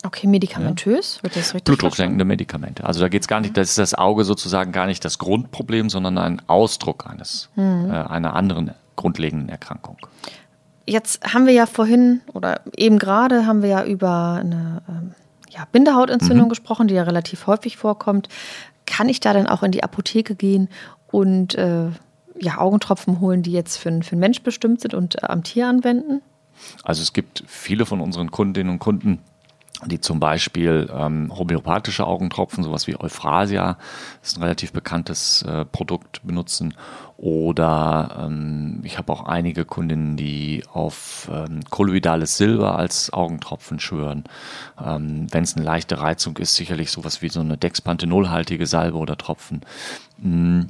Okay, 0.05 0.27
medikamentös, 0.27 1.17
ja. 1.17 1.23
wird 1.23 1.35
das 1.37 1.53
richtig 1.53 1.63
Blutdrucksenkende 1.63 2.25
Medikamente. 2.25 2.83
Also 2.85 2.99
da 2.99 3.07
geht 3.07 3.21
es 3.21 3.27
gar 3.27 3.39
nicht, 3.39 3.55
das 3.55 3.69
ist 3.69 3.77
das 3.77 3.93
Auge 3.93 4.25
sozusagen 4.25 4.73
gar 4.73 4.85
nicht 4.85 5.05
das 5.05 5.17
Grundproblem, 5.17 5.89
sondern 5.89 6.17
ein 6.17 6.41
Ausdruck 6.47 7.07
eines, 7.07 7.49
mhm. 7.55 7.89
äh, 7.89 7.93
einer 7.93 8.35
anderen 8.35 8.71
grundlegenden 8.97 9.47
Erkrankung. 9.47 9.97
Jetzt 10.85 11.33
haben 11.33 11.45
wir 11.45 11.53
ja 11.53 11.65
vorhin 11.65 12.21
oder 12.33 12.59
eben 12.75 12.99
gerade 12.99 13.45
haben 13.45 13.61
wir 13.61 13.69
ja 13.69 13.85
über 13.85 14.39
eine 14.41 14.81
ähm, 14.89 15.15
ja, 15.49 15.65
Bindehautentzündung 15.71 16.47
mhm. 16.47 16.49
gesprochen, 16.49 16.89
die 16.89 16.95
ja 16.95 17.03
relativ 17.03 17.47
häufig 17.47 17.77
vorkommt. 17.77 18.27
Kann 18.85 19.07
ich 19.07 19.21
da 19.21 19.31
dann 19.31 19.47
auch 19.47 19.63
in 19.63 19.71
die 19.71 19.83
Apotheke 19.83 20.35
gehen 20.35 20.67
und 21.07 21.55
äh, 21.55 21.85
ja, 22.39 22.57
Augentropfen 22.57 23.21
holen, 23.21 23.43
die 23.43 23.53
jetzt 23.53 23.77
für, 23.77 23.89
für 24.01 24.11
einen 24.11 24.19
Mensch 24.19 24.41
bestimmt 24.41 24.81
sind 24.81 24.93
und 24.93 25.23
äh, 25.23 25.27
am 25.27 25.43
Tier 25.43 25.67
anwenden? 25.67 26.21
Also 26.83 27.01
es 27.01 27.13
gibt 27.13 27.43
viele 27.47 27.85
von 27.85 28.01
unseren 28.01 28.31
Kundinnen 28.31 28.73
und 28.73 28.79
Kunden, 28.79 29.19
die 29.85 29.99
zum 29.99 30.19
Beispiel 30.19 30.89
ähm, 30.93 31.31
homöopathische 31.35 32.05
Augentropfen, 32.05 32.63
sowas 32.63 32.87
wie 32.87 32.99
Euphrasia, 32.99 33.77
ist 34.21 34.37
ein 34.37 34.43
relativ 34.43 34.71
bekanntes 34.71 35.41
äh, 35.43 35.65
Produkt, 35.65 36.21
benutzen. 36.23 36.73
Oder 37.17 38.25
ähm, 38.25 38.81
ich 38.83 38.97
habe 38.97 39.11
auch 39.13 39.25
einige 39.25 39.65
Kundinnen, 39.65 40.17
die 40.17 40.63
auf 40.73 41.29
ähm, 41.31 41.61
kolloidales 41.69 42.37
Silber 42.37 42.77
als 42.77 43.13
Augentropfen 43.13 43.79
schwören. 43.79 44.23
Ähm, 44.83 45.27
Wenn 45.31 45.43
es 45.43 45.55
eine 45.55 45.65
leichte 45.65 45.99
Reizung 45.99 46.37
ist, 46.37 46.55
sicherlich 46.55 46.91
sowas 46.91 47.21
wie 47.21 47.29
so 47.29 47.39
eine 47.39 47.57
Dexpanthenolhaltige 47.57 48.67
Salbe 48.67 48.97
oder 48.97 49.17
Tropfen. 49.17 49.61
Mhm 50.17 50.67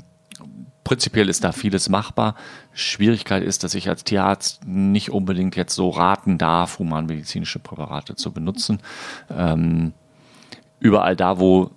prinzipiell 0.83 1.29
ist 1.29 1.43
da 1.43 1.51
vieles 1.51 1.89
machbar. 1.89 2.35
Schwierigkeit 2.73 3.43
ist, 3.43 3.63
dass 3.63 3.75
ich 3.75 3.89
als 3.89 4.03
Tierarzt 4.03 4.65
nicht 4.65 5.11
unbedingt 5.11 5.55
jetzt 5.55 5.75
so 5.75 5.89
raten 5.89 6.37
darf, 6.37 6.79
humanmedizinische 6.79 7.59
Präparate 7.59 8.15
zu 8.15 8.31
benutzen. 8.31 8.79
Ähm, 9.29 9.93
überall 10.79 11.15
da, 11.15 11.39
wo 11.39 11.71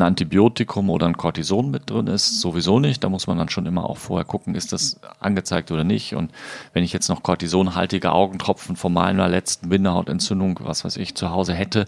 ein 0.00 0.02
Antibiotikum 0.02 0.90
oder 0.90 1.06
ein 1.06 1.16
Cortison 1.16 1.70
mit 1.70 1.90
drin 1.90 2.06
ist, 2.06 2.40
sowieso 2.40 2.80
nicht. 2.80 3.04
Da 3.04 3.08
muss 3.08 3.26
man 3.26 3.38
dann 3.38 3.48
schon 3.48 3.66
immer 3.66 3.88
auch 3.88 3.98
vorher 3.98 4.24
gucken, 4.24 4.54
ist 4.54 4.72
das 4.72 5.00
angezeigt 5.20 5.70
oder 5.70 5.84
nicht. 5.84 6.14
Und 6.14 6.32
wenn 6.72 6.84
ich 6.84 6.92
jetzt 6.92 7.08
noch 7.08 7.22
cortisonhaltige 7.22 8.12
Augentropfen 8.12 8.76
von 8.76 8.92
meiner 8.92 9.28
letzten 9.28 9.68
Bindehautentzündung, 9.68 10.60
was 10.62 10.84
weiß 10.84 10.96
ich, 10.96 11.14
zu 11.14 11.30
Hause 11.30 11.54
hätte 11.54 11.86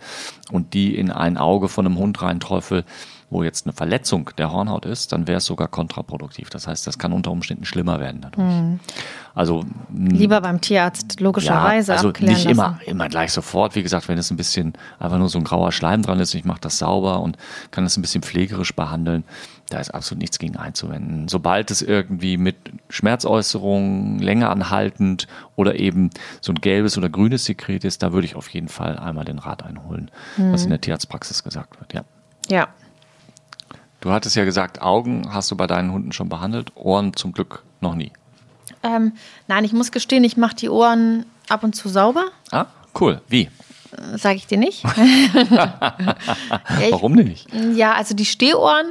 und 0.51 0.75
die 0.75 0.97
in 0.97 1.11
ein 1.11 1.39
Auge 1.39 1.69
von 1.69 1.87
einem 1.87 1.99
Hund 1.99 2.23
reinträufel, 2.23 2.85
wo 3.33 3.43
jetzt 3.43 3.67
eine 3.67 3.73
Verletzung 3.73 4.31
der 4.37 4.53
Hornhaut 4.53 4.85
ist, 4.85 5.13
dann 5.13 5.27
wäre 5.27 5.39
es 5.39 5.47
sogar 5.47 5.69
kontraproduktiv. 5.69 6.51
Das 6.51 6.67
heißt, 6.67 6.87
das 6.87 6.99
kann 6.99 7.13
unter 7.13 7.31
Umständen 7.31 7.65
schlimmer 7.65 7.99
werden 7.99 8.21
dadurch. 8.21 8.47
Mhm. 8.47 8.81
Also 9.35 9.65
lieber 9.95 10.41
beim 10.43 10.61
Tierarzt 10.61 11.21
logischerweise 11.21 11.93
ja, 11.93 11.97
also 11.97 12.13
nicht 12.21 12.45
immer 12.45 12.79
immer 12.87 13.09
gleich 13.09 13.33
sofort. 13.33 13.75
Wie 13.75 13.83
gesagt, 13.83 14.09
wenn 14.09 14.19
es 14.19 14.31
ein 14.31 14.37
bisschen 14.37 14.75
einfach 14.99 15.19
nur 15.19 15.31
so 15.31 15.39
ein 15.39 15.45
grauer 15.45 15.73
Schleim 15.73 16.03
dran 16.03 16.21
ist, 16.21 16.35
ich 16.35 16.45
mache 16.45 16.61
das 16.61 16.79
sauber 16.79 17.21
und 17.21 17.39
kann 17.71 17.85
das 17.85 17.97
ein 17.97 18.03
bisschen 18.03 18.23
pflegerisch 18.23 18.75
behandeln, 18.75 19.25
da 19.71 19.79
ist 19.79 19.95
absolut 19.95 20.21
nichts 20.21 20.39
gegen 20.39 20.57
einzuwenden. 20.57 21.29
Sobald 21.29 21.71
es 21.71 21.81
irgendwie 21.81 22.37
mit 22.37 22.57
Schmerzäußerungen 22.91 24.19
länger 24.19 24.51
anhaltend 24.51 25.27
oder 25.57 25.77
eben 25.77 26.11
so 26.43 26.53
ein 26.53 26.61
gelbes 26.61 26.99
oder 26.99 27.09
grünes 27.09 27.47
Sekret 27.47 27.85
ist, 27.85 28.03
da 28.03 28.13
würde 28.13 28.27
ich 28.27 28.37
auf 28.37 28.49
jeden 28.51 28.69
Fall 28.69 28.99
einmal 28.99 29.25
den 29.25 29.39
Rat 29.39 29.63
einholen, 29.63 30.11
mhm. 30.37 30.53
was 30.53 30.65
in 30.65 30.71
der 30.71 30.81
Tierarztpraxis 30.81 31.43
gesagt 31.43 31.81
wird. 31.81 31.95
Ja. 31.95 32.05
Ja, 32.51 32.69
Du 34.03 34.11
hattest 34.11 34.35
ja 34.35 34.45
gesagt, 34.45 34.83
Augen 34.83 35.33
hast 35.33 35.53
du 35.53 35.57
bei 35.57 35.69
deinen 35.69 35.93
Hunden 35.93 36.11
schon 36.11 36.29
behandelt, 36.29 36.73
Ohren 36.75 37.15
zum 37.15 37.33
Glück 37.33 37.63
noch 37.81 37.95
nie. 37.95 38.11
Ähm, 38.83 39.13
nein, 39.47 39.65
ich 39.65 39.73
muss 39.73 39.93
gestehen, 39.93 40.25
ich 40.25 40.37
mache 40.37 40.57
die 40.57 40.69
Ohren 40.69 41.25
ab 41.49 41.63
und 41.63 41.77
zu 41.77 41.89
sauber. 41.89 42.25
Ah, 42.51 42.67
cool. 43.01 43.21
Wie? 43.29 43.49
Äh, 43.93 44.19
Sage 44.19 44.39
ich 44.39 44.49
dir 44.49 44.59
nicht. 44.59 44.83
Warum 46.91 47.13
nicht? 47.13 47.47
Ja, 47.75 47.95
also 47.95 48.17
die 48.17 48.25
Stehohren 48.25 48.87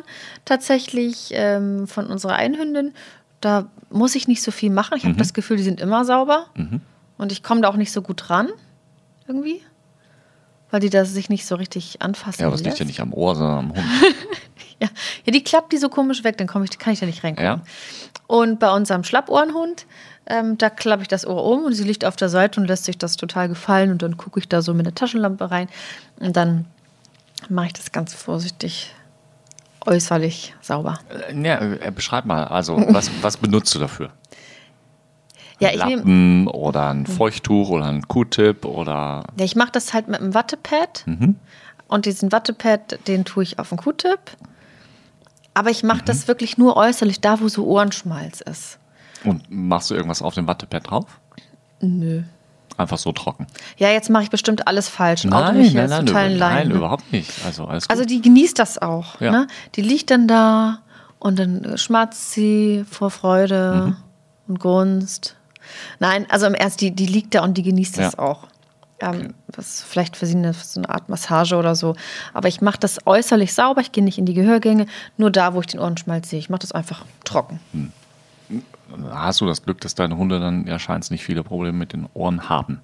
tatsächlich 0.46 1.32
ähm, 1.34 1.88
von 1.88 2.08
unserer 2.08 2.36
Einhündin, 2.36 2.94
da 3.42 3.68
muss 3.90 4.16
ich 4.16 4.30
nicht 4.30 4.42
so 4.42 4.52
viel 4.52 4.72
machen. 4.72 4.94
Ich 4.96 5.04
habe 5.04 5.16
mhm. 5.16 5.20
das 5.20 5.34
Gefühl, 5.34 5.58
die 5.58 5.64
sind 5.64 5.82
immer 5.82 6.06
sauber. 6.06 6.46
Mhm. 6.56 6.80
Und 7.18 7.34
ich 7.34 7.44
komme 7.44 7.60
da 7.60 7.68
auch 7.68 7.76
nicht 7.76 7.92
so 7.92 8.02
gut 8.02 8.30
ran. 8.30 8.48
Irgendwie. 9.28 9.62
Weil 10.70 10.80
die 10.80 10.90
da 10.90 11.04
sich 11.04 11.28
nicht 11.28 11.46
so 11.46 11.56
richtig 11.56 12.02
anfassen. 12.02 12.40
Ja, 12.40 12.48
aber 12.48 12.56
es 12.56 12.64
liegt 12.64 12.80
ja 12.80 12.86
nicht 12.86 13.02
am 13.02 13.12
Ohr, 13.12 13.36
sondern 13.36 13.58
am 13.58 13.76
Hund. 13.76 13.86
Ja. 14.82 14.88
ja, 15.26 15.32
die 15.32 15.44
klappt 15.44 15.72
die 15.74 15.78
so 15.78 15.90
komisch 15.90 16.24
weg, 16.24 16.38
dann 16.38 16.48
komm 16.48 16.64
ich, 16.64 16.78
kann 16.80 16.94
ich 16.94 17.00
da 17.00 17.06
nicht 17.06 17.24
reinkommen. 17.24 17.62
Ja. 17.62 17.62
Und 18.28 18.60
bei 18.60 18.74
unserem 18.74 19.04
Schlappohrenhund, 19.04 19.86
ähm, 20.26 20.58
da 20.58 20.70
klappe 20.70 21.04
ich 21.04 21.08
das 21.08 21.28
Ohr 21.28 21.44
um 21.44 21.66
und 21.66 21.74
sie 21.74 21.84
liegt 21.84 22.04
auf 22.04 22.16
der 22.16 22.30
Seite 22.30 22.60
und 22.60 22.68
lässt 22.68 22.86
sich 22.86 22.98
das 22.98 23.16
total 23.16 23.48
gefallen 23.48 23.92
und 23.92 24.02
dann 24.02 24.18
gucke 24.18 24.40
ich 24.40 24.48
da 24.50 24.62
so 24.62 24.74
mit 24.74 24.86
der 24.86 24.96
Taschenlampe 24.96 25.52
rein 25.52 25.68
und 26.20 26.36
dann 26.36 26.66
mache 27.50 27.68
ich 27.68 27.74
das 27.74 27.92
ganz 27.92 28.14
vorsichtig 28.14 28.94
äußerlich 29.86 30.56
sauber. 30.62 31.00
Äh, 31.30 31.40
ja, 31.42 31.60
äh, 31.60 31.92
beschreib 31.92 32.26
mal, 32.26 32.46
also 32.46 32.84
was, 32.90 33.12
was 33.22 33.38
benutzt 33.38 33.74
du 33.76 33.80
dafür? 33.80 34.12
Ja, 35.60 35.70
ich 35.70 35.78
Lappen 35.78 36.48
oder 36.48 36.90
ein 36.90 37.06
Feuchttuch 37.06 37.70
oder 37.70 37.86
ein 37.86 38.08
Q-Tip 38.08 38.66
oder. 38.66 39.24
Ja, 39.38 39.46
ich 39.46 39.56
mache 39.56 39.72
das 39.72 39.94
halt 39.94 40.08
mit 40.08 40.20
einem 40.20 40.34
Wattepad. 40.34 41.04
Mhm. 41.06 41.36
Und 41.88 42.06
diesen 42.06 42.32
Wattepad, 42.32 43.06
den 43.08 43.26
tue 43.26 43.44
ich 43.44 43.60
auf 43.60 43.70
den 43.70 43.78
Q-Tip. 43.78 44.20
Aber 45.54 45.70
ich 45.70 45.84
mache 45.84 46.02
mhm. 46.02 46.06
das 46.06 46.28
wirklich 46.28 46.58
nur 46.58 46.78
äußerlich, 46.78 47.22
da 47.22 47.40
wo 47.40 47.48
so 47.48 47.66
Ohrenschmalz 47.66 48.42
ist. 48.42 48.80
Und 49.24 49.44
machst 49.50 49.92
du 49.92 49.96
irgendwas 49.96 50.22
auf 50.22 50.34
dem 50.34 50.48
Wattepad 50.48 50.90
drauf? 50.90 51.06
Nö. 51.82 52.24
Einfach 52.78 52.98
so 52.98 53.12
trocken. 53.12 53.48
Ja, 53.78 53.90
jetzt 53.90 54.10
mache 54.10 54.24
ich 54.24 54.30
bestimmt 54.30 54.68
alles 54.68 54.88
falsch. 54.88 55.26
Nein, 55.26 55.72
nein, 55.74 55.90
nein, 55.90 56.06
nein, 56.06 56.38
nein, 56.38 56.72
überhaupt 56.72 57.12
nicht. 57.12 57.30
Also, 57.46 57.66
alles 57.66 57.90
also 57.90 58.06
die 58.06 58.22
genießt 58.22 58.58
das 58.58 58.82
auch. 58.82 59.20
Ja. 59.20 59.32
Ne? 59.32 59.48
Die 59.76 59.82
liegt 59.82 60.10
dann 60.10 60.28
da 60.28 60.80
und 61.20 61.38
dann 61.38 61.78
schmatzt 61.78 62.32
sie 62.32 62.86
vor 62.90 63.12
Freude 63.12 63.88
mhm. 63.88 63.98
und 64.48 64.60
Gunst. 64.60 65.36
Nein, 66.00 66.26
also 66.30 66.48
im 66.48 66.56
Ernst, 66.56 66.82
die, 66.82 66.92
die 66.92 67.06
liegt 67.06 67.36
da 67.36 67.44
und 67.44 67.56
die 67.58 67.64
genießt 67.64 67.98
das 67.98 68.14
ja. 68.14 68.20
auch. 68.20 68.48
Ähm, 69.02 69.34
ist 69.58 69.84
vielleicht 69.84 70.16
für 70.16 70.26
sie 70.26 70.38
eine, 70.38 70.54
so 70.54 70.80
eine 70.80 70.90
Art 70.90 71.10
Massage 71.10 71.56
oder 71.56 71.76
so. 71.76 71.96
Aber 72.34 72.48
ich 72.48 72.62
mache 72.62 72.80
das 72.80 73.06
äußerlich 73.06 73.54
sauber, 73.54 73.82
ich 73.82 73.92
gehe 73.92 74.04
nicht 74.04 74.18
in 74.18 74.26
die 74.26 74.34
Gehörgänge, 74.34 74.86
nur 75.18 75.32
da, 75.32 75.54
wo 75.54 75.60
ich 75.60 75.68
den 75.68 75.80
Ohrenschmalz 75.80 76.30
sehe. 76.30 76.40
Ich 76.40 76.50
mache 76.50 76.62
das 76.62 76.72
einfach 76.72 77.06
trocken. 77.24 77.60
Hm. 77.74 77.92
Hast 79.10 79.42
du 79.42 79.46
das 79.46 79.64
Glück, 79.64 79.80
dass 79.82 79.96
deine 79.96 80.18
Hunde 80.18 80.40
dann 80.40 80.68
ja 80.68 80.78
scheint 80.78 81.10
nicht 81.12 81.24
viele 81.24 81.44
Probleme 81.44 81.78
mit 81.78 81.94
den 81.94 82.08
Ohren 82.14 82.50
haben? 82.50 82.82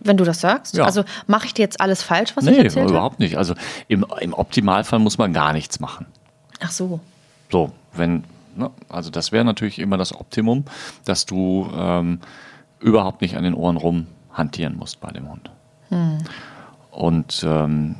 Wenn 0.00 0.16
du 0.16 0.24
das 0.24 0.40
sagst. 0.40 0.76
Ja. 0.76 0.84
Also 0.84 1.04
mache 1.26 1.46
ich 1.46 1.54
dir 1.54 1.62
jetzt 1.62 1.80
alles 1.80 2.02
falsch, 2.02 2.34
was 2.36 2.44
nee, 2.44 2.52
ich 2.52 2.58
erzählt 2.58 2.86
Nee, 2.86 2.92
überhaupt 2.92 3.18
nicht. 3.18 3.36
Also 3.36 3.54
im, 3.88 4.06
im 4.20 4.32
Optimalfall 4.32 4.98
muss 4.98 5.18
man 5.18 5.32
gar 5.32 5.52
nichts 5.52 5.78
machen. 5.78 6.06
Ach 6.60 6.70
so. 6.70 7.00
So, 7.50 7.72
wenn, 7.92 8.24
ne, 8.56 8.70
also 8.88 9.10
das 9.10 9.32
wäre 9.32 9.44
natürlich 9.44 9.78
immer 9.78 9.98
das 9.98 10.14
Optimum, 10.14 10.64
dass 11.04 11.26
du 11.26 11.70
ähm, 11.76 12.20
überhaupt 12.80 13.20
nicht 13.20 13.36
an 13.36 13.44
den 13.44 13.54
Ohren 13.54 13.76
rum 13.76 14.06
hantieren 14.40 14.76
musst 14.76 15.00
bei 15.00 15.10
dem 15.10 15.30
Hund. 15.30 15.50
Hm. 15.90 16.18
Und 16.90 17.44
ähm, 17.46 17.96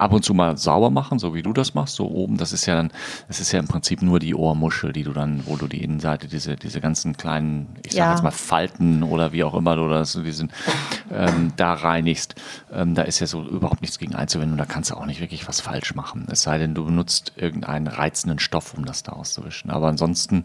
ab 0.00 0.12
und 0.12 0.24
zu 0.24 0.32
mal 0.32 0.56
sauber 0.56 0.90
machen, 0.90 1.18
so 1.18 1.34
wie 1.34 1.42
du 1.42 1.52
das 1.52 1.74
machst, 1.74 1.96
so 1.96 2.08
oben, 2.08 2.38
das 2.38 2.52
ist 2.52 2.64
ja 2.64 2.74
dann, 2.74 2.90
das 3.28 3.38
ist 3.38 3.52
ja 3.52 3.60
im 3.60 3.68
Prinzip 3.68 4.00
nur 4.00 4.18
die 4.18 4.34
Ohrmuschel, 4.34 4.92
die 4.92 5.02
du 5.02 5.12
dann, 5.12 5.42
wo 5.46 5.56
du 5.56 5.68
die 5.68 5.84
Innenseite, 5.84 6.26
diese, 6.26 6.56
diese 6.56 6.80
ganzen 6.80 7.16
kleinen, 7.18 7.76
ich 7.84 7.92
sag 7.92 7.98
ja. 7.98 8.10
jetzt 8.12 8.22
mal 8.22 8.30
Falten 8.30 9.02
oder 9.02 9.32
wie 9.32 9.44
auch 9.44 9.54
immer 9.54 9.76
du 9.76 9.88
das, 9.90 10.12
diesen, 10.12 10.50
ähm, 11.12 11.52
da 11.56 11.74
reinigst, 11.74 12.34
ähm, 12.72 12.94
da 12.94 13.02
ist 13.02 13.20
ja 13.20 13.26
so 13.26 13.42
überhaupt 13.42 13.82
nichts 13.82 13.98
gegen 13.98 14.14
einzuwenden 14.14 14.52
und 14.52 14.58
da 14.58 14.64
kannst 14.64 14.90
du 14.90 14.94
auch 14.94 15.06
nicht 15.06 15.20
wirklich 15.20 15.46
was 15.46 15.60
falsch 15.60 15.94
machen. 15.94 16.26
Es 16.30 16.42
sei 16.42 16.56
denn, 16.56 16.74
du 16.74 16.86
benutzt 16.86 17.32
irgendeinen 17.36 17.86
reizenden 17.86 18.38
Stoff, 18.38 18.72
um 18.74 18.86
das 18.86 19.02
da 19.02 19.12
auszuwischen. 19.12 19.70
Aber 19.70 19.88
ansonsten 19.88 20.44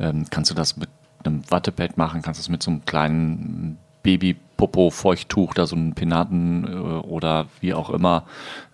ähm, 0.00 0.24
kannst 0.30 0.50
du 0.50 0.54
das 0.54 0.78
mit 0.78 0.88
einem 1.24 1.42
Wattepad 1.50 1.98
machen, 1.98 2.22
kannst 2.22 2.40
du 2.40 2.42
es 2.42 2.48
mit 2.48 2.62
so 2.62 2.70
einem 2.70 2.84
kleinen 2.86 3.78
Baby 4.04 4.36
Popo-Feuchttuch, 4.56 5.54
da 5.54 5.66
so 5.66 5.74
ein 5.74 5.94
Penaten 5.94 6.64
äh, 6.64 6.70
oder 6.70 7.46
wie 7.60 7.74
auch 7.74 7.90
immer 7.90 8.22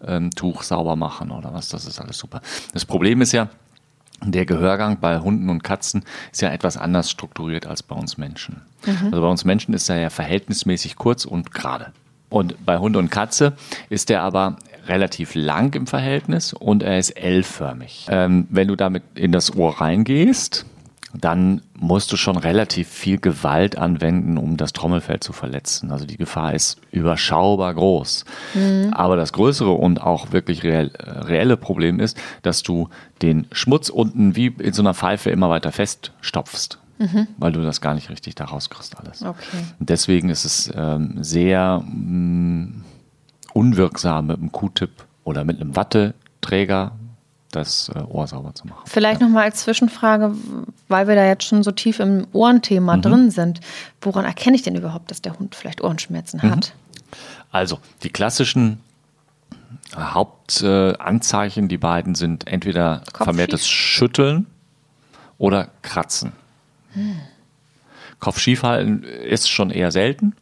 ähm, 0.07 0.31
Tuch 0.31 0.63
sauber 0.63 0.97
machen 0.97 1.31
oder 1.31 1.55
was. 1.55 1.71
Das 1.71 1.87
ist 1.87 1.99
alles 1.99 2.19
super. 2.19 2.43
Das 2.75 2.85
Problem 2.85 3.23
ist 3.23 3.33
ja, 3.33 3.49
der 4.23 4.45
Gehörgang 4.45 4.99
bei 5.01 5.19
Hunden 5.19 5.49
und 5.49 5.65
Katzen 5.65 6.05
ist 6.31 6.43
ja 6.43 6.51
etwas 6.51 6.77
anders 6.77 7.11
strukturiert 7.11 7.67
als 7.67 7.83
bei 7.83 7.97
uns 7.97 8.19
Menschen. 8.19 8.61
Mhm. 8.85 9.07
Also 9.07 9.23
bei 9.23 9.29
uns 9.29 9.47
Menschen 9.47 9.73
ist 9.73 9.89
er 9.89 9.99
ja 9.99 10.11
verhältnismäßig 10.11 10.97
kurz 10.97 11.25
und 11.25 11.55
gerade. 11.55 11.93
Und 12.29 12.65
bei 12.67 12.79
Hund 12.79 12.97
und 12.97 13.11
Katze 13.11 13.55
ist 13.89 14.11
der 14.11 14.23
aber 14.23 14.57
relativ 14.87 15.35
lang 15.35 15.75
im 15.75 15.87
Verhältnis 15.87 16.53
und 16.53 16.83
er 16.83 16.99
ist 16.99 17.11
L-förmig. 17.11 18.07
Ähm, 18.11 18.47
wenn 18.51 18.69
du 18.69 18.77
damit 18.77 19.03
in 19.15 19.33
das 19.33 19.57
Ohr 19.57 19.81
reingehst, 19.81 20.67
dann 21.15 21.63
musst 21.81 22.13
du 22.13 22.17
schon 22.17 22.37
relativ 22.37 22.89
viel 22.89 23.19
Gewalt 23.19 23.79
anwenden, 23.79 24.37
um 24.37 24.59
das 24.59 24.75
Trommelfell 24.75 25.21
zu 25.21 25.33
verletzen. 25.33 25.91
Also 25.91 26.05
die 26.05 26.19
Gefahr 26.19 26.53
ist 26.53 26.79
überschaubar 26.93 27.73
groß. 27.73 28.27
Mhm. 28.55 28.93
Aber 28.93 29.17
das 29.17 29.33
größere 29.33 29.71
und 29.71 30.03
auch 30.03 30.31
wirklich 30.31 30.63
reell, 30.63 30.91
reelle 30.99 31.57
Problem 31.57 31.99
ist, 31.99 32.19
dass 32.43 32.63
du 32.63 32.91
den 33.23 33.47
Schmutz 33.51 33.89
unten 33.89 34.37
wie 34.37 34.49
in 34.59 34.75
so 34.75 34.83
einer 34.83 34.93
Pfeife 34.93 35.31
immer 35.31 35.49
weiter 35.49 35.73
feststopfst. 35.73 36.79
Mhm. 36.99 37.29
Weil 37.39 37.53
du 37.53 37.63
das 37.63 37.81
gar 37.81 37.95
nicht 37.95 38.11
richtig 38.11 38.35
da 38.35 38.45
rauskriegst 38.45 38.99
alles. 38.99 39.23
Okay. 39.23 39.65
Und 39.79 39.89
deswegen 39.89 40.29
ist 40.29 40.45
es 40.45 40.71
ähm, 40.77 41.17
sehr 41.23 41.83
mh, 41.83 41.87
mm, 41.87 42.85
unwirksam 43.55 44.27
mit 44.27 44.37
einem 44.37 44.53
Q-Tip 44.53 44.91
oder 45.25 45.45
mit 45.45 45.59
einem 45.59 45.75
Watteträger 45.77 46.93
das 47.51 47.91
äh, 47.95 47.99
Ohr 47.99 48.27
sauber 48.27 48.55
zu 48.55 48.67
machen. 48.67 48.83
Vielleicht 48.87 49.21
ja. 49.21 49.27
nochmal 49.27 49.45
als 49.45 49.63
Zwischenfrage, 49.63 50.35
weil 50.89 51.09
wir 51.09 51.15
da 51.15 51.27
jetzt 51.27 51.45
schon 51.45 51.63
so 51.63 51.73
tief 51.73 52.01
im 52.01 52.27
Ohrenthema 52.33 52.97
mhm. 52.97 53.03
drin 53.03 53.31
sind. 53.31 53.61
Woran 54.01 54.25
erkenne 54.25 54.57
ich 54.57 54.63
denn 54.63 54.77
überhaupt, 54.77 55.11
dass 55.11 55.23
der 55.23 55.39
Hund 55.39 55.55
vielleicht 55.55 55.83
Ohrenschmerzen 55.83 56.41
mhm. 56.43 56.51
hat? 56.51 56.73
Also, 57.51 57.79
die 58.03 58.11
klassischen 58.11 58.81
Hauptanzeichen, 59.97 61.65
äh, 61.65 61.69
die 61.69 61.79
beiden 61.79 62.15
sind 62.15 62.47
entweder 62.47 62.99
Kopfschief. 62.99 63.25
vermehrtes 63.25 63.69
Schütteln 63.69 64.47
oder 65.39 65.69
Kratzen. 65.83 66.33
Hm. 66.93 67.21
Kopfschiefhalten 68.21 69.03
ist 69.03 69.51
schon 69.51 69.71
eher 69.71 69.91
selten. 69.91 70.35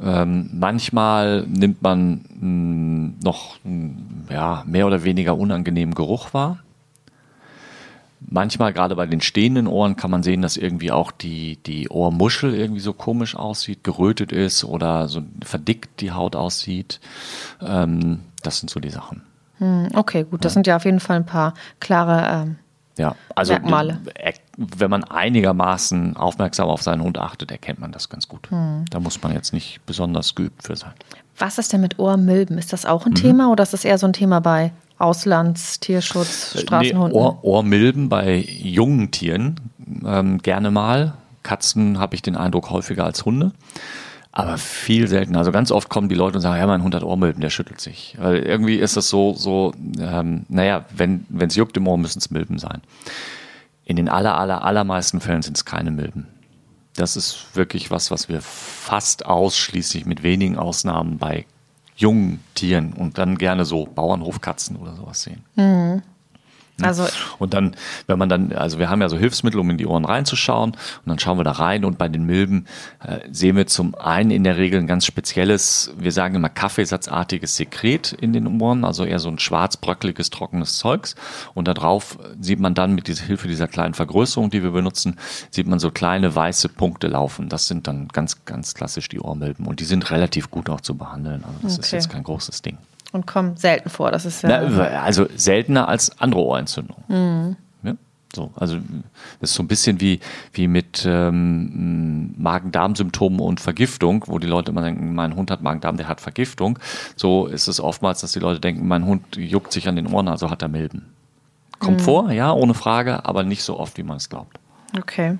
Ähm, 0.00 0.50
manchmal 0.52 1.44
nimmt 1.46 1.82
man 1.82 2.24
mh, 2.28 2.40
hm, 2.40 3.14
noch 3.22 3.56
mh, 3.64 3.70
hm, 3.70 3.96
ja, 4.30 4.62
mehr 4.66 4.86
oder 4.86 5.04
weniger 5.04 5.36
unangenehmen 5.36 5.94
Geruch 5.94 6.32
wahr. 6.34 6.58
Manchmal, 8.20 8.72
gerade 8.72 8.96
bei 8.96 9.06
den 9.06 9.20
stehenden 9.20 9.66
Ohren, 9.66 9.96
kann 9.96 10.10
man 10.10 10.22
sehen, 10.22 10.42
dass 10.42 10.56
irgendwie 10.56 10.90
auch 10.90 11.12
die, 11.12 11.56
die 11.64 11.88
Ohrmuschel 11.88 12.54
irgendwie 12.54 12.80
so 12.80 12.92
komisch 12.92 13.36
aussieht, 13.36 13.84
gerötet 13.84 14.32
ist 14.32 14.64
oder 14.64 15.08
so 15.08 15.22
verdickt 15.42 16.00
die 16.00 16.10
Haut 16.12 16.36
aussieht. 16.36 17.00
Ähm, 17.60 18.20
das 18.42 18.58
sind 18.58 18.70
so 18.70 18.80
die 18.80 18.90
Sachen. 18.90 19.22
Hm, 19.58 19.88
okay, 19.94 20.24
gut. 20.24 20.44
Das 20.44 20.52
ja. 20.52 20.54
sind 20.54 20.66
ja 20.66 20.76
auf 20.76 20.84
jeden 20.84 21.00
Fall 21.00 21.16
ein 21.16 21.26
paar 21.26 21.54
klare 21.80 22.44
ähm, 22.46 22.56
ja, 22.98 23.14
also 23.34 23.52
Merkmale. 23.52 24.00
wenn 24.56 24.90
man 24.90 25.04
einigermaßen 25.04 26.16
aufmerksam 26.16 26.68
auf 26.68 26.82
seinen 26.82 27.02
Hund 27.02 27.18
achtet, 27.18 27.50
erkennt 27.50 27.78
man 27.78 27.92
das 27.92 28.08
ganz 28.08 28.28
gut. 28.28 28.50
Hm. 28.50 28.84
Da 28.90 29.00
muss 29.00 29.22
man 29.22 29.32
jetzt 29.32 29.52
nicht 29.52 29.80
besonders 29.86 30.34
geübt 30.34 30.64
für 30.64 30.76
sein. 30.76 30.92
Was 31.38 31.58
ist 31.58 31.72
denn 31.72 31.80
mit 31.80 31.98
Ohrmilben? 31.98 32.58
Ist 32.58 32.72
das 32.72 32.84
auch 32.84 33.06
ein 33.06 33.12
mhm. 33.12 33.16
Thema 33.16 33.52
oder 33.52 33.62
ist 33.62 33.72
das 33.72 33.84
eher 33.84 33.98
so 33.98 34.06
ein 34.06 34.12
Thema 34.12 34.40
bei 34.40 34.72
Auslandstierschutz, 34.98 36.56
äh, 36.56 36.58
Straßenhunden? 36.58 37.16
Nee, 37.16 37.24
Ohr, 37.24 37.38
Ohrmilben 37.42 38.08
bei 38.08 38.36
jungen 38.36 39.10
Tieren 39.10 39.60
ähm, 40.04 40.38
gerne 40.38 40.70
mal. 40.70 41.14
Katzen 41.44 41.98
habe 41.98 42.14
ich 42.14 42.22
den 42.22 42.36
Eindruck 42.36 42.70
häufiger 42.70 43.04
als 43.04 43.24
Hunde. 43.24 43.52
Aber 44.38 44.56
viel 44.56 45.08
seltener. 45.08 45.40
Also 45.40 45.50
ganz 45.50 45.72
oft 45.72 45.88
kommen 45.88 46.08
die 46.08 46.14
Leute 46.14 46.36
und 46.36 46.42
sagen, 46.42 46.60
ja, 46.60 46.66
mein 46.68 46.84
Hund 46.84 46.94
hat 46.94 47.02
Ohrmilben, 47.02 47.40
der 47.40 47.50
schüttelt 47.50 47.80
sich. 47.80 48.16
Weil 48.20 48.38
irgendwie 48.38 48.76
ist 48.76 48.96
das 48.96 49.08
so, 49.08 49.34
so 49.34 49.72
ähm, 49.98 50.46
naja, 50.48 50.84
wenn 50.94 51.26
es 51.40 51.56
juckt 51.56 51.76
im 51.76 51.88
Ohr, 51.88 51.98
müssen 51.98 52.20
es 52.20 52.30
Milben 52.30 52.60
sein. 52.60 52.80
In 53.84 53.96
den 53.96 54.08
aller, 54.08 54.38
aller, 54.38 54.62
allermeisten 54.62 55.20
Fällen 55.20 55.42
sind 55.42 55.56
es 55.56 55.64
keine 55.64 55.90
Milben. 55.90 56.28
Das 56.94 57.16
ist 57.16 57.46
wirklich 57.54 57.90
was, 57.90 58.12
was 58.12 58.28
wir 58.28 58.40
fast 58.40 59.26
ausschließlich 59.26 60.06
mit 60.06 60.22
wenigen 60.22 60.56
Ausnahmen 60.56 61.18
bei 61.18 61.44
jungen 61.96 62.38
Tieren 62.54 62.92
und 62.92 63.18
dann 63.18 63.38
gerne 63.38 63.64
so 63.64 63.86
Bauernhofkatzen 63.86 64.76
oder 64.76 64.94
sowas 64.94 65.20
sehen. 65.20 65.42
Mhm. 65.56 66.02
Ne? 66.78 66.86
Also 66.86 67.06
und 67.38 67.54
dann, 67.54 67.74
wenn 68.06 68.18
man 68.18 68.28
dann, 68.28 68.52
also 68.52 68.78
wir 68.78 68.88
haben 68.88 69.00
ja 69.00 69.08
so 69.08 69.18
Hilfsmittel, 69.18 69.58
um 69.58 69.68
in 69.70 69.78
die 69.78 69.86
Ohren 69.86 70.04
reinzuschauen 70.04 70.70
und 70.72 71.06
dann 71.06 71.18
schauen 71.18 71.38
wir 71.38 71.44
da 71.44 71.52
rein 71.52 71.84
und 71.84 71.98
bei 71.98 72.08
den 72.08 72.24
Milben 72.24 72.66
äh, 73.04 73.18
sehen 73.30 73.56
wir 73.56 73.66
zum 73.66 73.94
einen 73.94 74.30
in 74.30 74.44
der 74.44 74.56
Regel 74.56 74.80
ein 74.80 74.86
ganz 74.86 75.04
spezielles, 75.04 75.92
wir 75.98 76.12
sagen 76.12 76.34
immer 76.34 76.48
Kaffeesatzartiges 76.48 77.56
Sekret 77.56 78.12
in 78.12 78.32
den 78.32 78.60
Ohren, 78.60 78.84
also 78.84 79.04
eher 79.04 79.18
so 79.18 79.28
ein 79.28 79.38
schwarzbröckliges, 79.38 80.30
trockenes 80.30 80.78
Zeugs 80.78 81.14
und 81.54 81.68
da 81.68 81.74
drauf 81.74 82.18
sieht 82.40 82.60
man 82.60 82.74
dann 82.74 82.94
mit 82.94 83.08
dieser 83.08 83.24
Hilfe 83.24 83.48
dieser 83.48 83.68
kleinen 83.68 83.94
Vergrößerung, 83.94 84.50
die 84.50 84.62
wir 84.62 84.70
benutzen, 84.70 85.16
sieht 85.50 85.66
man 85.66 85.78
so 85.78 85.90
kleine 85.90 86.34
weiße 86.34 86.68
Punkte 86.68 87.08
laufen. 87.08 87.48
Das 87.48 87.66
sind 87.66 87.86
dann 87.86 88.08
ganz, 88.08 88.44
ganz 88.44 88.74
klassisch 88.74 89.08
die 89.08 89.20
Ohrmilben 89.20 89.66
und 89.66 89.80
die 89.80 89.84
sind 89.84 90.10
relativ 90.10 90.50
gut 90.50 90.70
auch 90.70 90.80
zu 90.80 90.96
behandeln. 90.96 91.44
Also 91.44 91.58
das 91.62 91.72
okay. 91.74 91.82
ist 91.82 91.90
jetzt 91.92 92.10
kein 92.10 92.22
großes 92.22 92.62
Ding. 92.62 92.78
Und 93.12 93.26
kommen 93.26 93.56
selten 93.56 93.88
vor. 93.88 94.10
Das 94.10 94.26
ist 94.26 94.42
ja. 94.42 94.68
Na, 94.68 95.02
also 95.02 95.26
seltener 95.34 95.88
als 95.88 96.20
andere 96.20 96.42
Ohrentzündungen. 96.42 97.04
Mhm. 97.08 97.56
Ja, 97.82 97.94
so, 98.34 98.50
also 98.56 98.76
das 99.40 99.50
ist 99.50 99.56
so 99.56 99.62
ein 99.62 99.68
bisschen 99.68 100.00
wie, 100.00 100.20
wie 100.52 100.68
mit 100.68 101.06
ähm, 101.06 102.34
Magen-Darm-Symptomen 102.36 103.40
und 103.40 103.60
Vergiftung, 103.60 104.24
wo 104.26 104.38
die 104.38 104.46
Leute 104.46 104.72
immer 104.72 104.82
denken, 104.82 105.14
mein 105.14 105.34
Hund 105.36 105.50
hat 105.50 105.62
Magen-Darm, 105.62 105.96
der 105.96 106.08
hat 106.08 106.20
Vergiftung. 106.20 106.78
So 107.16 107.46
ist 107.46 107.66
es 107.66 107.80
oftmals, 107.80 108.20
dass 108.20 108.32
die 108.32 108.40
Leute 108.40 108.60
denken, 108.60 108.86
mein 108.86 109.06
Hund 109.06 109.36
juckt 109.36 109.72
sich 109.72 109.88
an 109.88 109.96
den 109.96 110.06
Ohren, 110.06 110.28
also 110.28 110.50
hat 110.50 110.60
er 110.60 110.68
Milben. 110.68 111.06
Kommt 111.78 112.00
mhm. 112.00 112.04
vor, 112.04 112.30
ja, 112.30 112.52
ohne 112.52 112.74
Frage, 112.74 113.24
aber 113.24 113.42
nicht 113.42 113.62
so 113.62 113.78
oft, 113.78 113.96
wie 113.96 114.02
man 114.02 114.18
es 114.18 114.28
glaubt. 114.28 114.58
Okay. 114.98 115.38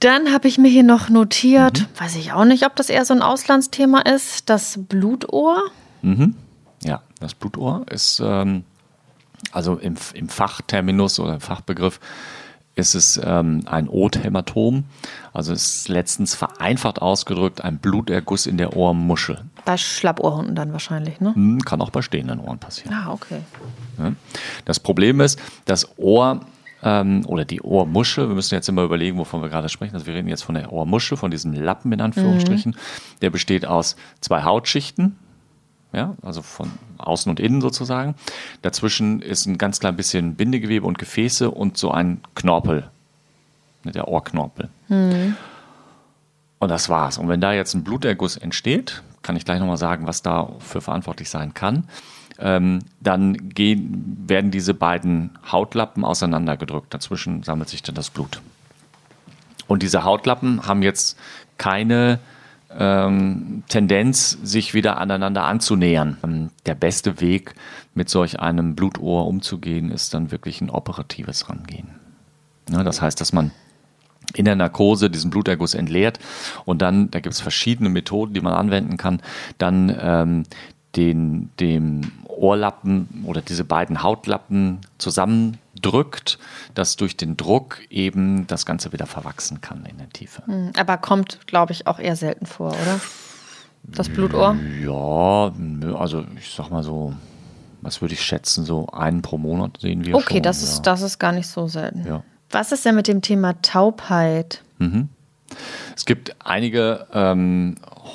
Dann 0.00 0.32
habe 0.32 0.48
ich 0.48 0.58
mir 0.58 0.68
hier 0.68 0.82
noch 0.82 1.08
notiert, 1.08 1.80
mhm. 1.80 2.00
weiß 2.00 2.16
ich 2.16 2.32
auch 2.32 2.44
nicht, 2.44 2.66
ob 2.66 2.74
das 2.76 2.90
eher 2.90 3.04
so 3.04 3.14
ein 3.14 3.22
Auslandsthema 3.22 4.00
ist, 4.00 4.50
das 4.50 4.78
Blutohr. 4.88 5.62
Mhm. 6.02 6.34
Ja, 6.82 7.02
das 7.20 7.34
Blutohr 7.34 7.86
ist, 7.90 8.20
ähm, 8.24 8.64
also 9.52 9.76
im, 9.76 9.94
im 10.14 10.28
Fachterminus 10.28 11.18
oder 11.20 11.34
im 11.34 11.40
Fachbegriff, 11.40 12.00
ist 12.74 12.94
es 12.94 13.20
ähm, 13.22 13.62
ein 13.66 13.88
Othämatom. 13.88 14.84
Also 15.32 15.52
ist 15.52 15.88
letztens 15.88 16.34
vereinfacht 16.34 17.02
ausgedrückt 17.02 17.62
ein 17.62 17.78
Bluterguss 17.78 18.46
in 18.46 18.56
der 18.56 18.76
Ohrmuschel. 18.76 19.44
Bei 19.64 19.76
Schlappohrhunden 19.76 20.54
dann 20.54 20.72
wahrscheinlich, 20.72 21.20
ne? 21.20 21.34
Hm, 21.34 21.60
kann 21.60 21.80
auch 21.82 21.90
bei 21.90 22.02
stehenden 22.02 22.40
Ohren 22.40 22.58
passieren. 22.58 22.94
Ah, 22.94 23.12
okay. 23.12 23.42
Ja. 23.98 24.12
Das 24.64 24.80
Problem 24.80 25.20
ist, 25.20 25.38
das 25.66 25.98
Ohr 25.98 26.40
ähm, 26.82 27.24
oder 27.26 27.44
die 27.44 27.60
Ohrmuschel, 27.60 28.28
wir 28.28 28.34
müssen 28.34 28.54
jetzt 28.54 28.68
immer 28.68 28.82
überlegen, 28.82 29.18
wovon 29.18 29.42
wir 29.42 29.50
gerade 29.50 29.68
sprechen. 29.68 29.94
Also 29.94 30.06
wir 30.06 30.14
reden 30.14 30.28
jetzt 30.28 30.42
von 30.42 30.54
der 30.54 30.72
Ohrmuschel, 30.72 31.16
von 31.18 31.30
diesem 31.30 31.52
Lappen 31.52 31.92
in 31.92 32.00
Anführungsstrichen. 32.00 32.72
Mhm. 32.72 33.18
Der 33.20 33.30
besteht 33.30 33.66
aus 33.66 33.96
zwei 34.20 34.44
Hautschichten, 34.44 35.16
ja, 35.92 36.16
also 36.22 36.42
von 36.42 36.70
außen 36.98 37.30
und 37.30 37.40
innen 37.40 37.60
sozusagen. 37.60 38.14
Dazwischen 38.62 39.20
ist 39.20 39.46
ein 39.46 39.58
ganz 39.58 39.80
klein 39.80 39.96
bisschen 39.96 40.34
Bindegewebe 40.34 40.86
und 40.86 40.98
Gefäße 40.98 41.50
und 41.50 41.76
so 41.76 41.90
ein 41.90 42.20
Knorpel, 42.34 42.88
ne, 43.84 43.92
der 43.92 44.08
Ohrknorpel. 44.08 44.68
Mhm. 44.88 45.36
Und 46.58 46.68
das 46.68 46.88
war's. 46.88 47.18
Und 47.18 47.28
wenn 47.28 47.40
da 47.40 47.52
jetzt 47.52 47.74
ein 47.74 47.84
Bluterguss 47.84 48.36
entsteht, 48.36 49.02
kann 49.22 49.36
ich 49.36 49.44
gleich 49.44 49.58
nochmal 49.58 49.76
sagen, 49.76 50.06
was 50.06 50.22
dafür 50.22 50.80
verantwortlich 50.80 51.28
sein 51.28 51.54
kann, 51.54 51.88
ähm, 52.38 52.80
dann 53.00 53.50
gehen, 53.50 54.24
werden 54.26 54.50
diese 54.50 54.74
beiden 54.74 55.30
Hautlappen 55.50 56.04
auseinandergedrückt. 56.04 56.92
Dazwischen 56.94 57.42
sammelt 57.42 57.68
sich 57.68 57.82
dann 57.82 57.94
das 57.94 58.10
Blut. 58.10 58.40
Und 59.66 59.82
diese 59.82 60.04
Hautlappen 60.04 60.66
haben 60.66 60.82
jetzt 60.82 61.18
keine 61.58 62.18
ähm, 62.78 63.62
Tendenz, 63.68 64.38
sich 64.42 64.74
wieder 64.74 64.98
aneinander 64.98 65.44
anzunähern. 65.44 66.16
Ähm, 66.22 66.50
der 66.66 66.74
beste 66.74 67.20
Weg, 67.20 67.54
mit 67.94 68.08
solch 68.08 68.40
einem 68.40 68.74
Blutohr 68.74 69.26
umzugehen, 69.26 69.90
ist 69.90 70.14
dann 70.14 70.30
wirklich 70.30 70.60
ein 70.60 70.70
operatives 70.70 71.48
Rangehen. 71.48 71.88
Ja, 72.70 72.82
das 72.82 73.02
heißt, 73.02 73.20
dass 73.20 73.32
man 73.32 73.50
in 74.34 74.44
der 74.44 74.56
Narkose 74.56 75.10
diesen 75.10 75.30
Bluterguss 75.30 75.74
entleert 75.74 76.18
und 76.64 76.80
dann, 76.80 77.10
da 77.10 77.20
gibt 77.20 77.34
es 77.34 77.40
verschiedene 77.40 77.90
Methoden, 77.90 78.32
die 78.32 78.40
man 78.40 78.54
anwenden 78.54 78.96
kann, 78.96 79.20
dann 79.58 79.94
ähm, 80.00 80.44
den, 80.96 81.50
dem 81.60 82.12
Ohrlappen 82.24 83.24
oder 83.26 83.42
diese 83.42 83.64
beiden 83.64 84.02
Hautlappen 84.02 84.80
zusammendrückt, 85.82 86.38
dass 86.74 86.96
durch 86.96 87.16
den 87.16 87.36
Druck 87.36 87.80
eben 87.90 88.46
das 88.46 88.66
Ganze 88.66 88.92
wieder 88.92 89.06
verwachsen 89.06 89.60
kann 89.60 89.84
in 89.84 89.98
der 89.98 90.08
Tiefe. 90.10 90.42
Hm, 90.46 90.72
aber 90.76 90.96
kommt, 90.98 91.46
glaube 91.46 91.72
ich, 91.72 91.86
auch 91.86 91.98
eher 91.98 92.16
selten 92.16 92.46
vor, 92.46 92.70
oder? 92.70 93.00
Das 93.84 94.08
Blutohr? 94.08 94.56
Ja, 94.84 95.52
also 95.98 96.24
ich 96.36 96.54
sag 96.54 96.70
mal 96.70 96.84
so, 96.84 97.14
was 97.80 98.00
würde 98.00 98.14
ich 98.14 98.22
schätzen, 98.22 98.64
so 98.64 98.86
einen 98.86 99.22
pro 99.22 99.38
Monat 99.38 99.78
sehen 99.80 100.04
wir. 100.04 100.14
Okay, 100.14 100.34
schon, 100.34 100.42
das, 100.42 100.62
ja. 100.62 100.68
ist, 100.68 100.82
das 100.82 101.02
ist 101.02 101.18
gar 101.18 101.32
nicht 101.32 101.48
so 101.48 101.66
selten. 101.66 102.06
Ja. 102.06 102.22
Was 102.50 102.70
ist 102.70 102.84
denn 102.84 102.94
mit 102.94 103.08
dem 103.08 103.22
Thema 103.22 103.60
Taubheit? 103.60 104.62
Mhm. 104.78 105.08
Es 105.96 106.04
gibt 106.04 106.36
einige 106.44 107.08
ähm, 107.12 107.74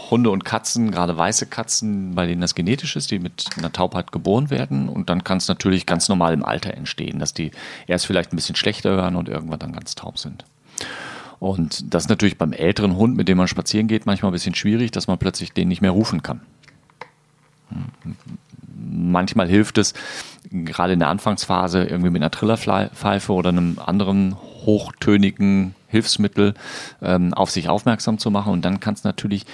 Hunde 0.09 0.29
und 0.29 0.45
Katzen, 0.45 0.91
gerade 0.91 1.17
weiße 1.17 1.47
Katzen, 1.47 2.15
bei 2.15 2.25
denen 2.25 2.41
das 2.41 2.55
genetisch 2.55 2.95
ist, 2.95 3.11
die 3.11 3.19
mit 3.19 3.45
einer 3.57 3.71
Taubheit 3.71 4.11
geboren 4.11 4.49
werden. 4.49 4.89
Und 4.89 5.09
dann 5.09 5.23
kann 5.23 5.37
es 5.37 5.47
natürlich 5.47 5.85
ganz 5.85 6.09
normal 6.09 6.33
im 6.33 6.45
Alter 6.45 6.73
entstehen, 6.73 7.19
dass 7.19 7.33
die 7.33 7.51
erst 7.87 8.05
vielleicht 8.05 8.31
ein 8.31 8.35
bisschen 8.35 8.55
schlechter 8.55 8.91
hören 8.91 9.15
und 9.15 9.29
irgendwann 9.29 9.59
dann 9.59 9.73
ganz 9.73 9.95
taub 9.95 10.17
sind. 10.17 10.45
Und 11.39 11.93
das 11.93 12.05
ist 12.05 12.09
natürlich 12.09 12.37
beim 12.37 12.53
älteren 12.53 12.95
Hund, 12.95 13.15
mit 13.15 13.27
dem 13.27 13.37
man 13.37 13.47
spazieren 13.47 13.87
geht, 13.87 14.05
manchmal 14.05 14.31
ein 14.31 14.33
bisschen 14.33 14.55
schwierig, 14.55 14.91
dass 14.91 15.07
man 15.07 15.17
plötzlich 15.17 15.53
den 15.53 15.67
nicht 15.67 15.81
mehr 15.81 15.91
rufen 15.91 16.23
kann. 16.23 16.41
Manchmal 18.89 19.47
hilft 19.47 19.77
es, 19.77 19.93
gerade 20.49 20.93
in 20.93 20.99
der 20.99 21.09
Anfangsphase, 21.09 21.83
irgendwie 21.83 22.09
mit 22.09 22.21
einer 22.21 22.31
Trillerpfeife 22.31 23.33
oder 23.33 23.49
einem 23.49 23.77
anderen 23.85 24.35
hochtönigen 24.65 25.75
Hilfsmittel 25.87 26.53
ähm, 27.01 27.33
auf 27.33 27.51
sich 27.51 27.69
aufmerksam 27.69 28.17
zu 28.17 28.31
machen. 28.31 28.53
Und 28.53 28.63
dann 28.65 28.79
kann 28.79 28.93
es 28.93 29.03
natürlich 29.03 29.45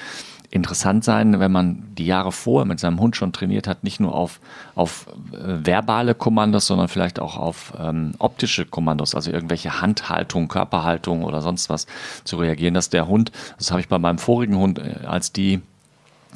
interessant 0.54 1.04
sein, 1.04 1.40
wenn 1.40 1.52
man 1.52 1.84
die 1.98 2.06
Jahre 2.06 2.32
vorher 2.32 2.68
mit 2.68 2.80
seinem 2.80 3.00
Hund 3.00 3.16
schon 3.16 3.34
trainiert 3.34 3.68
hat, 3.68 3.84
nicht 3.84 4.00
nur 4.00 4.14
auf, 4.14 4.40
auf 4.76 5.08
äh, 5.32 5.66
verbale 5.66 6.14
Kommandos, 6.14 6.68
sondern 6.68 6.90
vielleicht 6.90 7.20
auch 7.20 7.38
auf 7.38 7.74
ähm, 7.80 8.14
optische 8.20 8.64
Kommandos, 8.64 9.16
also 9.16 9.32
irgendwelche 9.32 9.82
Handhaltung, 9.82 10.48
Körperhaltung 10.48 11.24
oder 11.24 11.42
sonst 11.42 11.70
was 11.72 11.88
zu 12.24 12.38
reagieren, 12.38 12.76
dass 12.76 12.92
der 12.92 13.08
Hund, 13.08 13.32
das 13.58 13.72
habe 13.72 13.82
ich 13.82 13.88
bei 13.88 13.98
meinem 13.98 14.20
vorigen 14.20 14.56
Hund, 14.56 14.78
äh, 14.78 15.06
als 15.08 15.32
die 15.32 15.62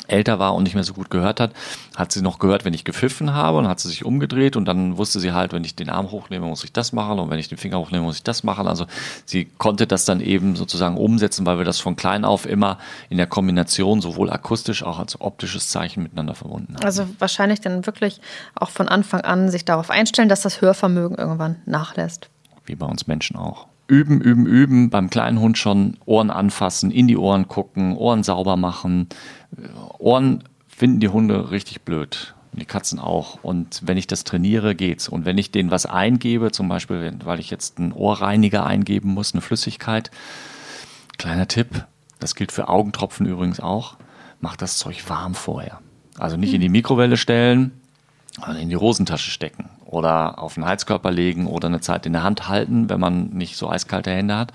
älter 0.07 0.39
war 0.39 0.55
und 0.55 0.63
nicht 0.63 0.75
mehr 0.75 0.83
so 0.83 0.93
gut 0.93 1.09
gehört 1.09 1.39
hat, 1.39 1.53
hat 1.95 2.11
sie 2.11 2.21
noch 2.21 2.39
gehört, 2.39 2.65
wenn 2.65 2.73
ich 2.73 2.83
gepfiffen 2.83 3.33
habe 3.33 3.57
und 3.57 3.67
hat 3.67 3.79
sie 3.79 3.89
sich 3.89 4.05
umgedreht 4.05 4.55
und 4.55 4.65
dann 4.65 4.97
wusste 4.97 5.19
sie 5.19 5.33
halt, 5.33 5.53
wenn 5.53 5.63
ich 5.63 5.75
den 5.75 5.89
Arm 5.89 6.11
hochnehme, 6.11 6.45
muss 6.45 6.63
ich 6.63 6.73
das 6.73 6.93
machen 6.93 7.19
und 7.19 7.29
wenn 7.29 7.39
ich 7.39 7.49
den 7.49 7.57
Finger 7.57 7.79
hochnehme, 7.79 8.03
muss 8.03 8.17
ich 8.17 8.23
das 8.23 8.43
machen. 8.43 8.67
Also 8.67 8.85
sie 9.25 9.45
konnte 9.57 9.87
das 9.87 10.05
dann 10.05 10.19
eben 10.21 10.55
sozusagen 10.55 10.97
umsetzen, 10.97 11.45
weil 11.45 11.57
wir 11.57 11.65
das 11.65 11.79
von 11.79 11.95
klein 11.95 12.25
auf 12.25 12.45
immer 12.45 12.77
in 13.09 13.17
der 13.17 13.27
Kombination 13.27 14.01
sowohl 14.01 14.29
akustisch 14.29 14.83
auch 14.83 14.99
als 14.99 15.19
optisches 15.19 15.69
Zeichen 15.69 16.03
miteinander 16.03 16.35
verbunden 16.35 16.75
haben. 16.75 16.83
Also 16.83 17.07
wahrscheinlich 17.19 17.61
dann 17.61 17.85
wirklich 17.85 18.21
auch 18.55 18.69
von 18.69 18.87
Anfang 18.87 19.21
an 19.21 19.49
sich 19.49 19.65
darauf 19.65 19.89
einstellen, 19.89 20.29
dass 20.29 20.41
das 20.41 20.61
Hörvermögen 20.61 21.17
irgendwann 21.17 21.57
nachlässt. 21.65 22.29
Wie 22.65 22.75
bei 22.75 22.85
uns 22.85 23.07
Menschen 23.07 23.37
auch 23.37 23.67
üben, 23.87 24.21
üben, 24.21 24.45
üben, 24.45 24.89
beim 24.89 25.09
kleinen 25.09 25.39
Hund 25.39 25.57
schon 25.57 25.97
Ohren 26.05 26.29
anfassen, 26.29 26.91
in 26.91 27.07
die 27.07 27.17
Ohren 27.17 27.47
gucken, 27.47 27.95
Ohren 27.95 28.23
sauber 28.23 28.57
machen, 28.57 29.07
Ohren 29.97 30.43
finden 30.67 30.99
die 30.99 31.09
Hunde 31.09 31.51
richtig 31.51 31.81
blöd. 31.81 32.35
Die 32.53 32.65
Katzen 32.65 32.99
auch. 32.99 33.43
Und 33.43 33.81
wenn 33.85 33.97
ich 33.97 34.07
das 34.07 34.23
trainiere, 34.23 34.73
geht's. 34.73 35.07
Und 35.07 35.25
wenn 35.25 35.37
ich 35.37 35.51
denen 35.51 35.69
was 35.69 35.85
eingebe, 35.85 36.51
zum 36.51 36.67
Beispiel, 36.67 37.13
weil 37.23 37.39
ich 37.39 37.49
jetzt 37.49 37.77
einen 37.77 37.91
Ohrreiniger 37.91 38.65
eingeben 38.65 39.13
muss, 39.13 39.33
eine 39.33 39.41
Flüssigkeit, 39.41 40.09
kleiner 41.17 41.47
Tipp, 41.47 41.85
das 42.19 42.35
gilt 42.35 42.51
für 42.51 42.67
Augentropfen 42.67 43.25
übrigens 43.27 43.59
auch, 43.59 43.97
macht 44.39 44.61
das 44.61 44.77
Zeug 44.77 45.07
warm 45.09 45.35
vorher. 45.35 45.81
Also 46.17 46.35
nicht 46.35 46.53
in 46.53 46.61
die 46.61 46.69
Mikrowelle 46.69 47.17
stellen, 47.17 47.79
sondern 48.35 48.57
in 48.57 48.69
die 48.69 48.77
Hosentasche 48.77 49.29
stecken 49.29 49.69
oder 49.85 50.39
auf 50.39 50.55
den 50.55 50.65
Heizkörper 50.65 51.11
legen 51.11 51.47
oder 51.47 51.67
eine 51.67 51.81
Zeit 51.81 52.05
in 52.05 52.13
der 52.13 52.23
Hand 52.23 52.47
halten, 52.47 52.89
wenn 52.89 52.99
man 52.99 53.29
nicht 53.29 53.57
so 53.57 53.69
eiskalte 53.69 54.11
Hände 54.11 54.35
hat. 54.35 54.51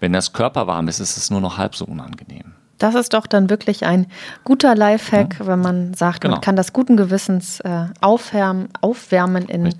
Wenn 0.00 0.12
das 0.12 0.32
Körper 0.32 0.66
warm 0.66 0.88
ist, 0.88 1.00
ist 1.00 1.16
es 1.16 1.30
nur 1.30 1.40
noch 1.40 1.58
halb 1.58 1.76
so 1.76 1.84
unangenehm. 1.84 2.54
Das 2.78 2.94
ist 2.94 3.14
doch 3.14 3.26
dann 3.26 3.48
wirklich 3.48 3.86
ein 3.86 4.06
guter 4.44 4.74
Lifehack, 4.74 5.40
ja. 5.40 5.46
wenn 5.46 5.60
man 5.60 5.94
sagt, 5.94 6.22
genau. 6.22 6.34
man 6.34 6.40
kann 6.40 6.56
das 6.56 6.72
guten 6.72 6.96
Gewissens 6.96 7.60
äh, 7.60 7.86
aufwärmen, 8.00 8.68
aufwärmen 8.80 9.46
in, 9.46 9.74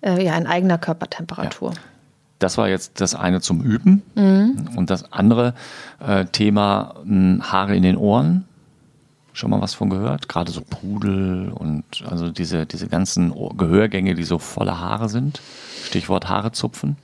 äh, 0.00 0.24
ja, 0.24 0.36
in 0.36 0.46
eigener 0.46 0.78
Körpertemperatur. 0.78 1.72
Ja. 1.72 1.80
Das 2.38 2.56
war 2.56 2.68
jetzt 2.68 3.00
das 3.00 3.14
eine 3.14 3.40
zum 3.40 3.62
Üben. 3.62 4.02
Mhm. 4.14 4.70
Und 4.76 4.90
das 4.90 5.12
andere 5.12 5.54
äh, 5.98 6.24
Thema 6.26 6.94
mh, 7.04 7.44
Haare 7.50 7.76
in 7.76 7.82
den 7.82 7.96
Ohren. 7.96 8.44
Schon 9.32 9.50
mal 9.50 9.60
was 9.60 9.74
von 9.74 9.90
gehört? 9.90 10.28
Gerade 10.28 10.50
so 10.50 10.62
Pudel 10.62 11.52
und 11.52 11.84
also 12.08 12.30
diese, 12.30 12.66
diese 12.66 12.88
ganzen 12.88 13.32
Gehörgänge, 13.56 14.14
die 14.14 14.24
so 14.24 14.38
voller 14.38 14.80
Haare 14.80 15.08
sind. 15.08 15.40
Stichwort 15.84 16.28
Haare 16.28 16.52
zupfen. 16.52 16.96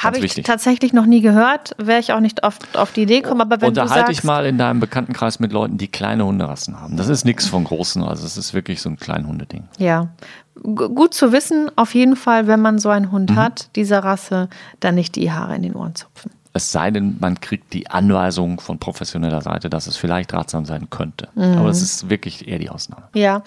Habe 0.00 0.18
ich 0.18 0.22
wichtig. 0.22 0.44
tatsächlich 0.44 0.92
noch 0.92 1.06
nie 1.06 1.20
gehört, 1.20 1.74
wäre 1.78 2.00
ich 2.00 2.12
auch 2.12 2.20
nicht 2.20 2.44
oft 2.44 2.76
auf 2.76 2.92
die 2.92 3.02
Idee 3.02 3.20
gekommen. 3.20 3.40
Aber 3.40 3.60
wenn 3.60 3.68
Unterhalte 3.68 4.10
dich 4.10 4.24
mal 4.24 4.46
in 4.46 4.58
deinem 4.58 4.80
Bekanntenkreis 4.80 5.40
mit 5.40 5.52
Leuten, 5.52 5.78
die 5.78 5.88
kleine 5.88 6.24
Hunderassen 6.24 6.80
haben. 6.80 6.96
Das 6.96 7.08
ist 7.08 7.24
nichts 7.24 7.46
von 7.46 7.64
großen, 7.64 8.02
also 8.02 8.24
es 8.26 8.36
ist 8.36 8.54
wirklich 8.54 8.80
so 8.82 8.90
ein 8.90 8.96
klein 8.96 9.26
Hundeding. 9.26 9.64
Ja, 9.78 10.08
G 10.54 10.88
gut 10.88 11.14
zu 11.14 11.32
wissen, 11.32 11.70
auf 11.76 11.94
jeden 11.94 12.16
Fall, 12.16 12.46
wenn 12.46 12.60
man 12.60 12.78
so 12.78 12.90
einen 12.90 13.10
Hund 13.10 13.30
mhm. 13.30 13.36
hat, 13.36 13.74
dieser 13.76 14.00
Rasse, 14.00 14.48
dann 14.80 14.94
nicht 14.94 15.16
die 15.16 15.32
Haare 15.32 15.56
in 15.56 15.62
den 15.62 15.74
Ohren 15.74 15.94
zupfen. 15.94 16.30
Es 16.54 16.70
sei 16.70 16.90
denn, 16.90 17.16
man 17.18 17.40
kriegt 17.40 17.72
die 17.72 17.88
Anweisung 17.88 18.60
von 18.60 18.78
professioneller 18.78 19.40
Seite, 19.40 19.70
dass 19.70 19.86
es 19.86 19.96
vielleicht 19.96 20.34
ratsam 20.34 20.66
sein 20.66 20.90
könnte. 20.90 21.28
Mhm. 21.34 21.56
Aber 21.56 21.70
es 21.70 21.80
ist 21.80 22.10
wirklich 22.10 22.46
eher 22.46 22.58
die 22.58 22.68
Ausnahme. 22.68 23.08
Ja, 23.14 23.42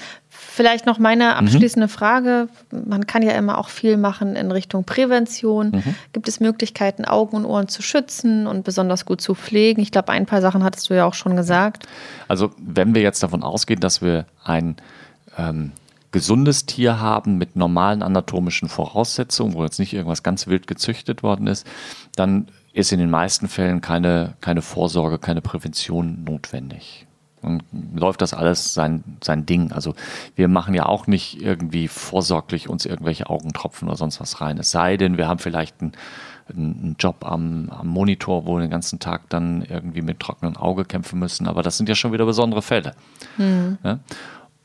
vielleicht 0.56 0.86
noch 0.86 0.98
meine 1.00 1.26
mhm. 1.26 1.48
abschließende 1.48 1.88
mhm. 1.88 1.92
Frage. 1.92 2.48
Man 2.72 3.06
kann 3.06 3.22
ja 3.22 3.34
immer 3.34 3.58
auch 3.58 3.70
viel 3.70 3.98
machen 3.98 4.36
in 4.36 4.52
Richtung 4.52 4.86
Prävention. 4.86 5.72
Mhm. 5.72 5.96
Gibt 6.14 6.28
es 6.28 6.40
Möglichkeiten, 6.40 7.06
Augen 7.06 7.36
und 7.36 7.46
Ohren 7.46 7.68
zu 7.68 7.82
schützen 7.82 8.48
und 8.48 8.64
besonders 8.64 9.06
gut 9.06 9.22
zu 9.22 9.36
pflegen? 9.36 9.82
Ich 9.82 9.92
glaube, 9.92 10.10
ein 10.10 10.26
paar 10.26 10.42
Sachen 10.42 10.64
hattest 10.64 10.90
du 10.90 10.94
ja 10.94 11.06
auch 11.06 11.14
schon 11.14 11.36
gesagt. 11.36 11.88
Also, 12.28 12.52
wenn 12.58 12.96
wir 12.96 13.02
jetzt 13.02 13.22
davon 13.22 13.44
ausgehen, 13.44 13.80
dass 13.82 14.02
wir 14.02 14.26
ein 14.44 14.78
ähm, 15.38 15.74
gesundes 16.12 16.66
Tier 16.66 17.02
haben 17.02 17.38
mit 17.38 17.58
normalen 17.58 18.02
anatomischen 18.02 18.70
Voraussetzungen, 18.70 19.54
wo 19.54 19.64
jetzt 19.64 19.80
nicht 19.80 19.94
irgendwas 19.94 20.24
ganz 20.24 20.48
wild 20.48 20.66
gezüchtet 20.68 21.24
worden 21.24 21.48
ist, 21.48 21.68
dann 22.16 22.48
ist 22.72 22.92
in 22.94 23.00
den 23.00 23.10
meisten 23.10 23.48
Fällen 23.50 23.82
keine, 23.82 24.36
keine 24.42 24.62
Vorsorge, 24.62 25.20
keine 25.20 25.42
Prävention 25.42 26.24
notwendig. 26.24 27.05
Und 27.46 27.64
läuft 27.96 28.22
das 28.22 28.34
alles 28.34 28.74
sein, 28.74 29.04
sein 29.24 29.46
Ding. 29.46 29.72
Also 29.72 29.94
wir 30.36 30.48
machen 30.48 30.74
ja 30.74 30.86
auch 30.86 31.08
nicht 31.08 31.42
irgendwie 31.42 31.88
vorsorglich 31.88 32.70
uns 32.70 32.86
irgendwelche 32.86 33.30
Augentropfen 33.30 33.88
oder 33.88 33.98
sonst 33.98 34.20
was 34.20 34.42
rein. 34.42 34.58
Es 34.58 34.72
sei 34.72 34.98
denn, 34.98 35.18
wir 35.18 35.28
haben 35.28 35.40
vielleicht 35.40 35.82
einen, 35.82 35.92
einen 36.50 36.96
Job 37.00 37.26
am, 37.26 37.70
am 37.70 37.88
Monitor, 37.88 38.46
wo 38.46 38.56
wir 38.56 38.62
den 38.62 38.72
ganzen 38.72 39.00
Tag 39.00 39.30
dann 39.30 39.62
irgendwie 39.62 40.02
mit 40.02 40.20
trockenem 40.20 40.58
Auge 40.58 40.86
kämpfen 40.86 41.20
müssen. 41.20 41.48
Aber 41.48 41.62
das 41.62 41.78
sind 41.78 41.88
ja 41.88 41.96
schon 41.96 42.12
wieder 42.12 42.26
besondere 42.26 42.62
Fälle. 42.62 42.94
Mhm. 43.38 43.78
Ja? 43.84 44.00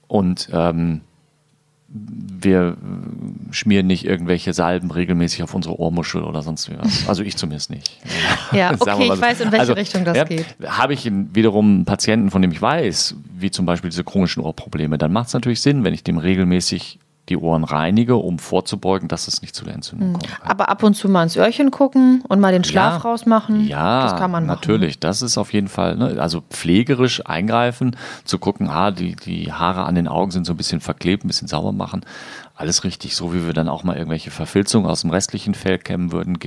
Und 0.09 0.49
ähm, 0.53 1.03
wir 1.93 2.77
schmieren 3.51 3.89
nicht 3.89 4.05
irgendwelche 4.05 4.53
Salben 4.53 4.93
regelmäßig 4.93 5.43
auf 5.43 5.55
unsere 5.55 5.79
Ohrmuschel 5.79 6.23
oder 6.23 6.43
sonst 6.43 6.71
was. 6.79 7.09
Also 7.09 7.25
ich 7.25 7.37
zumindest 7.37 7.71
nicht. 7.71 7.99
Ja, 8.53 8.73
okay, 8.77 9.11
ich 9.13 9.21
weiß, 9.21 9.41
in 9.41 9.53
welche 9.53 9.61
also, 9.61 9.73
Richtung 9.75 10.05
das 10.05 10.17
ja, 10.17 10.25
geht. 10.25 10.45
Habe 10.67 10.93
ich 10.93 11.09
wiederum 11.09 11.67
einen 11.67 11.85
Patienten, 11.85 12.31
von 12.31 12.43
dem 12.43 12.51
ich 12.51 12.61
weiß, 12.61 13.15
wie 13.39 13.51
zum 13.53 13.65
Beispiel 13.65 13.91
diese 13.91 14.03
chronischen 14.03 14.43
Ohrprobleme, 14.43 14.99
dann 14.99 15.13
macht 15.13 15.29
es 15.29 15.35
natürlich 15.35 15.61
Sinn, 15.61 15.85
wenn 15.85 15.95
ich 15.95 16.03
dem 16.03 16.19
regelmäßig 16.19 16.99
die 17.31 17.37
Ohren 17.37 17.65
reinige, 17.65 18.17
um 18.17 18.39
vorzubeugen, 18.39 19.09
dass 19.09 19.29
es 19.29 19.41
nicht 19.41 19.55
zu 19.55 19.65
der 19.65 19.75
Entzündung 19.75 20.09
mhm. 20.09 20.13
kommt. 20.15 20.29
Aber 20.43 20.69
ab 20.69 20.83
und 20.83 20.95
zu 20.95 21.09
mal 21.09 21.23
ins 21.23 21.37
Öhrchen 21.37 21.71
gucken 21.71 22.23
und 22.29 22.41
mal 22.41 22.53
den 22.53 22.65
Schlaf 22.65 23.03
ja, 23.03 23.09
rausmachen. 23.09 23.67
Ja, 23.67 24.03
das 24.03 24.17
kann 24.17 24.31
man 24.31 24.47
machen. 24.47 24.59
natürlich. 24.61 24.99
Das 24.99 25.23
ist 25.23 25.39
auf 25.39 25.53
jeden 25.53 25.69
Fall, 25.69 25.97
ne, 25.97 26.17
also 26.21 26.43
pflegerisch 26.51 27.25
eingreifen, 27.25 27.97
zu 28.25 28.39
gucken, 28.39 28.69
ah, 28.69 28.91
die, 28.91 29.15
die 29.15 29.53
Haare 29.53 29.85
an 29.85 29.95
den 29.95 30.09
Augen 30.09 30.33
sind 30.33 30.45
so 30.45 30.53
ein 30.53 30.57
bisschen 30.57 30.81
verklebt, 30.81 31.25
ein 31.25 31.29
bisschen 31.29 31.49
sauber 31.49 31.73
machen. 31.73 32.03
Alles 32.57 32.85
richtig, 32.85 33.17
so 33.17 33.33
wie 33.33 33.47
wir 33.47 33.55
dann 33.55 33.71
auch 33.71 33.85
mal 33.85 33.97
irgendwelche 33.97 34.31
Verfilzungen 34.31 34.91
aus 34.91 35.01
dem 35.01 35.11
restlichen 35.11 35.55
Fell 35.55 35.79
kämmen 35.79 36.13
würden, 36.13 36.39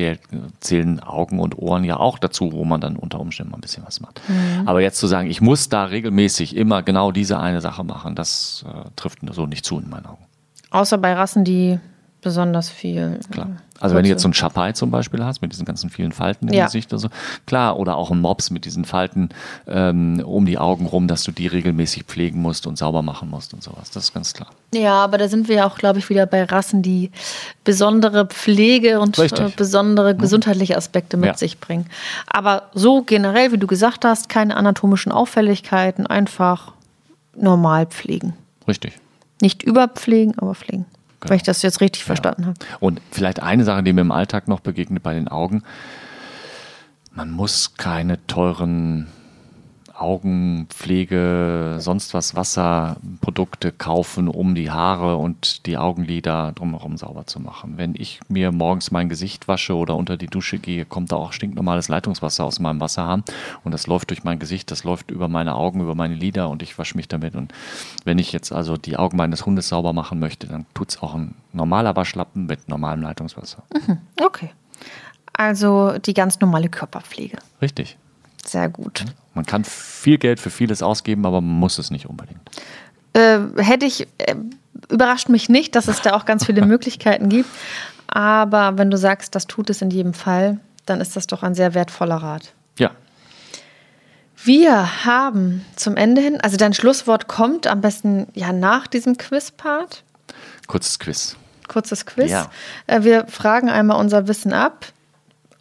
zählen 0.60 1.00
Augen 1.00 1.40
und 1.40 1.58
Ohren 1.58 1.84
ja 1.86 1.98
auch 1.98 2.20
dazu, 2.20 2.52
wo 2.52 2.66
man 2.66 2.82
dann 2.82 2.98
unter 2.98 3.20
Umständen 3.20 3.52
mal 3.52 3.58
ein 3.58 3.62
bisschen 3.62 3.84
was 3.84 4.00
macht. 4.00 4.22
Mhm. 4.28 4.68
Aber 4.68 4.82
jetzt 4.82 5.00
zu 5.00 5.08
sagen, 5.08 5.28
ich 5.28 5.42
muss 5.42 5.70
da 5.70 5.86
regelmäßig 5.86 6.56
immer 6.56 6.84
genau 6.84 7.12
diese 7.12 7.40
eine 7.40 7.62
Sache 7.62 7.84
machen, 7.84 8.14
das 8.14 8.64
äh, 8.68 8.90
trifft 8.96 9.20
so 9.32 9.48
nicht 9.48 9.66
zu 9.66 9.80
in 9.80 9.90
meinen 9.90 10.06
Augen. 10.06 10.24
Außer 10.74 10.98
bei 10.98 11.14
Rassen, 11.14 11.46
die 11.46 11.80
besonders 12.24 12.70
viel. 12.70 13.20
Klar. 13.30 13.50
Also 13.80 13.96
wenn 13.96 14.04
du 14.04 14.10
jetzt 14.10 14.22
so 14.22 14.28
einen 14.28 14.34
Chapai 14.34 14.72
zum 14.72 14.92
Beispiel 14.92 15.24
hast, 15.24 15.42
mit 15.42 15.52
diesen 15.52 15.66
ganzen 15.66 15.90
vielen 15.90 16.14
Falten 16.14 16.48
im 16.48 16.54
ja. 16.54 16.66
Gesicht 16.66 16.92
oder 16.94 17.00
so, 17.00 17.10
klar, 17.46 17.78
oder 17.78 17.98
auch 17.98 18.12
einen 18.12 18.22
Mops 18.22 18.50
mit 18.50 18.64
diesen 18.64 18.86
Falten 18.86 19.30
ähm, 19.68 20.24
um 20.26 20.46
die 20.46 20.58
Augen 20.58 20.86
rum, 20.86 21.08
dass 21.08 21.24
du 21.24 21.32
die 21.32 21.48
regelmäßig 21.48 22.04
pflegen 22.06 22.42
musst 22.42 22.66
und 22.66 22.78
sauber 22.78 23.02
machen 23.02 23.30
musst 23.30 23.54
und 23.54 23.62
sowas. 23.62 23.92
Das 23.92 24.06
ist 24.06 24.14
ganz 24.14 24.34
klar. 24.34 24.50
Ja, 24.74 25.04
aber 25.04 25.18
da 25.18 25.28
sind 25.28 25.50
wir 25.50 25.58
ja 25.58 25.68
auch, 25.68 25.78
glaube 25.78 26.00
ich, 26.00 26.10
wieder 26.10 26.26
bei 26.26 26.46
Rassen, 26.46 26.82
die 26.82 27.12
besondere 27.66 28.26
Pflege 28.26 29.02
und 29.02 29.20
äh, 29.20 29.52
besondere 29.56 30.16
gesundheitliche 30.16 30.78
Aspekte 30.78 31.18
mit 31.18 31.28
ja. 31.28 31.38
sich 31.38 31.60
bringen. 31.60 31.88
Aber 32.26 32.70
so 32.74 33.04
generell, 33.04 33.52
wie 33.52 33.58
du 33.58 33.68
gesagt 33.68 34.06
hast, 34.06 34.30
keine 34.30 34.56
anatomischen 34.56 35.12
Auffälligkeiten, 35.12 36.08
einfach 36.08 36.72
normal 37.36 37.86
pflegen. 37.88 38.34
Richtig. 38.68 38.94
Nicht 39.44 39.62
überpflegen, 39.62 40.38
aber 40.38 40.56
pflegen. 40.56 40.86
Genau. 41.20 41.32
Weil 41.32 41.36
ich 41.36 41.44
das 41.44 41.62
jetzt 41.64 41.82
richtig 41.82 42.04
ja. 42.04 42.06
verstanden 42.06 42.46
habe. 42.46 42.56
Und 42.80 43.02
vielleicht 43.12 43.44
eine 43.44 43.66
Sache, 43.66 43.84
die 43.84 43.92
mir 43.92 44.00
im 44.00 44.14
Alltag 44.14 44.48
noch 44.48 44.62
begegnet 44.62 45.04
bei 45.04 45.14
den 45.14 45.28
Augen. 45.28 45.64
Man 47.12 47.30
muss 47.30 47.76
keine 47.76 48.26
teuren 48.26 49.08
Augenpflege, 49.96 51.76
sonst 51.80 52.14
was, 52.14 52.36
Wasserprodukte 52.36 53.72
kaufen, 53.72 54.28
um 54.28 54.56
die 54.56 54.72
Haare 54.72 55.18
und 55.18 55.66
die 55.68 55.78
Augenlider 55.78 56.52
drumherum 56.54 56.98
sauber 56.98 57.28
zu 57.28 57.40
machen. 57.40 57.78
Wenn 57.78 57.94
ich 57.96 58.20
mir 58.28 58.52
morgens 58.52 58.92
mein 58.92 59.08
Gesicht 59.08 59.48
wasche 59.48 59.76
oder 59.76 59.96
unter 59.96 60.18
die 60.18 60.28
Dusche 60.28 60.58
gehe, 60.58 60.86
kommt 60.86 61.12
da 61.12 61.18
auch 61.18 61.32
stinknormales 61.32 61.90
Leitungswasser 61.90 62.44
aus 62.44 62.60
meinem 62.60 62.80
Wasserhahn 62.80 63.24
und 63.64 63.72
das 63.72 63.88
läuft 63.88 64.10
durch 64.10 64.24
mein 64.24 64.40
Gesicht, 64.40 64.72
das 64.72 64.84
läuft 64.84 65.12
über 65.12 65.28
meine 65.28 65.56
Augen, 65.56 65.82
über 65.82 65.96
meine 65.96 66.16
Lider 66.16 66.50
und 66.50 66.64
ich 66.64 66.78
wasche 66.80 66.98
mich 66.98 67.08
damit. 67.08 67.36
Und 67.36 67.54
wenn 68.04 68.18
ich 68.18 68.32
jetzt 68.32 68.52
also 68.52 68.78
die 68.78 68.98
Augen 68.98 69.18
meines 69.18 69.46
Hundes 69.46 69.70
sauber 69.70 69.94
machen 69.94 70.20
möchte, 70.20 70.48
dann 70.48 70.66
tut 70.74 70.90
es 70.90 71.02
auch 71.02 71.14
ein 71.14 71.36
normaler 71.52 71.96
Waschlappen 71.96 72.48
mit 72.48 72.68
normalem 72.68 73.04
Leitungswasser. 73.04 73.64
Mhm. 73.74 74.00
Okay. 74.22 74.50
Also 75.34 75.98
die 76.00 76.14
ganz 76.14 76.40
normale 76.40 76.70
Körperpflege. 76.70 77.38
Richtig. 77.62 77.98
Sehr 78.46 78.70
gut. 78.70 79.06
Man 79.34 79.46
kann 79.46 79.64
viel 79.64 80.18
Geld 80.18 80.40
für 80.40 80.50
vieles 80.50 80.84
ausgeben, 80.84 81.26
aber 81.26 81.42
man 81.42 81.60
muss 81.60 81.80
es 81.80 81.92
nicht 81.92 82.08
unbedingt. 82.08 82.40
Äh, 83.14 83.40
hätte 83.58 83.86
ich, 83.86 84.08
äh, 84.20 84.36
überrascht 84.90 85.30
mich 85.30 85.50
nicht, 85.50 85.76
dass 85.76 85.88
es 85.88 86.02
da 86.02 86.14
auch 86.14 86.26
ganz 86.26 86.46
viele 86.46 86.66
Möglichkeiten 86.66 87.30
gibt. 87.30 87.50
Aber 88.08 88.78
wenn 88.78 88.92
du 88.92 88.98
sagst, 88.98 89.34
das 89.36 89.48
tut 89.48 89.70
es 89.70 89.82
in 89.82 89.90
jedem 89.90 90.14
Fall, 90.14 90.60
dann 90.86 91.02
ist 91.02 91.16
das 91.16 91.28
doch 91.28 91.42
ein 91.44 91.56
sehr 91.56 91.74
wertvoller 91.74 92.18
Rat. 92.18 92.54
Ja. 92.78 92.92
Wir 94.44 95.06
haben 95.06 95.66
zum 95.76 95.96
Ende 95.96 96.22
hin, 96.22 96.40
also 96.42 96.58
dein 96.58 96.74
Schlusswort 96.74 97.28
kommt 97.28 97.66
am 97.66 97.82
besten 97.82 98.28
ja 98.34 98.52
nach 98.52 98.88
diesem 98.88 99.18
Quiz-Part. 99.18 100.04
Kurzes 100.68 101.00
Quiz. 101.00 101.38
Kurzes 101.68 102.06
Quiz. 102.06 102.30
Ja. 102.30 102.50
Äh, 102.88 103.04
wir 103.04 103.26
fragen 103.28 103.70
einmal 103.70 103.98
unser 103.98 104.28
Wissen 104.28 104.54
ab. 104.54 104.86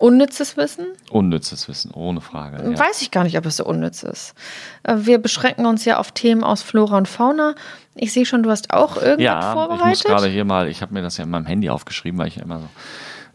Unnützes 0.02 0.56
Wissen? 0.56 0.86
Unnützes 1.10 1.68
Wissen, 1.68 1.92
ohne 1.92 2.20
Frage. 2.20 2.56
Ja. 2.60 2.76
Weiß 2.76 3.02
ich 3.02 3.12
gar 3.12 3.22
nicht, 3.22 3.38
ob 3.38 3.46
es 3.46 3.58
so 3.58 3.64
unnütz 3.64 4.02
ist. 4.02 4.34
Äh, 4.82 4.96
wir 5.02 5.18
beschränken 5.18 5.64
uns 5.64 5.84
ja 5.84 6.00
auf 6.00 6.10
Themen 6.10 6.42
aus 6.42 6.60
Flora 6.60 6.96
und 6.96 7.06
Fauna. 7.06 7.54
Ich 7.94 8.12
sehe 8.12 8.26
schon, 8.26 8.42
du 8.42 8.50
hast 8.50 8.72
auch 8.72 8.96
irgendwas 8.96 9.22
ja, 9.22 9.52
vorbereitet. 9.52 9.84
ich 9.84 9.90
muss 9.90 10.02
gerade 10.02 10.26
hier 10.26 10.44
mal, 10.44 10.66
ich 10.66 10.82
habe 10.82 10.92
mir 10.92 11.02
das 11.02 11.18
ja 11.18 11.24
in 11.24 11.30
meinem 11.30 11.46
Handy 11.46 11.70
aufgeschrieben, 11.70 12.18
weil 12.18 12.26
ich 12.26 12.34
ja 12.34 12.42
immer 12.42 12.58
so 12.58 12.68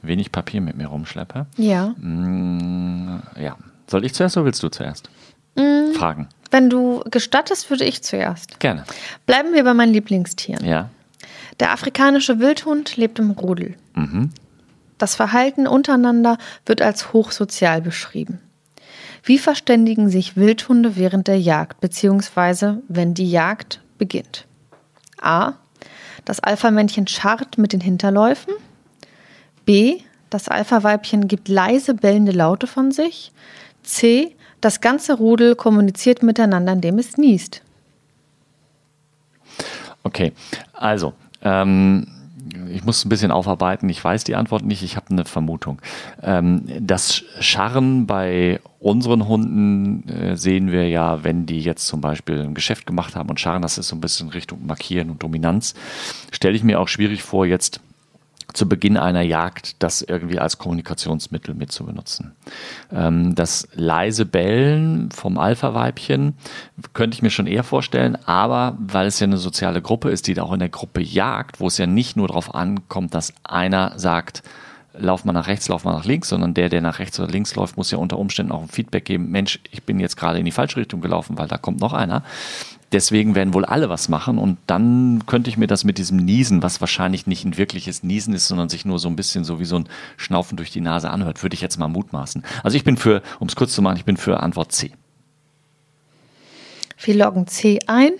wenig 0.01 0.33
Papier 0.33 0.59
mit 0.59 0.75
mir 0.75 0.87
rumschleppe. 0.87 1.45
ja. 1.55 1.93
Mm, 1.99 3.21
ja. 3.39 3.55
Soll 3.89 4.03
ich 4.03 4.13
zuerst 4.13 4.35
oder 4.35 4.47
willst 4.47 4.61
du 4.61 4.67
zuerst? 4.67 5.09
Mm. 5.55 5.93
Fragen. 5.93 6.27
Wenn 6.51 6.69
du 6.69 7.01
gestattest, 7.09 7.69
würde 7.69 7.85
ich 7.85 8.03
zuerst. 8.03 8.59
Gerne. 8.59 8.83
Bleiben 9.25 9.53
wir 9.53 9.63
bei 9.63 9.73
meinen 9.73 9.93
Lieblingstieren. 9.93 10.65
Ja. 10.65 10.89
Der 11.61 11.71
afrikanische 11.71 12.39
Wildhund 12.39 12.97
lebt 12.97 13.19
im 13.19 13.31
Rudel. 13.31 13.75
Mhm. 13.95 14.31
Das 14.97 15.15
Verhalten 15.15 15.67
untereinander 15.67 16.37
wird 16.65 16.81
als 16.81 17.13
hochsozial 17.13 17.81
beschrieben. 17.81 18.39
Wie 19.23 19.37
verständigen 19.37 20.09
sich 20.09 20.37
Wildhunde 20.37 20.95
während 20.95 21.27
der 21.27 21.39
Jagd 21.39 21.81
bzw. 21.81 22.75
wenn 22.87 23.13
die 23.13 23.29
Jagd 23.29 23.81
beginnt? 23.97 24.45
A. 25.21 25.53
Das 26.25 26.39
Alpha-Männchen 26.39 27.07
scharrt 27.07 27.57
mit 27.57 27.73
den 27.73 27.81
Hinterläufen. 27.81 28.53
B. 29.65 30.01
Das 30.29 30.47
Alpha-Weibchen 30.47 31.27
gibt 31.27 31.47
leise 31.47 31.93
bellende 31.93 32.31
Laute 32.31 32.67
von 32.67 32.91
sich. 32.91 33.31
C. 33.83 34.35
Das 34.61 34.81
ganze 34.81 35.13
Rudel 35.13 35.55
kommuniziert 35.55 36.23
miteinander, 36.23 36.73
indem 36.73 36.99
es 36.99 37.17
niest. 37.17 37.61
Okay, 40.03 40.33
also, 40.73 41.13
ähm, 41.41 42.07
ich 42.69 42.83
muss 42.83 43.05
ein 43.05 43.09
bisschen 43.09 43.31
aufarbeiten. 43.31 43.89
Ich 43.89 44.03
weiß 44.03 44.23
die 44.23 44.35
Antwort 44.35 44.63
nicht, 44.63 44.83
ich 44.83 44.95
habe 44.95 45.09
eine 45.09 45.25
Vermutung. 45.25 45.81
Ähm, 46.21 46.63
das 46.79 47.23
Scharren 47.39 48.07
bei 48.07 48.59
unseren 48.79 49.27
Hunden 49.27 50.07
äh, 50.07 50.37
sehen 50.37 50.71
wir 50.71 50.87
ja, 50.87 51.23
wenn 51.23 51.45
die 51.45 51.59
jetzt 51.59 51.87
zum 51.87 52.01
Beispiel 52.01 52.41
ein 52.41 52.53
Geschäft 52.53 52.85
gemacht 52.85 53.15
haben 53.15 53.29
und 53.29 53.39
scharren, 53.39 53.61
das 53.61 53.77
ist 53.77 53.87
so 53.87 53.95
ein 53.95 54.01
bisschen 54.01 54.29
Richtung 54.29 54.65
Markieren 54.65 55.09
und 55.09 55.23
Dominanz. 55.23 55.73
Stelle 56.31 56.55
ich 56.55 56.63
mir 56.63 56.79
auch 56.79 56.87
schwierig 56.87 57.23
vor, 57.23 57.45
jetzt 57.45 57.81
zu 58.53 58.67
Beginn 58.67 58.97
einer 58.97 59.21
Jagd 59.21 59.81
das 59.83 60.01
irgendwie 60.01 60.39
als 60.39 60.57
Kommunikationsmittel 60.57 61.53
mit 61.53 61.71
zu 61.71 61.85
benutzen. 61.85 62.35
Ähm, 62.91 63.35
das 63.35 63.67
leise 63.73 64.25
Bellen 64.25 65.11
vom 65.11 65.37
Alpha-Weibchen 65.37 66.33
könnte 66.93 67.15
ich 67.15 67.21
mir 67.21 67.29
schon 67.29 67.47
eher 67.47 67.63
vorstellen, 67.63 68.17
aber 68.25 68.77
weil 68.79 69.07
es 69.07 69.19
ja 69.19 69.25
eine 69.25 69.37
soziale 69.37 69.81
Gruppe 69.81 70.09
ist, 70.09 70.27
die 70.27 70.33
da 70.33 70.43
auch 70.43 70.53
in 70.53 70.59
der 70.59 70.69
Gruppe 70.69 71.01
jagt, 71.01 71.59
wo 71.59 71.67
es 71.67 71.77
ja 71.77 71.87
nicht 71.87 72.15
nur 72.15 72.27
darauf 72.27 72.55
ankommt, 72.55 73.13
dass 73.13 73.33
einer 73.43 73.97
sagt, 73.99 74.43
lauf 74.99 75.25
mal 75.25 75.33
nach 75.33 75.47
rechts, 75.47 75.67
lauf 75.67 75.83
mal 75.83 75.93
nach 75.93 76.05
links, 76.05 76.29
sondern 76.29 76.53
der, 76.53 76.69
der 76.69 76.81
nach 76.81 76.99
rechts 76.99 77.19
oder 77.19 77.29
links 77.31 77.55
läuft, 77.55 77.77
muss 77.77 77.91
ja 77.91 77.97
unter 77.97 78.17
Umständen 78.17 78.51
auch 78.51 78.61
ein 78.61 78.67
Feedback 78.67 79.05
geben, 79.05 79.31
Mensch, 79.31 79.59
ich 79.71 79.83
bin 79.83 79.99
jetzt 79.99 80.17
gerade 80.17 80.39
in 80.39 80.45
die 80.45 80.51
falsche 80.51 80.77
Richtung 80.77 81.01
gelaufen, 81.01 81.37
weil 81.37 81.47
da 81.47 81.57
kommt 81.57 81.79
noch 81.79 81.93
einer. 81.93 82.23
Deswegen 82.93 83.35
werden 83.35 83.53
wohl 83.53 83.65
alle 83.65 83.89
was 83.89 84.07
machen 84.07 84.37
und 84.37 84.57
dann 84.65 85.23
könnte 85.25 85.49
ich 85.49 85.57
mir 85.57 85.67
das 85.67 85.83
mit 85.83 85.97
diesem 85.97 86.17
Niesen, 86.17 86.63
was 86.63 86.79
wahrscheinlich 86.79 87.27
nicht 87.27 87.43
ein 87.43 87.57
wirkliches 87.57 88.01
Niesen 88.01 88.33
ist, 88.33 88.47
sondern 88.47 88.69
sich 88.69 88.85
nur 88.85 88.97
so 88.97 89.09
ein 89.09 89.17
bisschen 89.17 89.43
so 89.43 89.59
wie 89.59 89.65
so 89.65 89.77
ein 89.77 89.89
Schnaufen 90.15 90.55
durch 90.55 90.71
die 90.71 90.79
Nase 90.79 91.09
anhört, 91.09 91.43
würde 91.43 91.53
ich 91.53 91.61
jetzt 91.61 91.77
mal 91.77 91.89
mutmaßen. 91.89 92.43
Also 92.63 92.77
ich 92.77 92.85
bin 92.85 92.95
für, 92.95 93.21
um 93.39 93.47
es 93.49 93.57
kurz 93.57 93.73
zu 93.73 93.81
machen, 93.81 93.97
ich 93.97 94.05
bin 94.05 94.15
für 94.15 94.41
Antwort 94.41 94.71
C. 94.71 94.91
Wir 96.99 97.15
loggen 97.15 97.45
C 97.45 97.79
ein. 97.87 98.11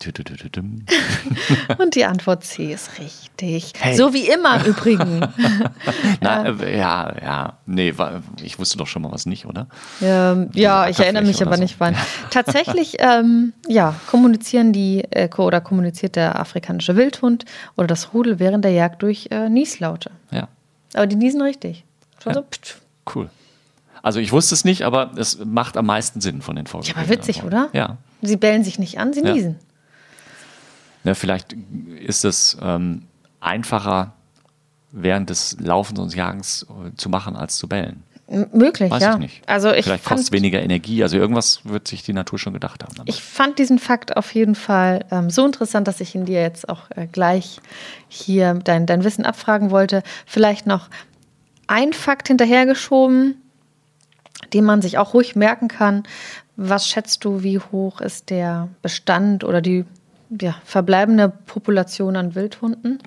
und 1.78 1.94
die 1.94 2.04
Antwort 2.04 2.44
C 2.44 2.72
ist 2.72 2.98
richtig. 2.98 3.72
Hey. 3.78 3.94
So 3.96 4.12
wie 4.14 4.28
immer 4.28 4.64
übrigens. 4.64 5.28
Na, 6.20 6.46
äh, 6.48 6.78
ja, 6.78 7.14
ja, 7.22 7.58
nee, 7.66 7.96
war, 7.98 8.22
ich 8.42 8.58
wusste 8.58 8.78
doch 8.78 8.86
schon 8.86 9.02
mal 9.02 9.12
was 9.12 9.26
nicht, 9.26 9.46
oder? 9.46 9.66
Ähm, 10.00 10.48
ja, 10.54 10.88
ich 10.88 10.98
erinnere 10.98 11.24
mich 11.24 11.42
aber 11.42 11.56
so. 11.56 11.62
nicht 11.62 11.78
wann. 11.80 11.94
Tatsächlich, 12.30 12.96
ähm, 12.98 13.52
ja, 13.68 13.94
kommunizieren 14.06 14.72
die 14.72 15.04
äh, 15.10 15.28
oder 15.36 15.60
kommuniziert 15.60 16.16
der 16.16 16.38
afrikanische 16.40 16.96
Wildhund 16.96 17.44
oder 17.76 17.86
das 17.86 18.14
Rudel 18.14 18.38
während 18.38 18.64
der 18.64 18.72
Jagd 18.72 19.02
durch 19.02 19.28
äh, 19.30 19.48
Nieslaute. 19.48 20.10
Ja, 20.30 20.48
Aber 20.94 21.06
die 21.06 21.16
niesen 21.16 21.42
richtig. 21.42 21.84
Schon 22.22 22.32
Ja. 22.32 22.38
so. 22.38 22.42
ptsch. 22.42 22.74
cool. 23.14 23.30
Also 24.02 24.18
ich 24.18 24.32
wusste 24.32 24.54
es 24.54 24.64
nicht, 24.64 24.82
aber 24.82 25.10
es 25.16 25.44
macht 25.44 25.76
am 25.76 25.84
meisten 25.84 26.22
Sinn 26.22 26.40
von 26.40 26.56
den 26.56 26.66
Folgen. 26.66 26.86
Ja, 26.86 26.96
aber 26.96 27.10
witzig, 27.10 27.42
oder? 27.44 27.68
Ja. 27.74 27.98
Sie 28.22 28.36
bellen 28.38 28.64
sich 28.64 28.78
nicht 28.78 28.98
an, 28.98 29.12
sie 29.12 29.22
Ja. 29.22 29.34
niesen. 29.34 29.56
Ja, 31.04 31.14
vielleicht 31.14 31.54
ist 31.98 32.24
es 32.24 32.58
ähm, 32.60 33.02
einfacher, 33.40 34.12
während 34.92 35.30
des 35.30 35.56
Laufens 35.60 35.98
und 35.98 36.14
Jagens 36.14 36.64
äh, 36.64 36.94
zu 36.96 37.08
machen, 37.08 37.36
als 37.36 37.56
zu 37.56 37.68
bellen. 37.68 38.02
M 38.26 38.46
möglich, 38.52 38.90
Weiß 38.90 39.02
ja. 39.02 39.12
ich 39.14 39.18
nicht. 39.18 39.48
Also 39.48 39.72
ich 39.72 39.84
vielleicht 39.84 40.04
kostet 40.04 40.32
weniger 40.32 40.62
Energie. 40.62 41.02
Also 41.02 41.16
irgendwas 41.16 41.60
wird 41.64 41.88
sich 41.88 42.04
die 42.04 42.12
Natur 42.12 42.38
schon 42.38 42.52
gedacht 42.52 42.84
haben. 42.84 42.94
damit. 42.94 43.12
ich 43.12 43.22
fand 43.22 43.58
diesen 43.58 43.80
Fakt 43.80 44.16
auf 44.16 44.32
jeden 44.34 44.54
Fall 44.54 45.04
ähm, 45.10 45.30
so 45.30 45.44
interessant, 45.44 45.88
dass 45.88 46.00
ich 46.00 46.14
ihn 46.14 46.26
dir 46.26 46.40
jetzt 46.40 46.68
auch 46.68 46.90
äh, 46.90 47.08
gleich 47.08 47.60
hier 48.08 48.54
dein, 48.54 48.86
dein 48.86 49.02
Wissen 49.02 49.24
abfragen 49.24 49.72
wollte. 49.72 50.04
Vielleicht 50.26 50.66
noch 50.66 50.88
ein 51.66 51.92
Fakt 51.92 52.28
hinterhergeschoben, 52.28 53.34
den 54.52 54.64
man 54.64 54.80
sich 54.80 54.98
auch 54.98 55.12
ruhig 55.12 55.34
merken 55.34 55.66
kann. 55.66 56.04
Was 56.56 56.86
schätzt 56.86 57.24
du, 57.24 57.42
wie 57.42 57.58
hoch 57.58 58.00
ist 58.00 58.30
der 58.30 58.68
Bestand 58.80 59.42
oder 59.42 59.60
die 59.60 59.84
ja, 60.40 60.54
verbleibende 60.64 61.28
Population 61.28 62.16
an 62.16 62.34
Wildhunden? 62.34 62.98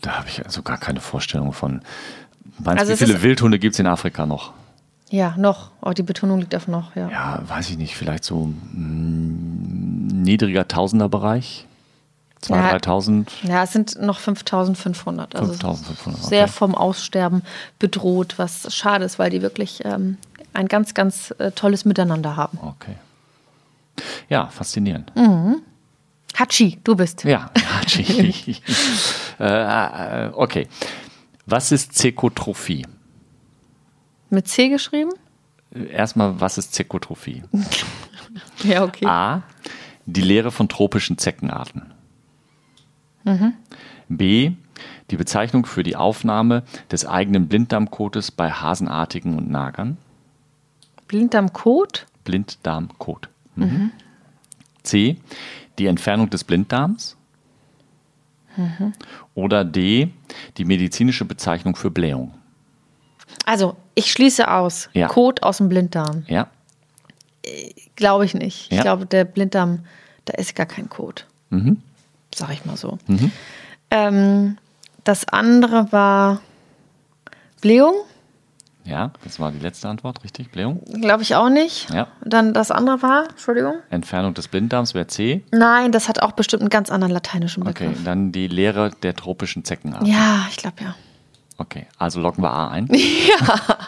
Da 0.00 0.18
habe 0.18 0.28
ich 0.28 0.44
also 0.44 0.62
gar 0.62 0.78
keine 0.78 1.00
Vorstellung 1.00 1.52
von. 1.52 1.82
Meinst 2.58 2.80
Also 2.80 2.92
wie 2.92 2.96
viele 2.96 3.22
Wildhunde 3.22 3.58
gibt 3.58 3.74
es 3.74 3.78
in 3.78 3.86
Afrika 3.86 4.26
noch? 4.26 4.52
Ja, 5.10 5.34
noch. 5.36 5.70
Oh, 5.82 5.90
die 5.90 6.02
Betonung 6.02 6.40
liegt 6.40 6.54
auf 6.54 6.68
noch, 6.68 6.96
ja. 6.96 7.08
Ja, 7.10 7.42
weiß 7.46 7.70
ich 7.70 7.76
nicht. 7.76 7.96
Vielleicht 7.96 8.24
so 8.24 8.46
mm, 8.46 10.06
niedriger 10.22 10.66
Tausenderbereich? 10.66 11.66
2.000, 12.42 12.50
Ja. 12.56 12.76
3.000? 12.76 13.26
Ja, 13.42 13.62
es 13.62 13.72
sind 13.72 14.00
noch 14.00 14.18
5500. 14.18 15.36
Also 15.36 15.50
es 15.52 15.56
ist 15.56 15.62
5500, 15.62 16.24
Sehr 16.24 16.44
okay. 16.44 16.52
vom 16.52 16.74
Aussterben 16.74 17.42
bedroht, 17.78 18.38
was 18.38 18.74
schade 18.74 19.04
ist, 19.04 19.18
weil 19.18 19.30
die 19.30 19.42
wirklich 19.42 19.84
ähm, 19.84 20.16
ein 20.54 20.66
ganz, 20.66 20.94
ganz 20.94 21.32
äh, 21.38 21.52
tolles 21.52 21.84
Miteinander 21.84 22.36
haben. 22.36 22.58
Okay. 22.62 22.96
Ja, 24.28 24.46
faszinierend. 24.46 25.12
Hatschi, 26.34 26.78
du 26.82 26.96
bist. 26.96 27.24
Ja, 27.24 27.50
Hatschi. 27.54 28.56
äh, 29.40 30.26
äh, 30.26 30.30
okay. 30.32 30.68
Was 31.46 31.72
ist 31.72 31.94
Zekotrophie? 31.94 32.86
Mit 34.30 34.48
C 34.48 34.68
geschrieben? 34.68 35.12
Erstmal, 35.70 36.40
was 36.40 36.58
ist 36.58 36.74
Zekotrophie? 36.74 37.42
Ja, 38.64 38.84
okay. 38.84 39.04
A. 39.06 39.42
Die 40.06 40.22
Lehre 40.22 40.50
von 40.50 40.66
tropischen 40.66 41.18
Zeckenarten. 41.18 41.92
B. 44.08 44.52
Die 45.10 45.16
Bezeichnung 45.16 45.66
für 45.66 45.82
die 45.82 45.96
Aufnahme 45.96 46.62
des 46.90 47.04
eigenen 47.04 47.48
Blinddarmkotes 47.48 48.30
bei 48.30 48.50
Hasenartigen 48.50 49.36
und 49.36 49.50
Nagern. 49.50 49.98
Blinddarmkot? 51.08 52.06
Blinddarmkot. 52.24 53.28
Mhm. 53.56 53.90
C. 54.82 55.18
Die 55.78 55.86
Entfernung 55.86 56.30
des 56.30 56.44
Blinddarms. 56.44 57.16
Oder 59.34 59.64
D. 59.64 60.10
Die 60.58 60.64
medizinische 60.64 61.24
Bezeichnung 61.24 61.74
für 61.74 61.90
Blähung. 61.90 62.34
Also, 63.46 63.76
ich 63.94 64.12
schließe 64.12 64.50
aus. 64.50 64.90
Ja. 64.92 65.08
Kot 65.08 65.42
aus 65.42 65.56
dem 65.56 65.68
Blinddarm. 65.70 66.24
Ja. 66.28 66.48
Glaube 67.96 68.24
ich 68.26 68.34
nicht. 68.34 68.70
Ich 68.70 68.76
Ja? 68.76 68.82
glaube, 68.82 69.06
der 69.06 69.24
Blinddarm, 69.24 69.80
da 70.26 70.34
ist 70.34 70.54
gar 70.54 70.66
kein 70.66 70.88
Kot. 70.90 71.26
Mhm. 71.50 71.80
Sag 72.34 72.50
ich 72.52 72.64
mal 72.66 72.76
so. 72.76 72.98
Ähm, 73.90 74.58
das 75.04 75.26
andere 75.28 75.90
war 75.92 76.40
Blähung. 77.62 77.94
Ja, 78.84 79.12
das 79.24 79.38
war 79.38 79.52
die 79.52 79.58
letzte 79.60 79.88
Antwort, 79.88 80.24
richtig? 80.24 80.50
Blähung? 80.50 80.82
Glaube 81.00 81.22
ich 81.22 81.34
auch 81.36 81.48
nicht. 81.48 81.88
Ja. 81.90 82.08
Dann 82.24 82.52
das 82.52 82.70
andere 82.70 83.00
war, 83.02 83.28
Entschuldigung. 83.30 83.74
Entfernung 83.90 84.34
des 84.34 84.48
Blinddarms 84.48 84.92
wäre 84.94 85.06
C. 85.06 85.44
Nein, 85.52 85.92
das 85.92 86.08
hat 86.08 86.20
auch 86.22 86.32
bestimmt 86.32 86.62
einen 86.62 86.70
ganz 86.70 86.90
anderen 86.90 87.12
lateinischen 87.12 87.62
Okay, 87.66 87.86
Begriff. 87.88 88.04
dann 88.04 88.32
die 88.32 88.48
Lehre 88.48 88.90
der 89.02 89.14
tropischen 89.14 89.64
Zeckenart. 89.64 90.06
Ja, 90.06 90.46
ich 90.50 90.56
glaube 90.56 90.76
ja. 90.82 90.94
Okay, 91.62 91.86
also 91.96 92.20
loggen 92.20 92.42
wir 92.42 92.50
A 92.50 92.68
ein. 92.68 92.88
Ja. 93.28 93.78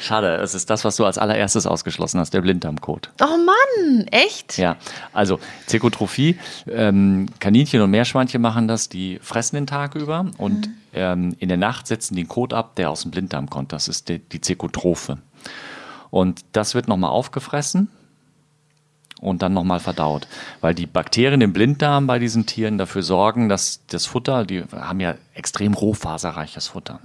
Schade, 0.00 0.36
es 0.36 0.54
ist 0.54 0.68
das, 0.68 0.84
was 0.84 0.96
du 0.96 1.04
als 1.04 1.16
allererstes 1.16 1.64
ausgeschlossen 1.64 2.18
hast, 2.18 2.34
der 2.34 2.40
Blinddarmcode. 2.40 3.10
Oh 3.22 3.36
Mann, 3.36 4.06
echt? 4.08 4.58
Ja, 4.58 4.76
also 5.12 5.38
Zekotrophie, 5.66 6.38
ähm, 6.68 7.26
Kaninchen 7.38 7.80
und 7.80 7.90
Meerschweinchen 7.90 8.42
machen 8.42 8.66
das, 8.66 8.88
die 8.88 9.20
fressen 9.22 9.54
den 9.54 9.66
Tag 9.66 9.94
über 9.94 10.26
und 10.38 10.70
ähm, 10.92 11.36
in 11.38 11.48
der 11.48 11.56
Nacht 11.56 11.86
setzen 11.86 12.16
die 12.16 12.22
einen 12.22 12.28
Kot 12.28 12.52
ab, 12.52 12.74
der 12.74 12.90
aus 12.90 13.02
dem 13.02 13.12
Blinddarm 13.12 13.48
kommt. 13.48 13.72
Das 13.72 13.86
ist 13.86 14.08
die, 14.08 14.18
die 14.18 14.40
Zekotrophe. 14.40 15.18
Und 16.10 16.40
das 16.52 16.74
wird 16.74 16.88
nochmal 16.88 17.10
aufgefressen 17.10 17.88
und 19.24 19.42
dann 19.42 19.52
nochmal 19.52 19.80
verdaut. 19.80 20.26
Weil 20.60 20.74
die 20.74 20.86
Bakterien 20.86 21.40
im 21.40 21.52
Blinddarm 21.52 22.06
bei 22.06 22.18
diesen 22.18 22.46
Tieren 22.46 22.78
dafür 22.78 23.02
sorgen, 23.02 23.48
dass 23.48 23.80
das 23.88 24.06
Futter, 24.06 24.44
die 24.44 24.62
haben 24.72 25.00
ja 25.00 25.14
extrem 25.34 25.74
rohfaserreiches 25.74 26.68
Futter, 26.68 27.00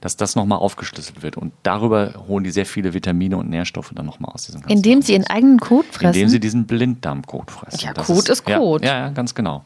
dass 0.00 0.16
das 0.16 0.36
nochmal 0.36 0.58
aufgeschlüsselt 0.58 1.22
wird. 1.22 1.36
Und 1.36 1.52
darüber 1.64 2.14
holen 2.28 2.44
die 2.44 2.50
sehr 2.50 2.66
viele 2.66 2.94
Vitamine 2.94 3.36
und 3.36 3.50
Nährstoffe 3.50 3.90
dann 3.94 4.06
nochmal 4.06 4.30
aus 4.32 4.46
diesem 4.46 4.60
ganzen 4.60 4.76
Indem 4.76 5.02
sie 5.02 5.14
ihren 5.14 5.26
eigenen 5.26 5.58
Kot 5.58 5.86
fressen. 5.86 6.06
indem 6.06 6.28
sie 6.28 6.38
diesen 6.40 6.66
Blinddarmkot 6.66 7.50
fressen. 7.50 7.80
Ja, 7.80 7.92
Das 7.92 8.06
Kot 8.06 8.28
ist 8.28 8.44
Kot. 8.44 8.84
Ja, 8.84 8.98
ja, 8.98 9.08
ganz 9.08 9.34
genau. 9.34 9.64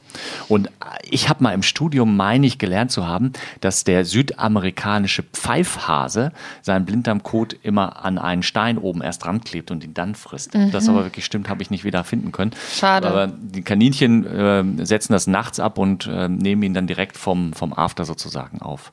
Und 0.48 0.70
ich 1.10 1.28
habe 1.28 1.42
mal 1.42 1.52
im 1.52 1.62
Studium, 1.62 2.16
meine 2.16 2.46
ich, 2.46 2.58
gelernt 2.58 2.90
zu 2.90 3.06
haben, 3.06 3.32
dass 3.60 3.84
der 3.84 4.04
südamerikanische 4.06 5.22
Pfeifhase 5.22 6.32
seinen 6.62 6.86
Blinddarmkot 6.86 7.56
immer 7.62 8.04
an 8.04 8.18
einen 8.18 8.42
Stein 8.42 8.78
oben 8.78 9.02
erst 9.02 9.24
dran 9.24 9.42
klebt 9.42 9.70
und 9.70 9.84
ihn 9.84 9.92
dann 9.94 10.14
frisst. 10.14 10.54
Das 10.72 10.88
aber 10.88 11.04
wirklich 11.04 11.24
stimmt, 11.24 11.48
habe 11.48 11.62
ich 11.62 11.70
nicht 11.70 11.79
wieder 11.84 12.04
finden 12.04 12.32
können. 12.32 12.52
Schade. 12.72 13.08
Aber 13.08 13.26
die 13.26 13.62
Kaninchen 13.62 14.26
äh, 14.26 14.84
setzen 14.84 15.12
das 15.12 15.26
nachts 15.26 15.60
ab 15.60 15.78
und 15.78 16.06
äh, 16.06 16.28
nehmen 16.28 16.62
ihn 16.62 16.74
dann 16.74 16.86
direkt 16.86 17.16
vom, 17.16 17.52
vom 17.52 17.72
After 17.72 18.04
sozusagen 18.04 18.62
auf. 18.62 18.92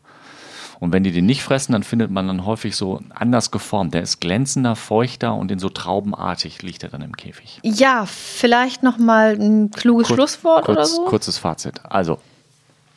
Und 0.79 0.93
wenn 0.93 1.03
die 1.03 1.11
den 1.11 1.25
nicht 1.25 1.41
fressen, 1.41 1.71
dann 1.71 1.81
findet 1.81 2.11
man 2.11 2.27
dann 2.27 2.45
häufig 2.45 2.75
so 2.75 3.01
anders 3.09 3.49
geformt. 3.49 3.95
Der 3.95 4.03
ist 4.03 4.21
glänzender, 4.21 4.75
feuchter 4.75 5.33
und 5.33 5.49
in 5.51 5.57
so 5.57 5.69
traubenartig 5.69 6.61
liegt 6.61 6.83
er 6.83 6.89
dann 6.89 7.01
im 7.01 7.17
Käfig. 7.17 7.59
Ja, 7.63 8.05
vielleicht 8.05 8.83
noch 8.83 8.99
mal 8.99 9.31
ein 9.39 9.71
kluges 9.71 10.07
Kur- 10.07 10.17
Schlusswort 10.17 10.65
kurz, 10.65 10.77
oder 10.77 10.85
so. 10.85 11.05
Kurzes 11.05 11.39
Fazit. 11.39 11.81
Also, 11.83 12.19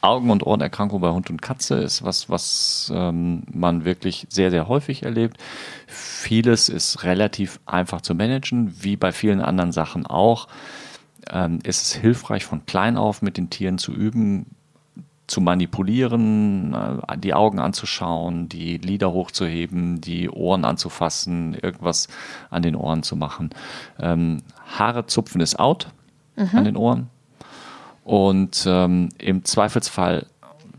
Augen- 0.02 0.30
und 0.30 0.46
Ohrenerkrankung 0.46 1.00
bei 1.00 1.10
Hund 1.10 1.30
und 1.30 1.42
Katze 1.42 1.76
ist 1.76 2.02
was, 2.02 2.30
was 2.30 2.90
ähm, 2.94 3.42
man 3.52 3.84
wirklich 3.84 4.26
sehr, 4.30 4.50
sehr 4.50 4.68
häufig 4.68 5.02
erlebt. 5.02 5.36
Vieles 5.86 6.68
ist 6.68 7.04
relativ 7.04 7.60
einfach 7.66 8.00
zu 8.00 8.14
managen, 8.14 8.74
wie 8.80 8.96
bei 8.96 9.12
vielen 9.12 9.40
anderen 9.40 9.72
Sachen 9.72 10.06
auch. 10.06 10.48
Ähm, 11.30 11.58
ist 11.64 11.82
es 11.82 11.92
hilfreich, 11.92 12.44
von 12.44 12.64
klein 12.64 12.96
auf 12.96 13.20
mit 13.20 13.36
den 13.36 13.50
Tieren 13.50 13.78
zu 13.78 13.92
üben, 13.92 14.46
zu 15.26 15.40
manipulieren, 15.40 16.74
äh, 16.74 17.18
die 17.18 17.34
Augen 17.34 17.58
anzuschauen, 17.58 18.48
die 18.48 18.78
Lider 18.78 19.12
hochzuheben, 19.12 20.00
die 20.00 20.30
Ohren 20.30 20.64
anzufassen, 20.64 21.54
irgendwas 21.54 22.08
an 22.48 22.62
den 22.62 22.74
Ohren 22.74 23.02
zu 23.02 23.16
machen. 23.16 23.50
Ähm, 23.98 24.42
Haare 24.66 25.06
zupfen 25.06 25.40
ist 25.40 25.58
out 25.58 25.88
an 26.56 26.64
den 26.64 26.76
Ohren. 26.76 27.10
Und 28.04 28.64
ähm, 28.66 29.10
im 29.18 29.44
Zweifelsfall 29.44 30.26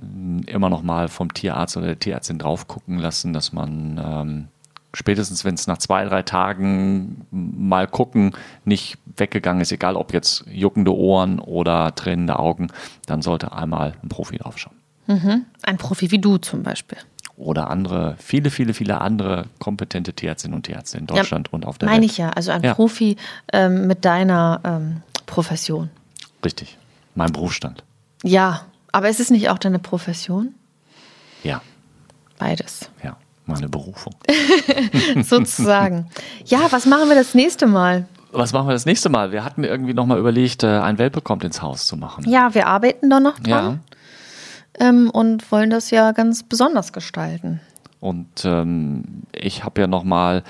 ähm, 0.02 0.42
immer 0.48 0.70
noch 0.70 0.82
mal 0.82 1.08
vom 1.08 1.34
Tierarzt 1.34 1.78
oder 1.78 1.88
der 1.88 2.00
Tierärztin 2.00 2.40
drauf 2.40 2.68
gucken 2.68 2.98
lassen, 2.98 3.34
dass 3.34 3.54
man 3.54 4.02
ähm, 4.04 4.48
spätestens, 4.94 5.46
wenn 5.46 5.54
es 5.56 5.68
nach 5.68 5.78
zwei, 5.78 6.04
drei 6.06 6.24
Tagen 6.24 7.26
mal 7.32 7.88
gucken, 7.88 8.34
nicht 8.66 8.98
weggegangen 9.16 9.62
ist, 9.62 9.72
egal 9.72 9.96
ob 9.96 10.14
jetzt 10.14 10.44
juckende 10.52 10.96
Ohren 10.96 11.40
oder 11.40 11.96
tränende 11.96 12.38
Augen, 12.40 12.68
dann 13.06 13.22
sollte 13.22 13.54
einmal 13.54 13.94
ein 14.04 14.10
Profi 14.10 14.38
draufschauen. 14.38 14.76
Ein 15.08 15.78
Profi 15.78 16.12
wie 16.12 16.20
du 16.20 16.38
zum 16.38 16.64
Beispiel. 16.64 16.98
Oder 17.36 17.70
andere, 17.70 18.16
viele, 18.20 18.50
viele, 18.50 18.74
viele 18.74 19.02
andere 19.02 19.46
kompetente 19.60 20.14
Tierärztinnen 20.14 20.56
und 20.56 20.64
Tierärzte 20.64 20.98
in 21.00 21.08
Deutschland 21.08 21.52
und 21.52 21.66
auf 21.66 21.78
der 21.78 21.90
Meine 21.90 22.02
Welt. 22.04 22.12
ich 22.12 22.18
ja. 22.18 22.30
Also 22.30 22.52
ein 22.52 22.64
Ja. 22.64 22.74
Profi 22.76 23.18
ähm, 23.52 23.88
mit 23.88 24.06
deiner 24.06 24.62
ähm, 24.64 25.02
Profession. 25.26 25.90
Richtig. 26.46 26.78
Mein 27.16 27.32
Berufsstand. 27.32 27.84
Ja, 28.24 28.62
aber 28.92 29.10
ist 29.10 29.20
es 29.20 29.30
nicht 29.30 29.50
auch 29.50 29.58
deine 29.58 29.80
Profession? 29.80 30.54
Ja, 31.44 31.62
Beides. 32.38 32.90
ja. 33.04 33.18
Meine 33.48 33.68
Berufung. 33.70 34.14
Sozusagen. 35.24 36.08
ja, 36.46 36.72
was 36.72 36.86
machen 36.86 37.10
wir 37.10 37.16
das 37.16 37.34
nächste 37.34 37.68
Mal? 37.68 38.08
Was 38.32 38.54
machen 38.54 38.68
wir 38.68 38.74
das 38.74 38.86
nächste 38.86 39.10
Mal? 39.10 39.32
Wir 39.32 39.44
hatten 39.44 39.64
irgendwie 39.64 39.94
nochmal 39.94 40.20
überlegt, 40.20 40.64
äh, 40.64 40.68
ein 40.80 40.98
Welpe 41.00 41.22
kommt 41.22 41.44
ins 41.44 41.62
Haus 41.62 41.86
zu 41.86 41.98
machen. 41.98 42.30
Ja, 42.30 42.54
wir 42.54 42.68
arbeiten 42.68 43.10
da 43.10 43.20
noch 43.20 43.40
Ja. 43.46 43.62
dran 43.62 43.80
ähm, 44.80 45.10
und 45.10 45.52
wollen 45.52 45.70
das 45.70 45.90
ja 45.92 46.12
ganz 46.14 46.44
besonders 46.44 46.94
gestalten. 46.94 47.60
Und 48.02 48.44
ähm, 48.46 49.04
ich 49.32 49.64
habe 49.64 49.80
ja 49.80 49.88
nochmal, 49.88 50.44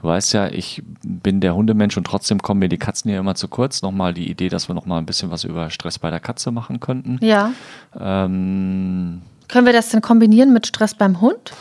du 0.00 0.08
weißt 0.08 0.34
ja, 0.34 0.46
ich 0.48 0.82
bin 1.02 1.40
der 1.40 1.54
Hundemensch 1.56 1.96
und 1.96 2.04
trotzdem 2.04 2.40
kommen 2.40 2.60
mir 2.60 2.68
die 2.68 2.78
Katzen 2.78 3.10
hier 3.10 3.18
immer 3.18 3.34
zu 3.34 3.48
kurz. 3.48 3.82
Nochmal 3.82 4.14
die 4.14 4.30
Idee, 4.30 4.50
dass 4.50 4.68
wir 4.68 4.74
nochmal 4.74 4.98
ein 4.98 5.06
bisschen 5.06 5.30
was 5.30 5.44
über 5.44 5.70
Stress 5.70 5.98
bei 5.98 6.10
der 6.10 6.20
Katze 6.20 6.52
machen 6.52 6.80
könnten. 6.80 7.18
Ja. 7.22 7.52
Ähm, 7.98 9.22
Können 9.48 9.66
wir 9.66 9.72
das 9.72 9.88
denn 9.88 10.02
kombinieren 10.02 10.52
mit 10.52 10.66
Stress 10.66 10.94
beim 10.94 11.20
Hund? 11.20 11.52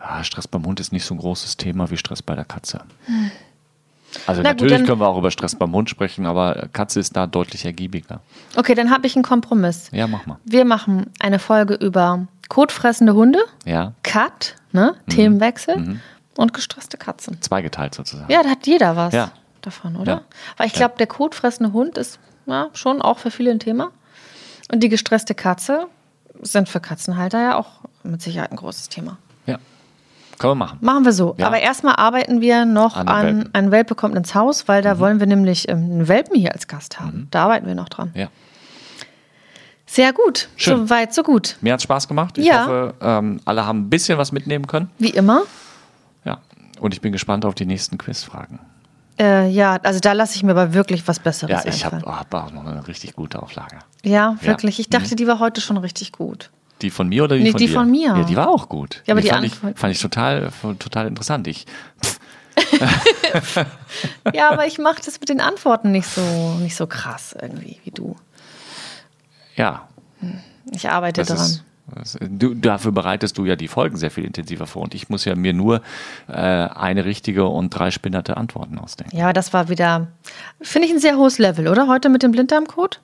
ja, 0.00 0.24
Stress 0.24 0.48
beim 0.48 0.64
Hund 0.64 0.80
ist 0.80 0.92
nicht 0.92 1.04
so 1.04 1.14
ein 1.14 1.18
großes 1.18 1.56
Thema 1.56 1.90
wie 1.90 1.96
Stress 1.96 2.22
bei 2.22 2.34
der 2.34 2.44
Katze. 2.44 2.80
Also 4.26 4.42
Na 4.42 4.50
gut, 4.50 4.60
natürlich 4.60 4.78
dann- 4.78 4.86
können 4.86 5.00
wir 5.00 5.08
auch 5.08 5.18
über 5.18 5.30
Stress 5.30 5.54
beim 5.54 5.72
Hund 5.72 5.90
sprechen, 5.90 6.26
aber 6.26 6.68
Katze 6.72 7.00
ist 7.00 7.16
da 7.16 7.26
deutlich 7.26 7.64
ergiebiger. 7.64 8.20
Okay, 8.56 8.74
dann 8.74 8.90
habe 8.90 9.06
ich 9.06 9.14
einen 9.16 9.22
Kompromiss. 9.24 9.90
Ja, 9.92 10.06
mach 10.06 10.26
mal. 10.26 10.38
Wir 10.44 10.64
machen 10.64 11.10
eine 11.20 11.38
Folge 11.38 11.74
über 11.74 12.26
kotfressende 12.48 13.14
Hunde, 13.14 13.38
Ja, 13.66 13.92
Cut, 14.02 14.56
ne? 14.72 14.94
Mhm. 15.06 15.10
Themenwechsel 15.10 16.00
und 16.36 16.54
gestresste 16.54 16.96
Katzen. 16.96 17.40
zweigeteilt 17.42 17.94
sozusagen. 17.94 18.32
Ja, 18.32 18.42
da 18.42 18.48
hat 18.50 18.66
jeder 18.66 18.96
was 18.96 19.12
Ja. 19.12 19.30
davon, 19.60 19.96
oder? 19.96 20.12
Ja. 20.12 20.20
Weil 20.56 20.66
ich 20.68 20.72
glaube, 20.72 20.94
der 20.98 21.06
kotfressende 21.06 21.72
Hund 21.72 21.98
ist 21.98 22.18
ja, 22.46 22.68
schon 22.72 23.02
auch 23.02 23.18
für 23.18 23.30
viele 23.30 23.50
ein 23.50 23.60
Thema. 23.60 23.90
Und 24.72 24.82
die 24.82 24.88
gestresste 24.88 25.34
Katze 25.34 25.86
sind 26.40 26.68
für 26.70 26.80
Katzenhalter 26.80 27.40
ja 27.42 27.56
auch 27.58 27.68
mit 28.04 28.22
Sicherheit 28.22 28.50
ein 28.52 28.56
großes 28.56 28.88
Thema. 28.88 29.18
Können 30.38 30.52
wir 30.52 30.54
machen. 30.56 30.78
Machen 30.80 31.04
wir 31.04 31.12
so. 31.12 31.34
Ja. 31.38 31.46
Aber 31.46 31.58
erstmal 31.60 31.96
arbeiten 31.96 32.40
wir 32.40 32.64
noch 32.64 32.96
An 32.96 33.08
an, 33.08 33.26
Welpen. 33.26 33.54
ein 33.54 33.70
Welpe 33.70 33.94
kommt 33.94 34.14
ins 34.16 34.34
Haus, 34.34 34.68
weil 34.68 34.82
da 34.82 34.98
wollen 34.98 35.20
wir 35.20 35.26
nämlich 35.26 35.68
ähm, 35.68 35.78
einen 35.78 36.08
Welpen 36.08 36.36
hier 36.36 36.52
als 36.52 36.66
Gast 36.68 37.00
haben. 37.00 37.28
Da 37.30 37.44
arbeiten 37.44 37.66
wir 37.66 37.74
noch 37.74 37.88
dran. 37.88 38.10
Ja. 38.14 38.28
Sehr 39.86 40.12
gut. 40.12 40.48
Schön. 40.56 40.76
So 40.86 40.90
weit, 40.90 41.14
so 41.14 41.22
gut. 41.22 41.56
Mir 41.62 41.72
hat 41.72 41.82
Spaß 41.82 42.08
gemacht. 42.08 42.36
Ich 42.36 42.44
Ja. 42.46 42.62
hoffe, 42.64 42.94
ähm, 43.00 43.40
alle 43.46 43.64
haben 43.64 43.80
ein 43.82 43.90
bisschen 43.90 44.18
was 44.18 44.32
mitnehmen 44.32 44.66
können. 44.66 44.90
Wie 44.98 45.10
immer. 45.10 45.42
Ja. 46.24 46.38
Und 46.80 46.92
ich 46.94 47.00
bin 47.00 47.12
gespannt 47.12 47.44
auf 47.46 47.54
die 47.54 47.64
nächsten 47.66 47.96
Quizfragen. 47.96 48.58
Äh, 49.18 49.48
ja, 49.48 49.78
also 49.82 49.98
da 49.98 50.12
lasse 50.12 50.36
ich 50.36 50.42
mir 50.44 50.52
aber 50.52 50.74
wirklich 50.74 51.08
was 51.08 51.18
Besseres 51.18 51.64
Ja, 51.64 51.68
ich 51.68 51.84
habe 51.84 51.96
einfallen. 51.96 52.16
hab 52.18 52.34
auch 52.34 52.52
noch 52.52 52.64
eine 52.66 52.86
richtig 52.86 53.16
gute 53.16 53.42
Auflage. 53.42 53.78
Ja, 54.04 54.36
wirklich. 54.42 54.78
Ich 54.78 54.92
Ja. 54.92 54.98
dachte, 55.00 55.16
die 55.16 55.26
war 55.26 55.40
heute 55.40 55.60
schon 55.60 55.76
richtig 55.78 56.12
gut. 56.12 56.50
Die 56.82 56.90
von 56.90 57.08
mir 57.08 57.24
oder 57.24 57.36
die 57.36 57.42
Nee, 57.44 57.50
von 57.52 57.58
die 57.58 57.66
dir? 57.66 57.72
von 57.74 57.90
mir. 57.90 58.06
Ja, 58.16 58.22
die 58.24 58.36
war 58.36 58.48
auch 58.48 58.68
gut. 58.68 59.02
Ja, 59.06 59.14
aber 59.14 59.20
die 59.20 59.28
fand, 59.28 59.44
ich, 59.46 59.54
fand 59.54 59.92
ich 59.94 60.00
total, 60.00 60.50
total 60.78 61.06
interessant. 61.08 61.46
Ich, 61.48 61.66
Ja, 64.34 64.50
aber 64.50 64.66
ich 64.66 64.78
mache 64.78 65.00
das 65.04 65.20
mit 65.20 65.28
den 65.28 65.40
Antworten 65.40 65.90
nicht 65.92 66.06
so, 66.08 66.20
nicht 66.60 66.76
so 66.76 66.86
krass 66.86 67.36
irgendwie 67.40 67.78
wie 67.84 67.90
du. 67.90 68.16
ja, 69.56 69.88
Ich 70.70 70.88
arbeite 70.88 71.22
das 71.22 71.28
dran. 71.28 71.38
ist, 71.38 71.64
das, 71.94 72.18
du, 72.20 72.54
dafür 72.54 72.92
bereitest 72.92 73.38
du 73.38 73.44
ja 73.46 73.56
die 73.56 73.68
Folgen 73.68 73.96
sehr 73.96 74.10
viel 74.10 74.24
intensiver 74.24 74.66
vor. 74.66 74.82
Und 74.82 74.94
ich 74.94 75.08
muss 75.08 75.24
ja 75.24 75.34
mir 75.34 75.52
nur 75.54 75.80
äh, 76.28 76.32
eine 76.34 77.04
richtige 77.04 77.46
und 77.46 77.70
drei 77.70 77.90
spinnerte 77.90 78.36
Antworten 78.36 78.78
ausdenken. 78.78 79.16
Ja, 79.16 79.24
aber 79.24 79.32
das 79.32 79.52
war 79.52 79.68
wieder, 79.68 80.08
finde 80.60 80.86
ich, 80.88 80.94
ein 80.94 81.00
sehr 81.00 81.16
hohes 81.16 81.38
Level, 81.38 81.66
oder? 81.68 81.86
Heute 81.88 82.08
mit 82.08 82.22
dem 82.22 82.32
Blinddarmcode? 82.32 83.00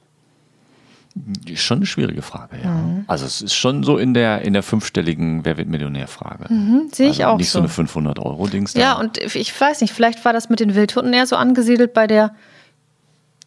Ist 1.47 1.63
Schon 1.63 1.79
eine 1.79 1.87
schwierige 1.87 2.23
Frage, 2.23 2.57
ja. 2.63 2.71
Mhm. 2.71 3.05
Also 3.07 3.25
es 3.25 3.41
ist 3.41 3.55
schon 3.55 3.85
so 3.85 3.99
in 3.99 4.15
der, 4.15 4.43
in 4.43 4.53
der 4.53 4.65
fünfstelligen 4.65 5.45
Wer 5.45 5.57
wird 5.57 5.69
Millionär-Frage. 5.69 6.49
Hm, 6.49 6.89
Sehe 6.93 7.09
ich 7.09 7.25
also 7.25 7.35
auch 7.35 7.39
Nicht 7.39 7.51
so, 7.51 7.65
so. 7.67 7.81
eine 7.81 7.89
500-Euro-Dings. 7.89 8.73
da. 8.73 8.81
Ja, 8.81 8.93
und 8.95 9.19
ich 9.19 9.61
weiß 9.61 9.81
nicht, 9.81 9.93
vielleicht 9.95 10.25
war 10.25 10.33
das 10.33 10.49
mit 10.51 10.59
den 10.61 10.75
Wildhunden 10.75 11.13
eher 11.13 11.27
so 11.27 11.37
angesiedelt 11.37 11.95
bei 11.95 12.09
der 12.09 12.35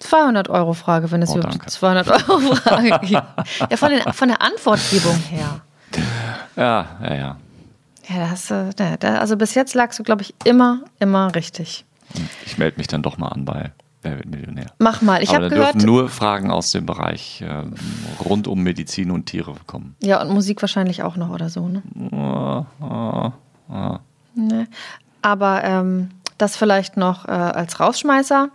200-Euro-Frage, 0.02 1.12
wenn 1.12 1.22
es 1.22 1.32
Oh, 1.32 1.38
überhaupt 1.38 1.56
danke. 1.56 1.70
200-Euro-Frage 1.70 3.00
gibt. 3.02 3.12
Ja, 3.12 3.78
von, 3.78 3.90
den, 3.90 4.02
von 4.14 4.28
der 4.30 4.42
Antwortgebung 4.42 5.18
her. 5.30 5.62
Ja, 6.56 6.86
ja, 7.02 7.14
ja. 7.16 7.38
Ja, 8.10 8.16
da 8.18 8.30
hast 8.32 8.50
du, 8.50 8.72
da, 8.76 8.98
da, 8.98 9.20
also 9.20 9.38
bis 9.38 9.54
jetzt 9.54 9.74
lagst 9.76 10.00
du, 10.00 10.04
glaube 10.04 10.24
ich, 10.24 10.34
immer, 10.44 10.82
immer 11.00 11.34
richtig. 11.36 11.86
Ich 12.46 12.58
melde 12.58 12.78
mich 12.78 12.88
dann 12.88 13.04
doch 13.04 13.18
mal 13.20 13.28
an 13.28 13.46
bei 13.46 13.72
Wer 14.10 14.18
wird 14.18 14.28
Millionär. 14.30 14.68
Mach 14.80 15.02
mal. 15.02 15.22
Ich 15.22 15.34
habe 15.36 15.50
gehört. 15.50 15.76
dürfen 15.76 15.86
nur 15.86 16.10
Fragen 16.10 16.50
aus 16.52 16.72
dem 16.72 16.86
Bereich 16.86 17.42
äh, 17.42 17.64
rund 18.24 18.48
um 18.48 18.64
Medizin 18.64 19.12
und 19.12 19.26
Tiere 19.26 19.54
kommen. 19.66 19.96
Ja, 20.02 20.22
und 20.22 20.30
Musik 20.34 20.62
wahrscheinlich 20.62 21.04
auch 21.04 21.16
noch 21.18 21.30
oder 21.30 21.50
so, 21.50 21.68
ne? 21.68 21.84
Ne. 24.36 24.68
Aber 25.24 25.64
ähm, 25.64 26.10
das 26.38 26.56
vielleicht 26.58 26.96
noch 26.96 27.28
äh, 27.28 27.32
als 27.32 27.80
Rausschmeißer. 27.80 28.50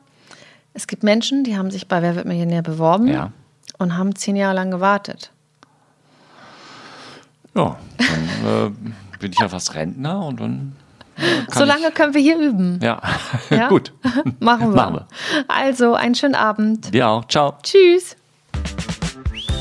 Es 0.75 0.87
gibt 0.87 1.03
Menschen, 1.03 1.45
die 1.45 1.57
haben 1.57 1.71
sich 1.71 1.89
bei 1.89 2.01
Wer 2.03 2.15
wird 2.17 2.25
Millionär 2.25 2.63
beworben 2.63 3.09
Ja. 3.09 3.33
und 3.79 3.97
haben 3.99 4.15
zehn 4.15 4.37
Jahre 4.37 4.55
lang 4.55 4.71
gewartet. 4.71 5.33
Ja, 7.55 7.77
dann 7.99 8.47
äh, 8.69 9.19
bin 9.19 9.33
ich 9.33 9.39
ja 9.41 9.49
fast 9.49 9.75
Rentner 9.75 10.25
und 10.25 10.41
dann. 10.41 10.77
Äh, 11.23 11.47
kann 11.47 11.59
So 11.59 11.65
lange 11.65 11.89
ich, 11.89 11.95
können 11.95 12.15
wir 12.15 12.21
hier 12.21 12.39
üben. 12.39 12.81
Ja, 12.83 13.01
Ja? 13.51 13.69
gut. 13.71 13.93
Machen 14.41 14.71
wir. 14.71 14.77
Machen 14.77 14.95
wir. 14.95 15.07
Also, 15.49 15.95
einen 15.95 16.15
schönen 16.15 16.35
Abend. 16.35 16.93
Dir 16.93 17.09
auch. 17.09 17.27
Ciao. 17.29 17.55
Tschüss. 17.63 18.17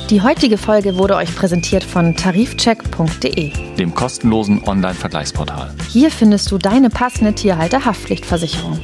Die 0.10 0.22
heutige 0.22 0.58
Folge 0.58 0.98
wurde 0.98 1.16
euch 1.16 1.34
präsentiert 1.34 1.86
von 1.86 2.18
tarifcheck.de. 2.18 3.76
Dem 3.78 3.96
kostenlosen 3.96 4.62
Online-Vergleichsportal. 4.68 5.74
Hier 5.88 6.12
findest 6.12 6.52
du 6.52 6.58
deine 6.58 6.90
passende 6.90 7.34
Tierhalter-Haftpflichtversicherung. 7.34 8.78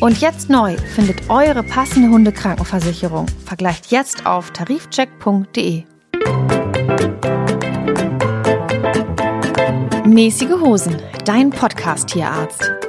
Und 0.00 0.20
jetzt 0.20 0.48
neu, 0.48 0.76
findet 0.94 1.28
eure 1.28 1.64
passende 1.64 2.10
Hundekrankenversicherung. 2.10 3.26
Vergleicht 3.44 3.90
jetzt 3.90 4.24
auf 4.26 4.52
tarifcheck.de. 4.52 5.82
Mäßige 10.18 10.58
Hosen, 10.60 11.00
dein 11.24 11.50
Podcast-Tierarzt. 11.50 12.87